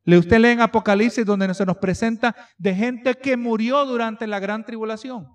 Le 0.05 0.17
usted 0.17 0.39
lee 0.39 0.49
en 0.49 0.61
Apocalipsis 0.61 1.23
donde 1.23 1.53
se 1.53 1.67
nos 1.67 1.77
presenta 1.77 2.35
de 2.57 2.73
gente 2.73 3.13
que 3.13 3.37
murió 3.37 3.85
durante 3.85 4.25
la 4.25 4.39
gran 4.39 4.65
tribulación. 4.65 5.27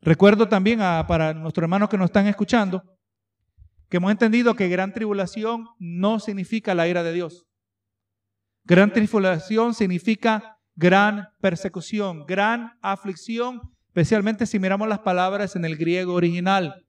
Recuerdo 0.00 0.48
también 0.48 0.78
para 1.06 1.34
nuestros 1.34 1.64
hermanos 1.64 1.90
que 1.90 1.98
nos 1.98 2.06
están 2.06 2.26
escuchando 2.26 2.82
que 3.90 3.98
hemos 3.98 4.10
entendido 4.10 4.54
que 4.54 4.68
gran 4.68 4.94
tribulación 4.94 5.68
no 5.78 6.18
significa 6.18 6.74
la 6.74 6.88
ira 6.88 7.02
de 7.02 7.12
Dios. 7.12 7.46
Gran 8.64 8.90
tribulación 8.90 9.74
significa 9.74 10.56
gran 10.74 11.28
persecución, 11.40 12.24
gran 12.24 12.72
aflicción, 12.80 13.60
especialmente 13.88 14.46
si 14.46 14.58
miramos 14.58 14.88
las 14.88 15.00
palabras 15.00 15.56
en 15.56 15.66
el 15.66 15.76
griego 15.76 16.14
original 16.14 16.84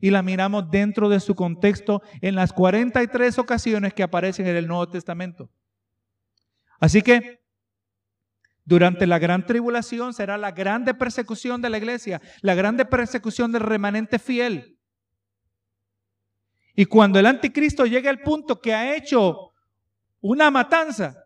y 0.00 0.10
las 0.10 0.24
miramos 0.24 0.70
dentro 0.70 1.08
de 1.08 1.20
su 1.20 1.34
contexto 1.34 2.02
en 2.20 2.34
las 2.34 2.52
43 2.52 3.38
ocasiones 3.38 3.94
que 3.94 4.02
aparecen 4.02 4.46
en 4.46 4.56
el 4.56 4.68
Nuevo 4.68 4.88
Testamento. 4.88 5.50
Así 6.80 7.02
que 7.02 7.40
durante 8.64 9.06
la 9.06 9.18
gran 9.18 9.46
tribulación 9.46 10.12
será 10.12 10.36
la 10.36 10.52
grande 10.52 10.94
persecución 10.94 11.62
de 11.62 11.70
la 11.70 11.78
iglesia, 11.78 12.20
la 12.42 12.54
grande 12.54 12.84
persecución 12.84 13.50
del 13.50 13.62
remanente 13.62 14.18
fiel. 14.18 14.78
Y 16.74 16.84
cuando 16.84 17.18
el 17.18 17.26
anticristo 17.26 17.86
llegue 17.86 18.08
al 18.08 18.20
punto 18.20 18.60
que 18.60 18.74
ha 18.74 18.94
hecho 18.94 19.52
una 20.20 20.50
matanza, 20.50 21.24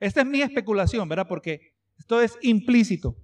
esta 0.00 0.20
es 0.20 0.26
mi 0.26 0.42
especulación, 0.42 1.08
¿verdad? 1.08 1.26
Porque 1.28 1.74
esto 1.96 2.20
es 2.20 2.36
implícito. 2.42 3.16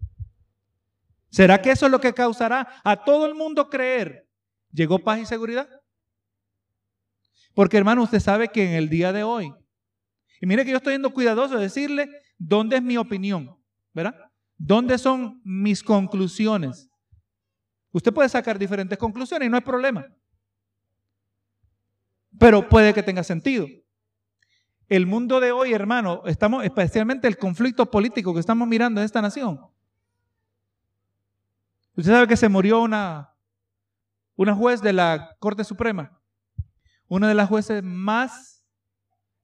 ¿Será 1.29 1.61
que 1.61 1.73
eso 1.73 1.87
es 1.87 1.93
lo 1.93 2.01
que 2.01 2.15
causará 2.15 2.81
a 2.83 3.05
todo 3.05 3.27
el 3.27 3.35
mundo 3.35 3.69
creer? 3.69 4.30
¿Llegó 4.73 4.99
paz 4.99 5.21
y 5.21 5.27
seguridad? 5.27 5.69
Porque 7.55 7.77
hermano, 7.77 8.03
usted 8.03 8.21
sabe 8.21 8.49
que 8.49 8.65
en 8.65 8.75
el 8.75 8.89
día 8.89 9.13
de 9.13 9.23
hoy 9.23 9.53
y 10.41 10.47
mire 10.47 10.65
que 10.65 10.71
yo 10.71 10.79
estoy 10.79 10.93
siendo 10.93 11.13
cuidadoso 11.13 11.57
de 11.57 11.63
decirle 11.63 12.11
dónde 12.39 12.77
es 12.77 12.83
mi 12.83 12.97
opinión, 12.97 13.57
¿verdad? 13.93 14.15
¿Dónde 14.57 14.97
son 14.97 15.41
mis 15.45 15.83
conclusiones? 15.83 16.89
Usted 17.93 18.13
puede 18.13 18.29
sacar 18.29 18.59
diferentes 18.59 18.97
conclusiones 18.97 19.47
y 19.47 19.51
no 19.51 19.57
hay 19.57 19.63
problema. 19.63 20.07
Pero 22.39 22.67
puede 22.69 22.95
que 22.95 23.03
tenga 23.03 23.23
sentido. 23.23 23.67
El 24.89 25.07
mundo 25.07 25.41
de 25.41 25.53
hoy, 25.53 25.73
hermano, 25.73 26.23
estamos 26.25 26.65
especialmente 26.65 27.29
el 27.29 27.37
conflicto 27.37 27.91
político 27.91 28.33
que 28.33 28.41
estamos 28.41 28.67
mirando 28.67 29.01
en 29.01 29.05
esta 29.05 29.21
nación. 29.21 29.61
Usted 31.97 32.13
sabe 32.13 32.29
que 32.29 32.37
se 32.37 32.49
murió 32.49 32.81
una, 32.81 33.30
una 34.41 34.55
juez 34.55 34.81
de 34.81 34.95
la 34.95 35.37
Corte 35.39 35.65
Suprema, 35.65 36.19
una 37.09 37.29
de 37.29 37.35
las 37.35 37.47
jueces 37.47 37.83
más 37.83 38.65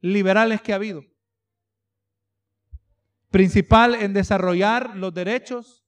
liberales 0.01 0.63
que 0.63 0.73
ha 0.73 0.77
habido. 0.77 1.05
Principal 3.31 3.95
en 3.95 4.15
desarrollar 4.15 4.97
los 4.97 5.13
derechos 5.13 5.85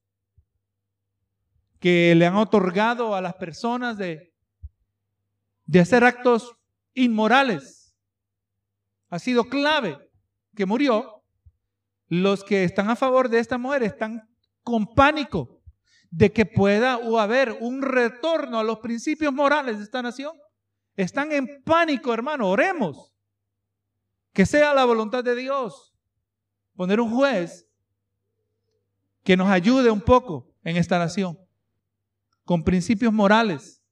que 1.78 2.14
le 2.16 2.26
han 2.26 2.36
otorgado 2.36 3.14
a 3.14 3.22
las 3.22 3.32
personas 3.36 3.96
de, 3.96 4.34
de 5.64 5.80
hacer 5.80 6.04
actos 6.04 6.54
inmorales. 6.92 7.96
Ha 9.08 9.18
sido 9.18 9.44
clave 9.44 9.96
que 10.54 10.66
murió, 10.66 11.24
los 12.08 12.44
que 12.44 12.62
están 12.62 12.90
a 12.90 12.96
favor 12.96 13.30
de 13.30 13.38
esta 13.38 13.56
mujer 13.56 13.84
están 13.84 14.28
con 14.62 14.84
pánico 14.94 15.57
de 16.10 16.32
que 16.32 16.46
pueda 16.46 16.98
o 16.98 17.18
haber 17.18 17.56
un 17.60 17.82
retorno 17.82 18.58
a 18.58 18.64
los 18.64 18.78
principios 18.78 19.32
morales 19.32 19.78
de 19.78 19.84
esta 19.84 20.02
nación. 20.02 20.36
Están 20.96 21.32
en 21.32 21.62
pánico, 21.64 22.12
hermano. 22.12 22.48
Oremos. 22.48 23.14
Que 24.32 24.46
sea 24.46 24.74
la 24.74 24.84
voluntad 24.84 25.22
de 25.22 25.34
Dios. 25.34 25.94
Poner 26.74 27.00
un 27.00 27.14
juez 27.14 27.68
que 29.22 29.36
nos 29.36 29.48
ayude 29.48 29.90
un 29.90 30.00
poco 30.00 30.54
en 30.64 30.76
esta 30.76 30.98
nación. 30.98 31.38
Con 32.44 32.64
principios 32.64 33.12
morales. 33.12 33.82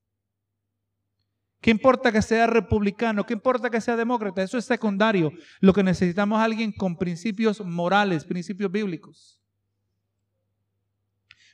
¿Qué 1.60 1.70
importa 1.70 2.12
que 2.12 2.22
sea 2.22 2.46
republicano? 2.46 3.26
¿Qué 3.26 3.34
importa 3.34 3.70
que 3.70 3.80
sea 3.80 3.96
demócrata? 3.96 4.42
Eso 4.42 4.56
es 4.56 4.64
secundario. 4.64 5.32
Lo 5.60 5.72
que 5.72 5.82
necesitamos 5.82 6.38
es 6.38 6.44
alguien 6.44 6.72
con 6.72 6.96
principios 6.96 7.60
morales, 7.60 8.24
principios 8.24 8.70
bíblicos. 8.70 9.42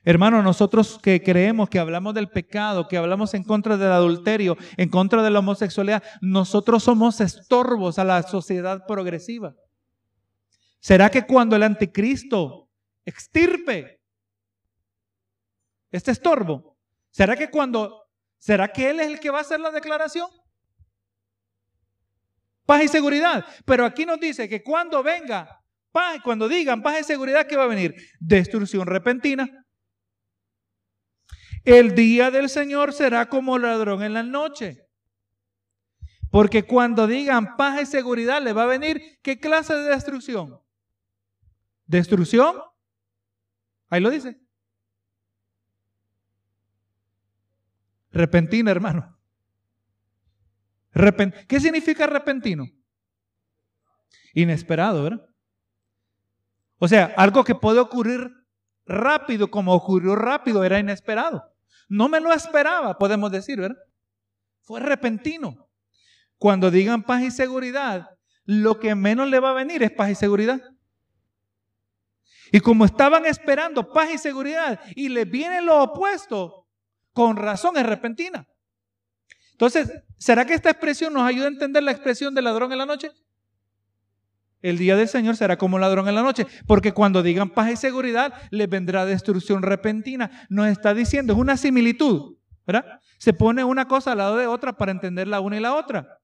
Hermano, 0.05 0.43
nosotros 0.43 0.99
que 1.01 1.23
creemos 1.23 1.69
que 1.69 1.79
hablamos 1.79 2.15
del 2.15 2.29
pecado, 2.29 2.89
que 2.89 2.97
hablamos 2.97 3.35
en 3.35 3.45
contra 3.45 3.77
del 3.77 3.93
adulterio, 3.93 4.57
en 4.77 4.89
contra 4.89 5.23
de 5.23 5.31
la 5.31 5.39
homosexualidad, 5.39 6.03
nosotros 6.21 6.83
somos 6.83 7.21
estorbos 7.21 8.01
a 8.01 8.05
la 8.05 8.23
sociedad 8.25 8.85
progresiva. 8.87 9.55
¿Será 10.81 11.09
que 11.09 11.25
cuando 11.25 11.55
el 11.55 11.63
anticristo 11.63 12.69
extirpe 13.05 14.01
este 15.93 16.11
estorbo, 16.11 16.77
será 17.11 17.37
que 17.37 17.49
cuando, 17.49 18.09
será 18.39 18.73
que 18.73 18.91
él 18.91 18.99
es 18.99 19.07
el 19.07 19.21
que 19.21 19.31
va 19.31 19.39
a 19.39 19.43
hacer 19.43 19.61
la 19.61 19.71
declaración? 19.71 20.29
Paz 22.67 22.83
y 22.83 22.89
seguridad. 22.89 23.47
Pero 23.65 23.85
aquí 23.85 24.05
nos 24.05 24.19
dice 24.19 24.49
que 24.49 24.65
cuando 24.65 25.01
venga 25.05 25.63
paz, 25.93 26.21
cuando 26.25 26.49
digan 26.49 26.83
paz 26.83 27.03
y 27.03 27.05
seguridad, 27.05 27.47
¿qué 27.47 27.57
va 27.57 27.65
a 27.65 27.69
venir? 27.69 27.95
Destrucción 28.19 28.87
repentina. 28.87 29.62
El 31.65 31.95
día 31.95 32.31
del 32.31 32.49
Señor 32.49 32.93
será 32.93 33.29
como 33.29 33.59
ladrón 33.59 34.03
en 34.03 34.15
la 34.15 34.23
noche. 34.23 34.89
Porque 36.31 36.65
cuando 36.65 37.07
digan 37.07 37.57
paz 37.57 37.83
y 37.83 37.87
seguridad, 37.87 38.43
le 38.43 38.53
va 38.53 38.63
a 38.63 38.67
venir 38.67 39.21
qué 39.23 39.39
clase 39.39 39.75
de 39.75 39.91
destrucción. 39.91 40.61
¿Destrucción? 41.87 42.57
Ahí 43.89 44.01
lo 44.01 44.09
dice. 44.11 44.41
Repentina, 48.11 48.71
hermano. 48.71 49.19
¿Qué 51.49 51.61
significa 51.61 52.07
repentino? 52.07 52.65
Inesperado, 54.35 55.03
¿verdad? 55.03 55.29
O 56.79 56.89
sea, 56.89 57.13
algo 57.17 57.45
que 57.45 57.55
puede 57.55 57.79
ocurrir 57.79 58.31
rápido, 58.87 59.51
como 59.51 59.75
ocurrió 59.75 60.17
rápido, 60.17 60.65
era 60.65 60.79
inesperado. 60.79 61.52
No 61.93 62.09
me 62.09 62.21
lo 62.21 62.33
esperaba, 62.33 62.97
podemos 62.97 63.31
decir, 63.31 63.61
¿verdad? 63.61 63.77
Fue 64.63 64.81
repentino. 64.81 65.69
Cuando 66.39 66.71
digan 66.71 67.03
paz 67.03 67.21
y 67.21 67.31
seguridad, 67.31 68.09
lo 68.47 68.81
que 68.81 68.95
menos 68.95 69.29
le 69.29 69.39
va 69.39 69.51
a 69.51 69.53
venir 69.53 69.83
es 69.83 69.91
paz 69.91 70.09
y 70.09 70.15
seguridad. 70.15 70.63
Y 72.51 72.61
como 72.61 72.87
estaban 72.87 73.27
esperando 73.27 73.93
paz 73.93 74.09
y 74.11 74.17
seguridad 74.17 74.81
y 74.97 75.11
les 75.11 75.31
viene 75.31 75.61
lo 75.61 75.83
opuesto, 75.83 76.67
con 77.13 77.37
razón 77.37 77.77
es 77.77 77.85
repentina. 77.85 78.49
Entonces, 79.51 79.93
¿será 80.17 80.47
que 80.47 80.55
esta 80.55 80.71
expresión 80.71 81.13
nos 81.13 81.25
ayuda 81.25 81.45
a 81.45 81.49
entender 81.49 81.83
la 81.83 81.93
expresión 81.93 82.35
de 82.35 82.41
ladrón 82.41 82.73
en 82.73 82.79
la 82.79 82.87
noche? 82.87 83.13
El 84.63 84.79
día 84.79 84.97
del 84.97 85.09
Señor 85.09 85.37
será 85.37 85.59
como 85.59 85.79
ladrón 85.79 86.09
en 86.09 86.15
la 86.15 86.23
noche, 86.23 86.47
porque 86.67 86.93
cuando 86.93 87.23
digan 87.23 87.51
paz 87.51 87.73
y 87.73 87.77
seguridad, 87.77 88.33
les 88.51 88.69
vendrá 88.69 89.05
destrucción 89.05 89.63
repentina. 89.63 90.47
Nos 90.49 90.69
está 90.69 90.95
diciendo, 90.95 91.33
es 91.33 91.39
una 91.39 91.57
similitud, 91.57 92.37
¿verdad? 92.65 93.01
Se 93.19 93.33
pone 93.33 93.65
una 93.65 93.89
cosa 93.89 94.13
al 94.13 94.19
lado 94.19 94.37
de 94.37 94.47
otra 94.47 94.73
para 94.75 94.93
entender 94.93 95.27
la 95.27 95.41
una 95.41 95.57
y 95.57 95.61
la 95.61 95.75
otra. 95.75 96.21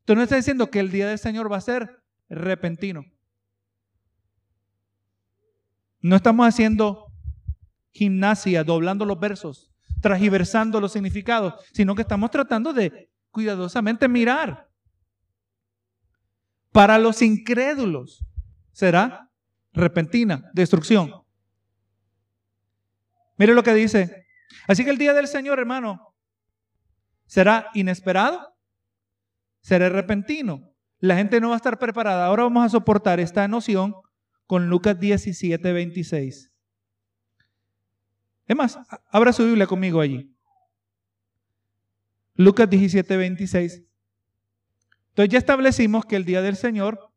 Entonces 0.00 0.16
no 0.16 0.22
está 0.24 0.36
diciendo 0.36 0.70
que 0.70 0.80
el 0.80 0.90
día 0.90 1.08
del 1.08 1.18
Señor 1.18 1.50
va 1.50 1.56
a 1.56 1.60
ser 1.60 2.02
repentino. 2.28 3.04
No 6.00 6.16
estamos 6.16 6.46
haciendo 6.46 7.06
gimnasia, 7.92 8.64
doblando 8.64 9.04
los 9.04 9.18
versos, 9.18 9.70
transversando 10.00 10.80
los 10.80 10.92
significados, 10.92 11.54
sino 11.72 11.94
que 11.94 12.02
estamos 12.02 12.30
tratando 12.30 12.72
de 12.72 13.10
cuidadosamente 13.30 14.08
mirar 14.08 14.65
para 16.76 16.98
los 16.98 17.22
incrédulos 17.22 18.22
será 18.70 19.32
repentina 19.72 20.50
destrucción. 20.52 21.10
Mire 23.38 23.54
lo 23.54 23.62
que 23.62 23.72
dice. 23.72 24.26
Así 24.68 24.84
que 24.84 24.90
el 24.90 24.98
día 24.98 25.14
del 25.14 25.26
Señor, 25.26 25.58
hermano, 25.58 26.14
será 27.24 27.70
inesperado, 27.72 28.54
será 29.62 29.88
repentino. 29.88 30.70
La 30.98 31.16
gente 31.16 31.40
no 31.40 31.48
va 31.48 31.54
a 31.54 31.56
estar 31.56 31.78
preparada. 31.78 32.26
Ahora 32.26 32.42
vamos 32.42 32.66
a 32.66 32.68
soportar 32.68 33.20
esta 33.20 33.48
noción 33.48 33.94
con 34.46 34.68
Lucas 34.68 35.00
17, 35.00 35.72
26. 35.72 36.52
Es 38.48 38.56
más, 38.56 38.78
abra 39.10 39.32
su 39.32 39.46
Biblia 39.46 39.66
conmigo 39.66 40.02
allí. 40.02 40.30
Lucas 42.34 42.68
17, 42.68 43.16
26. 43.16 43.85
Entonces 45.16 45.32
ya 45.32 45.38
establecimos 45.38 46.04
que 46.04 46.16
el 46.16 46.26
día 46.26 46.42
del 46.42 46.56
Señor 46.56 47.10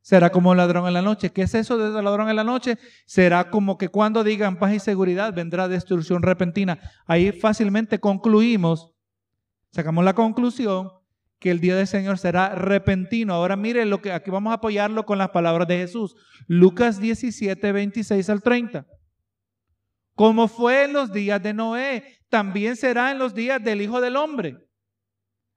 será 0.00 0.30
como 0.30 0.54
ladrón 0.54 0.86
en 0.86 0.94
la 0.94 1.02
noche. 1.02 1.32
¿Qué 1.32 1.42
es 1.42 1.56
eso 1.56 1.76
de 1.76 2.00
ladrón 2.00 2.30
en 2.30 2.36
la 2.36 2.44
noche? 2.44 2.78
Será 3.04 3.50
como 3.50 3.76
que 3.76 3.88
cuando 3.88 4.22
digan 4.22 4.60
paz 4.60 4.72
y 4.72 4.78
seguridad 4.78 5.34
vendrá 5.34 5.66
destrucción 5.66 6.22
repentina. 6.22 6.78
Ahí 7.04 7.32
fácilmente 7.32 7.98
concluimos, 7.98 8.92
sacamos 9.72 10.04
la 10.04 10.14
conclusión 10.14 10.92
que 11.40 11.50
el 11.50 11.58
día 11.58 11.74
del 11.74 11.88
Señor 11.88 12.16
será 12.16 12.50
repentino. 12.50 13.34
Ahora 13.34 13.56
mire 13.56 13.84
lo 13.84 14.00
que 14.00 14.12
aquí 14.12 14.30
vamos 14.30 14.52
a 14.52 14.58
apoyarlo 14.58 15.04
con 15.04 15.18
las 15.18 15.30
palabras 15.30 15.66
de 15.66 15.78
Jesús. 15.78 16.14
Lucas 16.46 17.00
17, 17.00 17.72
26 17.72 18.30
al 18.30 18.40
30. 18.40 18.86
Como 20.14 20.46
fue 20.46 20.84
en 20.84 20.92
los 20.92 21.12
días 21.12 21.42
de 21.42 21.54
Noé, 21.54 22.20
también 22.28 22.76
será 22.76 23.10
en 23.10 23.18
los 23.18 23.34
días 23.34 23.60
del 23.64 23.82
Hijo 23.82 24.00
del 24.00 24.14
Hombre 24.14 24.65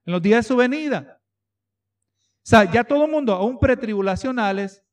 en 0.10 0.14
los 0.14 0.24
días 0.24 0.44
de 0.44 0.48
su 0.48 0.56
venida. 0.56 1.22
O 2.38 2.42
sea, 2.42 2.64
ya 2.64 2.84
todo 2.84 3.06
el 3.06 3.12
mundo, 3.12 3.32
aún 3.32 3.60
pretribulacionales, 3.60 4.84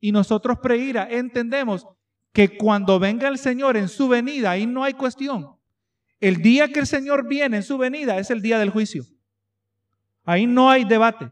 y 0.00 0.10
nosotros 0.10 0.58
preira, 0.62 1.06
entendemos 1.10 1.86
que 2.32 2.56
cuando 2.56 2.98
venga 2.98 3.28
el 3.28 3.36
Señor 3.36 3.76
en 3.76 3.90
su 3.90 4.08
venida, 4.08 4.52
ahí 4.52 4.66
no 4.66 4.84
hay 4.84 4.94
cuestión. 4.94 5.54
El 6.18 6.36
día 6.40 6.68
que 6.68 6.80
el 6.80 6.86
Señor 6.86 7.28
viene 7.28 7.58
en 7.58 7.62
su 7.62 7.76
venida 7.76 8.16
es 8.16 8.30
el 8.30 8.40
día 8.40 8.58
del 8.58 8.70
juicio. 8.70 9.04
Ahí 10.24 10.46
no 10.46 10.70
hay 10.70 10.86
debate. 10.86 11.30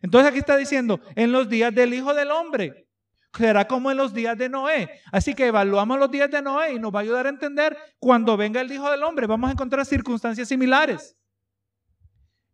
Entonces 0.00 0.30
aquí 0.30 0.38
está 0.38 0.56
diciendo, 0.56 1.00
en 1.16 1.32
los 1.32 1.48
días 1.48 1.74
del 1.74 1.94
Hijo 1.94 2.14
del 2.14 2.30
Hombre, 2.30 2.86
será 3.36 3.66
como 3.66 3.90
en 3.90 3.96
los 3.96 4.14
días 4.14 4.38
de 4.38 4.48
Noé. 4.48 4.88
Así 5.10 5.34
que 5.34 5.46
evaluamos 5.46 5.98
los 5.98 6.12
días 6.12 6.30
de 6.30 6.42
Noé 6.42 6.74
y 6.74 6.78
nos 6.78 6.94
va 6.94 7.00
a 7.00 7.02
ayudar 7.02 7.26
a 7.26 7.30
entender 7.30 7.76
cuando 7.98 8.36
venga 8.36 8.60
el 8.60 8.70
Hijo 8.70 8.88
del 8.88 9.02
Hombre, 9.02 9.26
vamos 9.26 9.48
a 9.50 9.54
encontrar 9.54 9.84
circunstancias 9.84 10.46
similares. 10.46 11.16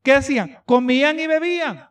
¿Qué 0.03 0.15
hacían? 0.15 0.59
Comían 0.65 1.19
y 1.21 1.27
bebían. 1.27 1.91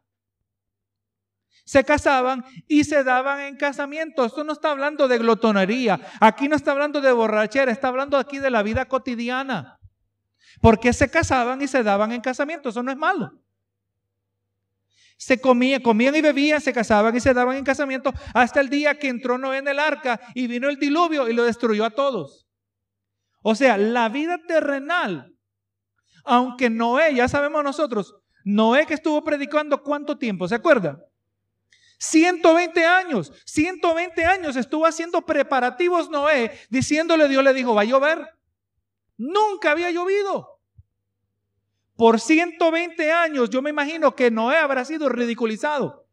Se 1.66 1.84
casaban 1.84 2.43
y 2.68 2.84
se 2.84 3.03
daban 3.03 3.41
en 3.41 3.55
casamiento. 3.55 4.26
Esto 4.26 4.43
no 4.43 4.53
está 4.53 4.72
hablando 4.72 5.07
de 5.07 5.20
glotonería. 5.20 5.99
Aquí 6.20 6.47
no 6.47 6.55
está 6.55 6.72
hablando 6.72 6.99
de 6.99 7.12
borrachera. 7.12 7.72
Está 7.72 7.89
hablando 7.89 8.18
aquí 8.18 8.39
de 8.39 8.49
la 8.49 8.64
vida 8.64 8.86
cotidiana. 8.86 9.80
Porque 10.62 10.93
se 10.93 11.12
casaban 11.12 11.62
y 11.62 11.68
se 11.68 11.84
daban 11.84 12.12
en 12.12 12.22
casamiento. 12.22 12.70
Eso 12.70 12.82
no 12.82 12.91
es 12.91 12.97
malo. 12.97 13.32
Se 15.16 15.39
comían, 15.39 15.82
comían 15.82 16.16
y 16.16 16.22
bebían, 16.22 16.62
se 16.62 16.74
casaban 16.74 17.16
y 17.16 17.20
se 17.20 17.34
daban 17.34 17.57
en 17.57 17.66
casamiento 17.66 18.14
hasta 18.34 18.62
el 18.62 18.70
día 18.70 18.97
que 18.97 19.10
entró 19.10 19.38
Noé 19.38 19.57
en 19.57 19.68
el 19.68 19.78
arca 19.78 20.20
y 20.34 20.47
vino 20.47 20.70
el 20.70 20.80
diluvio 20.80 21.28
y 21.28 21.34
lo 21.34 21.43
destruyó 21.43 21.84
a 21.84 21.89
todos. 21.89 22.47
O 23.41 23.53
sea, 23.53 23.78
la 23.78 24.07
vida 24.10 24.38
terrenal 24.47 25.36
aunque 26.24 26.70
Noé, 26.70 27.15
ya 27.15 27.28
sabemos 27.28 27.63
nosotros, 27.63 28.15
Noé 28.43 28.86
que 28.86 28.93
estuvo 28.93 29.24
predicando 29.24 29.84
cuánto 29.84 30.17
tiempo, 30.17 30.47
¿se 30.47 30.55
acuerda? 30.55 30.99
120 31.99 32.86
años, 32.86 33.34
120 33.45 34.26
años 34.26 34.55
estuvo 34.55 34.86
haciendo 34.86 35.22
preparativos 35.26 36.09
Noé, 36.09 36.57
diciéndole 36.70 37.28
Dios 37.28 37.43
le 37.43 37.53
dijo, 37.53 37.76
va 37.76 37.82
a 37.82 37.86
llover. 37.86 38.26
Nunca 39.17 39.72
había 39.72 39.91
llovido. 39.91 40.59
Por 41.97 42.22
120 42.22 43.11
años 43.11 43.49
yo 43.49 43.61
me 43.61 43.72
imagino 43.72 44.15
que 44.15 44.32
Noé 44.32 44.55
habrá 44.55 44.86
sido 44.86 45.09
ridiculizado. 45.09 46.07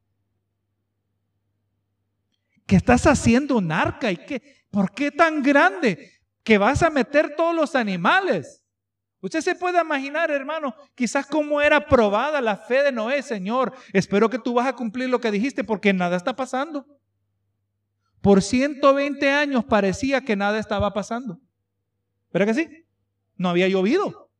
¿Qué 2.67 2.75
estás 2.75 3.07
haciendo 3.07 3.57
un 3.57 3.71
arca? 3.71 4.11
¿Y 4.11 4.17
qué? 4.17 4.65
¿Por 4.71 4.93
qué 4.93 5.13
tan 5.13 5.41
grande? 5.45 6.21
Que 6.43 6.59
vas 6.59 6.83
a 6.83 6.91
meter 6.91 7.37
todos 7.37 7.55
los 7.55 7.77
animales. 7.77 8.65
Usted 9.21 9.41
se 9.41 9.55
puede 9.55 9.81
imaginar, 9.81 10.31
hermano, 10.31 10.75
quizás 10.95 11.27
cómo 11.27 11.61
era 11.61 11.87
probada 11.87 12.41
la 12.41 12.57
fe 12.57 12.83
de 12.83 12.93
Noé, 12.93 13.23
Señor. 13.23 13.73
Espero 13.93 14.29
que 14.29 14.39
tú 14.39 14.55
vas 14.55 14.67
a 14.67 14.75
cumplir 14.75 15.09
lo 15.09 15.21
que 15.21 15.31
dijiste 15.31 15.65
porque 15.65 15.93
nada 15.93 16.17
está 16.17 16.37
pasando. 16.37 16.87
Por 18.21 18.43
120 18.43 19.31
años 19.31 19.65
parecía 19.65 20.21
que 20.21 20.37
nada 20.37 20.59
estaba 20.59 20.93
pasando. 20.93 21.41
¿Verdad 22.33 22.49
que 22.49 22.55
sí? 22.55 22.87
No 23.37 23.49
había 23.49 23.69
llovido. 23.69 24.31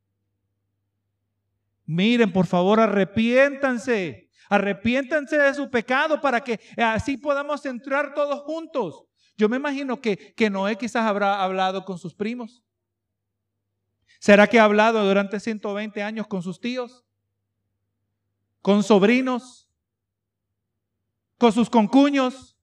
Miren, 1.85 2.31
por 2.31 2.45
favor, 2.45 2.79
arrepiéntanse. 2.79 4.29
Arrepiéntanse 4.49 5.37
de 5.37 5.53
su 5.53 5.69
pecado 5.69 6.21
para 6.21 6.41
que 6.41 6.59
así 6.77 7.17
podamos 7.17 7.65
entrar 7.65 8.13
todos 8.13 8.41
juntos. 8.41 9.03
Yo 9.37 9.49
me 9.49 9.57
imagino 9.57 9.99
que, 10.01 10.33
que 10.35 10.49
Noé 10.49 10.77
quizás 10.77 11.05
habrá 11.05 11.43
hablado 11.43 11.83
con 11.83 11.97
sus 11.97 12.13
primos. 12.13 12.63
¿Será 14.19 14.47
que 14.47 14.59
ha 14.59 14.63
hablado 14.63 15.05
durante 15.05 15.39
120 15.39 16.01
años 16.03 16.27
con 16.27 16.41
sus 16.41 16.59
tíos? 16.59 17.03
¿Con 18.61 18.83
sobrinos? 18.83 19.69
¿Con 21.37 21.51
sus 21.51 21.69
concuños? 21.69 22.57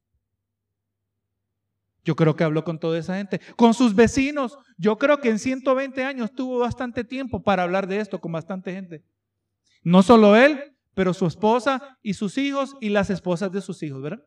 Yo 2.04 2.16
creo 2.16 2.36
que 2.36 2.44
habló 2.44 2.64
con 2.64 2.78
toda 2.78 2.98
esa 2.98 3.16
gente. 3.16 3.40
Con 3.56 3.72
sus 3.72 3.94
vecinos. 3.94 4.58
Yo 4.76 4.98
creo 4.98 5.20
que 5.20 5.30
en 5.30 5.38
120 5.38 6.04
años 6.04 6.34
tuvo 6.34 6.58
bastante 6.58 7.04
tiempo 7.04 7.42
para 7.42 7.62
hablar 7.62 7.86
de 7.86 8.00
esto 8.00 8.20
con 8.20 8.32
bastante 8.32 8.72
gente. 8.72 9.04
No 9.82 10.02
solo 10.02 10.36
él, 10.36 10.76
pero 10.94 11.14
su 11.14 11.26
esposa 11.26 11.98
y 12.02 12.14
sus 12.14 12.36
hijos 12.36 12.76
y 12.80 12.90
las 12.90 13.10
esposas 13.10 13.50
de 13.52 13.60
sus 13.60 13.82
hijos, 13.82 14.02
¿verdad? 14.02 14.22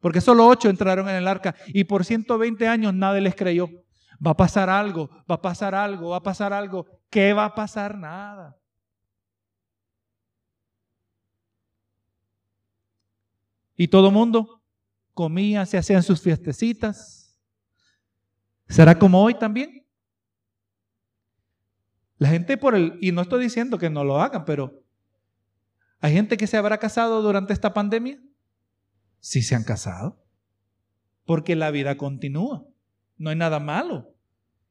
Porque 0.00 0.20
solo 0.20 0.46
ocho 0.46 0.70
entraron 0.70 1.08
en 1.08 1.16
el 1.16 1.28
arca 1.28 1.54
y 1.68 1.84
por 1.84 2.04
120 2.04 2.66
años 2.66 2.94
nadie 2.94 3.20
les 3.20 3.34
creyó. 3.34 3.68
Va 4.24 4.32
a 4.32 4.36
pasar 4.36 4.68
algo, 4.68 5.08
va 5.30 5.36
a 5.36 5.42
pasar 5.42 5.74
algo, 5.74 6.10
va 6.10 6.16
a 6.16 6.22
pasar 6.22 6.52
algo. 6.52 6.86
¿Qué 7.08 7.32
va 7.32 7.46
a 7.46 7.54
pasar? 7.54 7.96
Nada. 7.96 8.56
Y 13.76 13.88
todo 13.88 14.10
mundo 14.10 14.62
comía, 15.14 15.64
se 15.64 15.78
hacían 15.78 16.02
sus 16.02 16.20
fiestecitas. 16.20 17.34
¿Será 18.68 18.98
como 18.98 19.22
hoy 19.22 19.34
también? 19.34 19.86
La 22.18 22.28
gente 22.28 22.58
por 22.58 22.74
el, 22.74 22.98
y 23.00 23.12
no 23.12 23.22
estoy 23.22 23.42
diciendo 23.42 23.78
que 23.78 23.88
no 23.88 24.04
lo 24.04 24.20
hagan, 24.20 24.44
pero 24.44 24.84
¿hay 26.00 26.12
gente 26.12 26.36
que 26.36 26.46
se 26.46 26.58
habrá 26.58 26.76
casado 26.76 27.22
durante 27.22 27.54
esta 27.54 27.72
pandemia? 27.72 28.20
Sí 29.20 29.40
se 29.40 29.54
han 29.54 29.64
casado. 29.64 30.22
Porque 31.24 31.56
la 31.56 31.70
vida 31.70 31.96
continúa. 31.96 32.69
No 33.20 33.28
hay 33.28 33.36
nada 33.36 33.60
malo 33.60 34.14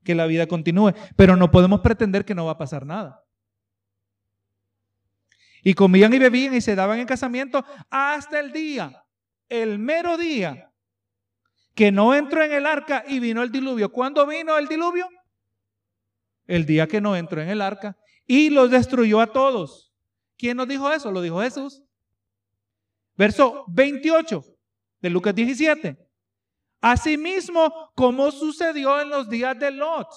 que 0.04 0.16
la 0.16 0.26
vida 0.26 0.48
continúe, 0.48 0.94
pero 1.16 1.36
no 1.36 1.52
podemos 1.52 1.82
pretender 1.82 2.26
que 2.26 2.34
no 2.34 2.46
va 2.46 2.54
a 2.54 2.58
pasar 2.58 2.84
nada. 2.84 3.24
Y 5.62 5.76
comían 5.76 6.12
y 6.16 6.18
bebían 6.18 6.56
y 6.56 6.62
se 6.62 6.74
daban 6.74 6.98
en 6.98 7.06
casamiento 7.06 7.64
hasta 7.92 8.40
el 8.40 8.52
día, 8.52 9.06
el 9.50 9.78
mero 9.78 10.18
día, 10.18 10.74
que 11.76 11.92
no 11.92 12.16
entró 12.16 12.44
en 12.44 12.52
el 12.52 12.66
arca 12.66 13.04
y 13.08 13.20
vino 13.20 13.44
el 13.44 13.52
diluvio. 13.52 13.92
¿Cuándo 13.92 14.26
vino 14.26 14.58
el 14.58 14.68
diluvio? 14.68 15.08
El 16.48 16.66
día 16.66 16.88
que 16.88 17.02
no 17.02 17.16
entró 17.16 17.44
en 17.44 17.50
el 17.50 17.62
arca 17.62 17.98
y 18.26 18.50
los 18.50 18.72
destruyó 18.72 19.22
a 19.22 19.32
todos. 19.32 19.94
¿Quién 20.40 20.58
nos 20.58 20.68
dijo 20.68 20.92
eso? 20.92 21.12
Lo 21.12 21.22
dijo 21.22 21.40
Jesús. 21.42 21.84
Verso 23.16 23.64
28 23.68 24.44
de 25.02 25.10
Lucas 25.12 25.36
17. 25.36 26.09
Asimismo, 26.82 27.92
como 27.96 28.32
sucedió 28.32 29.00
en 29.02 29.10
los 29.10 29.30
días 29.30 29.58
de 29.60 29.72
Lot. 29.72 30.08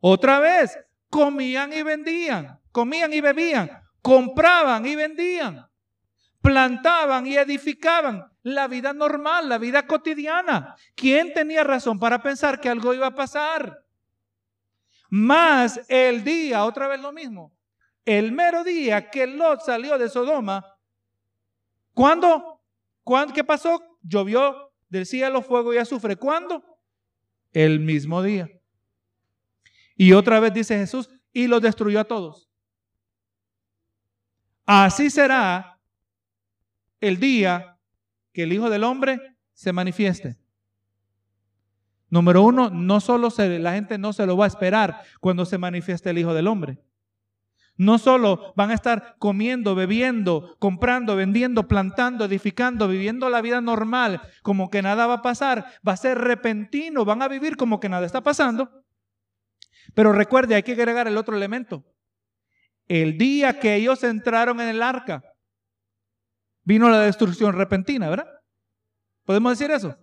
Otra 0.00 0.38
vez, 0.38 0.78
comían 1.08 1.72
y 1.72 1.82
vendían, 1.82 2.60
comían 2.72 3.12
y 3.12 3.20
bebían, 3.20 3.82
compraban 4.00 4.86
y 4.86 4.94
vendían, 4.94 5.68
plantaban 6.40 7.26
y 7.26 7.36
edificaban. 7.36 8.26
La 8.42 8.68
vida 8.68 8.94
normal, 8.94 9.50
la 9.50 9.58
vida 9.58 9.86
cotidiana. 9.86 10.74
¿Quién 10.94 11.34
tenía 11.34 11.62
razón 11.62 11.98
para 11.98 12.22
pensar 12.22 12.58
que 12.58 12.70
algo 12.70 12.94
iba 12.94 13.08
a 13.08 13.14
pasar? 13.14 13.84
Más 15.10 15.80
el 15.88 16.24
día, 16.24 16.64
otra 16.64 16.88
vez 16.88 17.00
lo 17.00 17.12
mismo, 17.12 17.52
el 18.06 18.32
mero 18.32 18.64
día 18.64 19.10
que 19.10 19.26
Lot 19.26 19.60
salió 19.60 19.98
de 19.98 20.08
Sodoma, 20.08 20.64
¿cuándo? 21.92 22.62
¿Cuándo? 23.02 23.34
¿Qué 23.34 23.44
pasó? 23.44 23.89
Llovió 24.02 24.72
del 24.88 25.06
cielo 25.06 25.42
fuego 25.42 25.72
y 25.74 25.78
azufre. 25.78 26.16
¿Cuándo? 26.16 26.62
El 27.52 27.80
mismo 27.80 28.22
día. 28.22 28.50
Y 29.96 30.12
otra 30.12 30.40
vez 30.40 30.52
dice 30.52 30.76
Jesús, 30.76 31.10
y 31.32 31.46
los 31.46 31.62
destruyó 31.62 32.00
a 32.00 32.04
todos. 32.04 32.50
Así 34.66 35.10
será 35.10 35.80
el 37.00 37.18
día 37.18 37.78
que 38.32 38.44
el 38.44 38.52
Hijo 38.52 38.70
del 38.70 38.84
Hombre 38.84 39.36
se 39.52 39.72
manifieste. 39.72 40.38
Número 42.08 42.42
uno, 42.42 42.70
no 42.70 43.00
solo 43.00 43.30
se, 43.30 43.58
la 43.58 43.72
gente 43.72 43.98
no 43.98 44.12
se 44.12 44.26
lo 44.26 44.36
va 44.36 44.44
a 44.44 44.48
esperar 44.48 45.02
cuando 45.20 45.44
se 45.44 45.58
manifieste 45.58 46.10
el 46.10 46.18
Hijo 46.18 46.34
del 46.34 46.48
Hombre. 46.48 46.82
No 47.80 47.96
solo 47.96 48.52
van 48.56 48.70
a 48.70 48.74
estar 48.74 49.16
comiendo, 49.18 49.74
bebiendo, 49.74 50.54
comprando, 50.58 51.16
vendiendo, 51.16 51.66
plantando, 51.66 52.26
edificando, 52.26 52.86
viviendo 52.86 53.30
la 53.30 53.40
vida 53.40 53.62
normal, 53.62 54.20
como 54.42 54.68
que 54.68 54.82
nada 54.82 55.06
va 55.06 55.14
a 55.14 55.22
pasar, 55.22 55.64
va 55.88 55.94
a 55.94 55.96
ser 55.96 56.18
repentino, 56.18 57.06
van 57.06 57.22
a 57.22 57.28
vivir 57.28 57.56
como 57.56 57.80
que 57.80 57.88
nada 57.88 58.04
está 58.04 58.20
pasando. 58.20 58.84
Pero 59.94 60.12
recuerde, 60.12 60.56
hay 60.56 60.62
que 60.62 60.72
agregar 60.72 61.08
el 61.08 61.16
otro 61.16 61.34
elemento. 61.34 61.82
El 62.86 63.16
día 63.16 63.58
que 63.58 63.76
ellos 63.76 64.04
entraron 64.04 64.60
en 64.60 64.68
el 64.68 64.82
arca, 64.82 65.24
vino 66.62 66.90
la 66.90 67.00
destrucción 67.00 67.54
repentina, 67.54 68.10
¿verdad? 68.10 68.28
¿Podemos 69.24 69.58
decir 69.58 69.70
eso? 69.70 69.96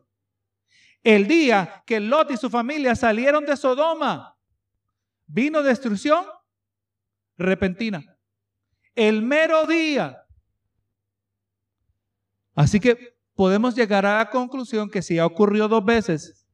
El 1.04 1.28
día 1.28 1.84
que 1.86 2.00
Lot 2.00 2.32
y 2.32 2.38
su 2.38 2.50
familia 2.50 2.96
salieron 2.96 3.46
de 3.46 3.56
Sodoma, 3.56 4.36
vino 5.28 5.62
destrucción 5.62 6.26
repentina. 7.38 8.18
El 8.96 9.22
mero 9.22 9.66
día. 9.66 10.24
Así 12.56 12.80
que 12.80 13.18
podemos 13.36 13.76
llegar 13.76 14.06
a 14.06 14.18
la 14.18 14.30
conclusión 14.30 14.90
que 14.90 15.02
si 15.02 15.16
ya 15.16 15.26
ocurrió 15.26 15.68
dos 15.68 15.86
veces, 15.86 16.48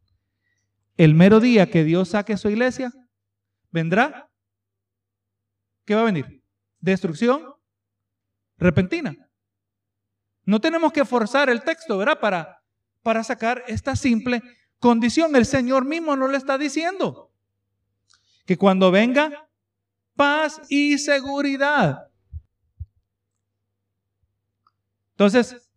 el 0.98 1.16
mero 1.16 1.40
día 1.40 1.70
que 1.70 1.84
Dios 1.84 2.10
saque 2.10 2.38
su 2.38 2.50
iglesia, 2.50 2.92
vendrá. 3.72 4.30
¿Qué 5.86 5.96
va 5.96 6.02
a 6.02 6.06
venir? 6.06 6.44
Destrucción 6.80 7.54
repentina. 8.58 9.16
No 10.46 10.60
tenemos 10.60 10.92
que 10.92 11.06
forzar 11.06 11.50
el 11.50 11.64
texto, 11.64 11.98
¿verdad? 11.98 12.20
Para, 12.20 12.62
para 13.02 13.24
sacar 13.24 13.64
esta 13.68 13.96
simple 13.96 14.42
condición. 14.80 15.36
El 15.36 15.46
Señor 15.46 15.86
mismo 15.86 16.16
no 16.16 16.28
le 16.28 16.38
está 16.38 16.58
diciendo 16.58 17.32
que 18.46 18.58
cuando 18.58 18.92
venga 18.92 19.50
paz 20.16 20.62
y 20.70 20.98
seguridad. 20.98 22.08
Entonces, 25.12 25.70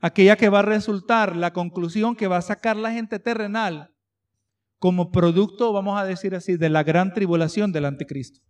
aquella 0.00 0.36
que 0.36 0.48
va 0.48 0.60
a 0.60 0.62
resultar, 0.62 1.36
la 1.36 1.52
conclusión 1.52 2.16
que 2.16 2.26
va 2.26 2.38
a 2.38 2.42
sacar 2.42 2.76
la 2.76 2.92
gente 2.92 3.18
terrenal 3.18 3.94
como 4.78 5.10
producto, 5.10 5.72
vamos 5.72 5.98
a 5.98 6.04
decir 6.04 6.34
así, 6.34 6.56
de 6.56 6.68
la 6.68 6.82
gran 6.82 7.14
tribulación 7.14 7.72
del 7.72 7.86
anticristo. 7.86 8.40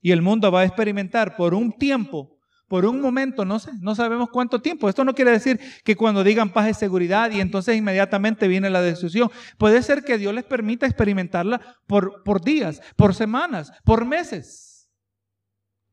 Y 0.00 0.10
el 0.12 0.22
mundo 0.22 0.50
va 0.50 0.60
a 0.60 0.64
experimentar 0.64 1.36
por 1.36 1.54
un 1.54 1.72
tiempo 1.72 2.38
por 2.72 2.86
un 2.86 3.02
momento, 3.02 3.44
no 3.44 3.58
sé, 3.58 3.70
no 3.80 3.94
sabemos 3.94 4.30
cuánto 4.30 4.62
tiempo. 4.62 4.88
Esto 4.88 5.04
no 5.04 5.14
quiere 5.14 5.30
decir 5.30 5.60
que 5.84 5.94
cuando 5.94 6.24
digan 6.24 6.54
paz 6.54 6.70
y 6.70 6.72
seguridad 6.72 7.30
y 7.30 7.38
entonces 7.38 7.76
inmediatamente 7.76 8.48
viene 8.48 8.70
la 8.70 8.80
destrucción. 8.80 9.30
Puede 9.58 9.82
ser 9.82 10.02
que 10.02 10.16
Dios 10.16 10.32
les 10.32 10.44
permita 10.44 10.86
experimentarla 10.86 11.60
por, 11.86 12.22
por 12.22 12.40
días, 12.40 12.80
por 12.96 13.14
semanas, 13.14 13.70
por 13.84 14.06
meses. 14.06 14.88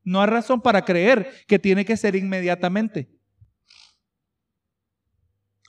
No 0.05 0.21
hay 0.21 0.27
razón 0.27 0.61
para 0.61 0.85
creer 0.85 1.29
que 1.47 1.59
tiene 1.59 1.83
que 1.83 1.97
ser 1.97 2.15
inmediatamente. 2.15 3.11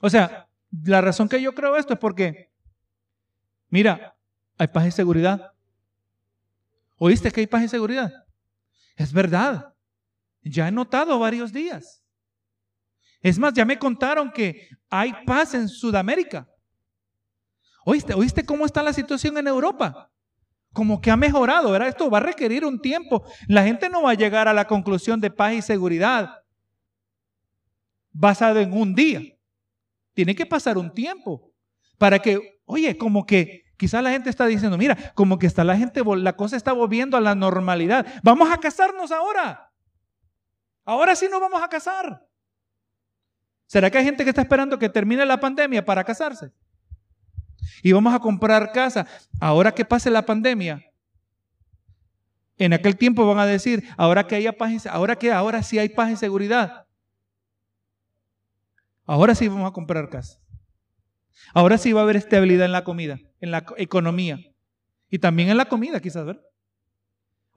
O 0.01 0.09
sea, 0.09 0.47
la 0.71 1.01
razón 1.01 1.27
que 1.27 1.41
yo 1.41 1.53
creo 1.53 1.75
esto 1.75 1.91
es 1.91 1.99
porque, 1.99 2.53
mira, 3.67 4.15
hay 4.57 4.67
paz 4.67 4.87
y 4.87 4.91
seguridad. 4.91 5.51
¿Oíste 6.95 7.31
que 7.31 7.41
hay 7.41 7.47
paz 7.47 7.63
y 7.63 7.67
seguridad? 7.67 8.13
Es 8.95 9.11
verdad. 9.11 9.73
Ya 10.43 10.67
he 10.67 10.71
notado 10.71 11.17
varios 11.19 11.53
días. 11.53 12.03
Es 13.21 13.37
más, 13.37 13.53
ya 13.53 13.65
me 13.65 13.77
contaron 13.77 14.31
que 14.31 14.67
hay 14.89 15.13
paz 15.25 15.53
en 15.53 15.67
Sudamérica. 15.69 16.47
¿Oíste, 17.85 18.13
¿Oíste 18.13 18.45
cómo 18.45 18.65
está 18.65 18.81
la 18.81 18.93
situación 18.93 19.37
en 19.37 19.47
Europa? 19.47 20.11
Como 20.73 21.01
que 21.01 21.11
ha 21.11 21.17
mejorado, 21.17 21.71
¿verdad? 21.71 21.89
Esto 21.89 22.09
va 22.09 22.19
a 22.19 22.21
requerir 22.21 22.65
un 22.65 22.81
tiempo. 22.81 23.23
La 23.47 23.63
gente 23.63 23.89
no 23.89 24.03
va 24.03 24.11
a 24.11 24.15
llegar 24.15 24.47
a 24.47 24.53
la 24.53 24.65
conclusión 24.65 25.19
de 25.19 25.29
paz 25.29 25.53
y 25.53 25.61
seguridad 25.61 26.43
basado 28.11 28.59
en 28.59 28.73
un 28.73 28.95
día. 28.95 29.21
Tiene 30.13 30.35
que 30.35 30.45
pasar 30.45 30.77
un 30.77 30.93
tiempo 30.93 31.53
para 31.97 32.19
que, 32.19 32.59
oye, 32.65 32.97
como 32.97 33.25
que, 33.25 33.61
Quizás 33.81 34.03
la 34.03 34.11
gente 34.11 34.29
está 34.29 34.45
diciendo, 34.45 34.77
mira, 34.77 34.95
como 35.15 35.39
que 35.39 35.47
está 35.47 35.63
la 35.63 35.75
gente, 35.75 36.03
la 36.05 36.35
cosa 36.35 36.55
está 36.55 36.71
volviendo 36.71 37.17
a 37.17 37.19
la 37.19 37.33
normalidad. 37.33 38.05
Vamos 38.21 38.51
a 38.51 38.59
casarnos 38.59 39.11
ahora. 39.11 39.70
Ahora 40.85 41.15
sí 41.15 41.27
nos 41.29 41.39
vamos 41.39 41.61
a 41.61 41.67
casar. 41.67 42.25
¿Será 43.67 43.89
que 43.89 43.97
hay 43.97 44.03
gente 44.03 44.23
que 44.23 44.29
está 44.31 44.41
esperando 44.41 44.77
que 44.77 44.89
termine 44.89 45.25
la 45.25 45.39
pandemia 45.39 45.85
para 45.85 46.03
casarse? 46.03 46.51
Y 47.83 47.91
vamos 47.91 48.13
a 48.13 48.19
comprar 48.19 48.71
casa. 48.71 49.07
Ahora 49.39 49.73
que 49.73 49.85
pase 49.85 50.09
la 50.09 50.25
pandemia, 50.25 50.83
en 52.57 52.73
aquel 52.73 52.97
tiempo 52.97 53.25
van 53.25 53.39
a 53.39 53.45
decir, 53.45 53.83
ahora 53.97 54.27
que 54.27 54.35
haya 54.35 54.53
paz, 54.53 54.85
ahora 54.87 55.15
que 55.15 55.31
ahora 55.31 55.63
sí 55.63 55.79
hay 55.79 55.89
paz 55.89 56.11
y 56.11 56.15
seguridad. 56.15 56.85
Ahora 59.05 59.35
sí 59.35 59.47
vamos 59.47 59.69
a 59.69 59.73
comprar 59.73 60.09
casa. 60.09 60.39
Ahora 61.53 61.77
sí 61.77 61.91
va 61.91 62.01
a 62.01 62.03
haber 62.03 62.17
estabilidad 62.17 62.65
en 62.65 62.71
la 62.71 62.83
comida, 62.83 63.19
en 63.39 63.51
la 63.51 63.65
economía 63.77 64.39
y 65.09 65.19
también 65.19 65.49
en 65.49 65.57
la 65.57 65.65
comida, 65.65 65.99
quizás, 65.99 66.25
¿verdad? 66.25 66.43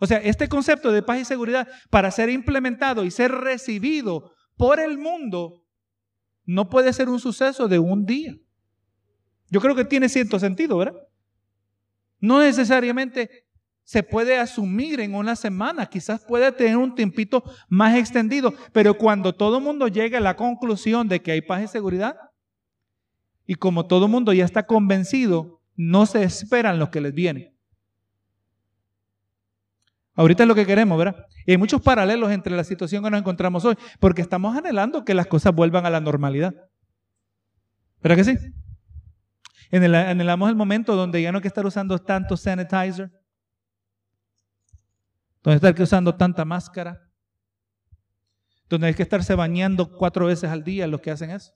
O 0.05 0.07
sea, 0.07 0.18
este 0.18 0.50
concepto 0.50 0.92
de 0.92 1.02
paz 1.02 1.18
y 1.18 1.24
seguridad 1.24 1.66
para 1.88 2.11
ser 2.11 2.28
implementado 2.28 3.07
y 3.07 3.11
ser 3.11 3.32
recibido 3.32 4.34
por 4.55 4.78
el 4.78 4.98
mundo 4.98 5.64
no 6.44 6.68
puede 6.68 6.92
ser 6.92 7.09
un 7.09 7.18
suceso 7.18 7.68
de 7.68 7.78
un 7.78 8.05
día. 8.05 8.36
Yo 9.48 9.62
creo 9.62 9.74
que 9.74 9.86
tiene 9.86 10.11
cierto 10.11 10.38
sentido, 10.38 10.76
¿verdad? 10.76 11.00
No 12.20 12.40
necesariamente 12.40 13.46
se 13.82 14.02
puede 14.02 14.36
asumir 14.36 15.00
en 15.00 15.14
una 15.14 15.36
semana, 15.36 15.86
quizás 15.86 16.22
puede 16.22 16.52
tener 16.52 16.76
un 16.76 16.94
tiempito 16.94 17.42
más 17.70 17.96
extendido, 17.96 18.52
pero 18.74 18.98
cuando 18.98 19.34
todo 19.34 19.57
el 19.57 19.64
mundo 19.64 19.88
llegue 19.88 20.18
a 20.18 20.20
la 20.20 20.36
conclusión 20.36 21.09
de 21.09 21.22
que 21.22 21.32
hay 21.32 21.40
paz 21.40 21.62
y 21.62 21.68
seguridad, 21.68 22.14
y 23.46 23.55
como 23.55 23.86
todo 23.86 24.05
el 24.05 24.11
mundo 24.11 24.34
ya 24.34 24.44
está 24.44 24.66
convencido, 24.66 25.62
no 25.76 26.05
se 26.05 26.24
esperan 26.24 26.78
lo 26.78 26.90
que 26.90 27.00
les 27.00 27.14
viene. 27.14 27.53
Ahorita 30.15 30.45
es 30.45 30.49
lo 30.49 30.55
que 30.55 30.65
queremos, 30.67 30.97
¿verdad? 30.97 31.27
Y 31.45 31.53
hay 31.53 31.59
muchos 31.59 31.83
paralelos 31.83 32.31
entre 32.31 32.55
la 32.57 32.65
situación 32.65 33.03
que 33.03 33.11
nos 33.11 33.21
encontramos 33.21 33.65
hoy, 33.65 33.77
porque 33.99 34.23
estamos 34.23 34.57
anhelando 34.57 35.05
que 35.05 35.15
las 35.15 35.27
cosas 35.27 35.55
vuelvan 35.55 35.87
a 35.87 35.91
la 35.91 36.01
normalidad. 36.01 36.55
¿Verdad 38.01 38.17
que 38.17 38.25
sí? 38.25 38.39
Anhelamos 39.73 40.49
el 40.49 40.55
momento 40.55 40.95
donde 40.95 41.21
ya 41.21 41.33
no 41.33 41.39
hay 41.39 41.43
que 41.43 41.49
estar 41.49 41.67
usando 41.67 41.99
tanto 41.99 42.37
sanitizer, 42.37 43.11
donde 45.43 45.55
hay 45.55 45.61
que 45.61 45.83
estar 45.83 45.83
usando 45.83 46.15
tanta 46.15 46.45
máscara, 46.45 47.03
donde 48.69 48.87
hay 48.87 48.95
que 48.95 49.03
estarse 49.03 49.35
bañando 49.35 49.91
cuatro 49.97 50.27
veces 50.27 50.51
al 50.51 50.62
día 50.62 50.87
los 50.87 51.01
que 51.01 51.11
hacen 51.11 51.31
eso. 51.31 51.53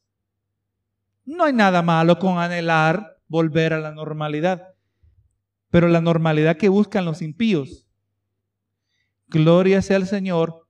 No 1.25 1.45
hay 1.45 1.53
nada 1.53 1.81
malo 1.83 2.19
con 2.19 2.39
anhelar 2.39 3.19
volver 3.29 3.75
a 3.75 3.79
la 3.79 3.93
normalidad, 3.93 4.75
pero 5.71 5.87
la 5.87 6.01
normalidad 6.01 6.57
que 6.57 6.69
buscan 6.69 7.05
los 7.05 7.23
impíos, 7.23 7.88
gloria 9.29 9.83
sea 9.83 9.97
al 9.97 10.07
Señor, 10.07 10.67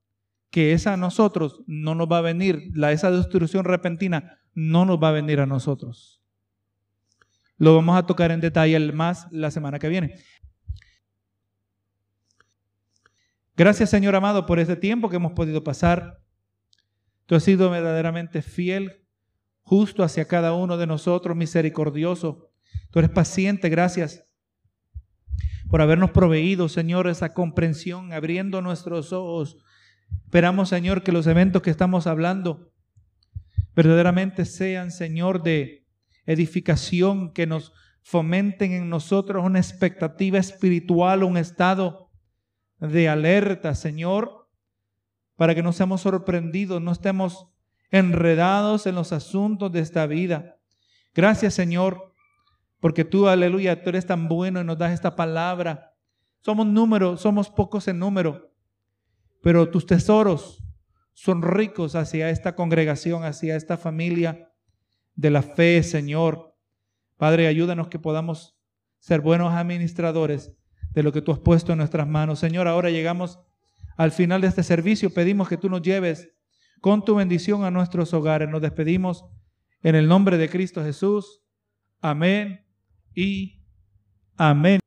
que 0.51 0.73
esa 0.73 0.95
a 0.95 0.97
nosotros 0.97 1.63
no 1.67 1.95
nos 1.95 2.09
va 2.11 2.19
a 2.19 2.23
venir, 2.23 2.71
la, 2.75 2.93
esa 2.93 3.11
destrucción 3.11 3.65
repentina 3.65 4.39
no 4.55 4.85
nos 4.85 5.03
va 5.03 5.11
a 5.11 5.13
venir 5.13 5.41
a 5.41 5.47
nosotros. 5.47 6.23
Lo 7.57 7.75
vamos 7.75 7.97
a 7.99 8.07
tocar 8.07 8.31
en 8.31 8.41
detalle 8.41 8.79
más 8.93 9.27
la 9.31 9.51
semana 9.51 9.79
que 9.79 9.89
viene. 9.89 10.15
Gracias 13.57 13.91
Señor 13.91 14.15
amado 14.15 14.47
por 14.47 14.61
este 14.61 14.77
tiempo 14.77 15.09
que 15.09 15.17
hemos 15.17 15.33
podido 15.33 15.65
pasar. 15.65 16.21
Tú 17.27 17.35
has 17.35 17.43
sido 17.43 17.69
verdaderamente 17.71 18.41
fiel 18.41 19.05
justo 19.63 20.03
hacia 20.03 20.27
cada 20.27 20.55
uno 20.55 20.77
de 20.77 20.87
nosotros, 20.87 21.37
misericordioso. 21.37 22.49
Tú 22.91 23.01
eres 23.01 23.11
paciente, 23.11 23.69
gracias 23.69 24.28
por 25.69 25.83
habernos 25.83 26.11
proveído, 26.11 26.69
Señor, 26.69 27.09
esa 27.09 27.35
comprensión, 27.35 28.13
abriendo 28.13 28.63
nuestros 28.63 29.13
ojos. 29.13 29.59
Esperamos, 30.25 30.69
Señor, 30.71 31.03
que 31.03 31.13
los 31.13 31.27
eventos 31.27 31.63
que 31.63 31.71
estamos 31.71 32.07
hablando 32.07 32.73
verdaderamente 33.75 34.45
sean, 34.45 34.91
Señor, 34.91 35.43
de 35.43 35.87
edificación, 36.27 37.33
que 37.33 37.47
nos 37.47 37.73
fomenten 38.03 38.73
en 38.73 38.89
nosotros 38.89 39.45
una 39.45 39.59
expectativa 39.59 40.39
espiritual, 40.39 41.23
un 41.23 41.37
estado 41.37 42.11
de 42.81 43.09
alerta, 43.09 43.75
Señor, 43.75 44.49
para 45.37 45.55
que 45.55 45.63
no 45.63 45.73
seamos 45.73 46.01
sorprendidos, 46.01 46.81
no 46.81 46.93
estemos 46.93 47.49
enredados 47.91 48.87
en 48.87 48.95
los 48.95 49.13
asuntos 49.13 49.71
de 49.73 49.81
esta 49.81 50.07
vida. 50.07 50.57
Gracias 51.15 51.55
Señor, 51.55 52.08
porque 52.81 53.05
tú, 53.05 53.29
aleluya, 53.29 53.83
tú 53.83 53.91
eres 53.91 54.07
tan 54.07 54.29
bueno 54.29 54.61
y 54.61 54.65
nos 54.65 54.79
das 54.79 54.93
esta 54.93 55.17
palabra. 55.17 55.97
Somos 56.41 56.67
números, 56.67 57.21
somos 57.21 57.51
pocos 57.51 57.89
en 57.89 57.99
número, 57.99 58.53
pero 59.43 59.69
tus 59.71 59.87
tesoros 59.87 60.63
son 61.13 61.43
ricos 61.43 61.97
hacia 61.97 62.31
esta 62.31 62.55
congregación, 62.55 63.25
hacia 63.25 63.57
esta 63.57 63.77
familia 63.77 64.53
de 65.17 65.31
la 65.31 65.43
fe, 65.43 65.83
Señor. 65.83 66.57
Padre, 67.17 67.49
ayúdanos 67.49 67.89
que 67.89 67.99
podamos 67.99 68.57
ser 69.01 69.21
buenos 69.21 69.53
administradores 69.53 70.53
de 70.93 71.03
lo 71.03 71.13
que 71.13 71.21
tú 71.21 71.33
has 71.33 71.41
puesto 71.41 71.73
en 71.73 71.79
nuestras 71.79 72.07
manos. 72.07 72.39
Señor, 72.39 72.69
ahora 72.69 72.91
llegamos 72.91 73.41
al 73.97 74.13
final 74.13 74.41
de 74.41 74.47
este 74.47 74.63
servicio. 74.63 75.13
Pedimos 75.13 75.49
que 75.49 75.57
tú 75.57 75.69
nos 75.69 75.83
lleves 75.83 76.31
con 76.81 77.05
tu 77.05 77.17
bendición 77.17 77.65
a 77.65 77.73
nuestros 77.73 78.15
hogares. 78.15 78.49
Nos 78.49 78.63
despedimos 78.63 79.25
en 79.83 79.97
el 79.97 80.07
nombre 80.07 80.39
de 80.39 80.49
Cristo 80.49 80.85
Jesús. 80.85 81.43
Amén 82.01 82.68
y 83.19 83.59
amén. 84.37 84.79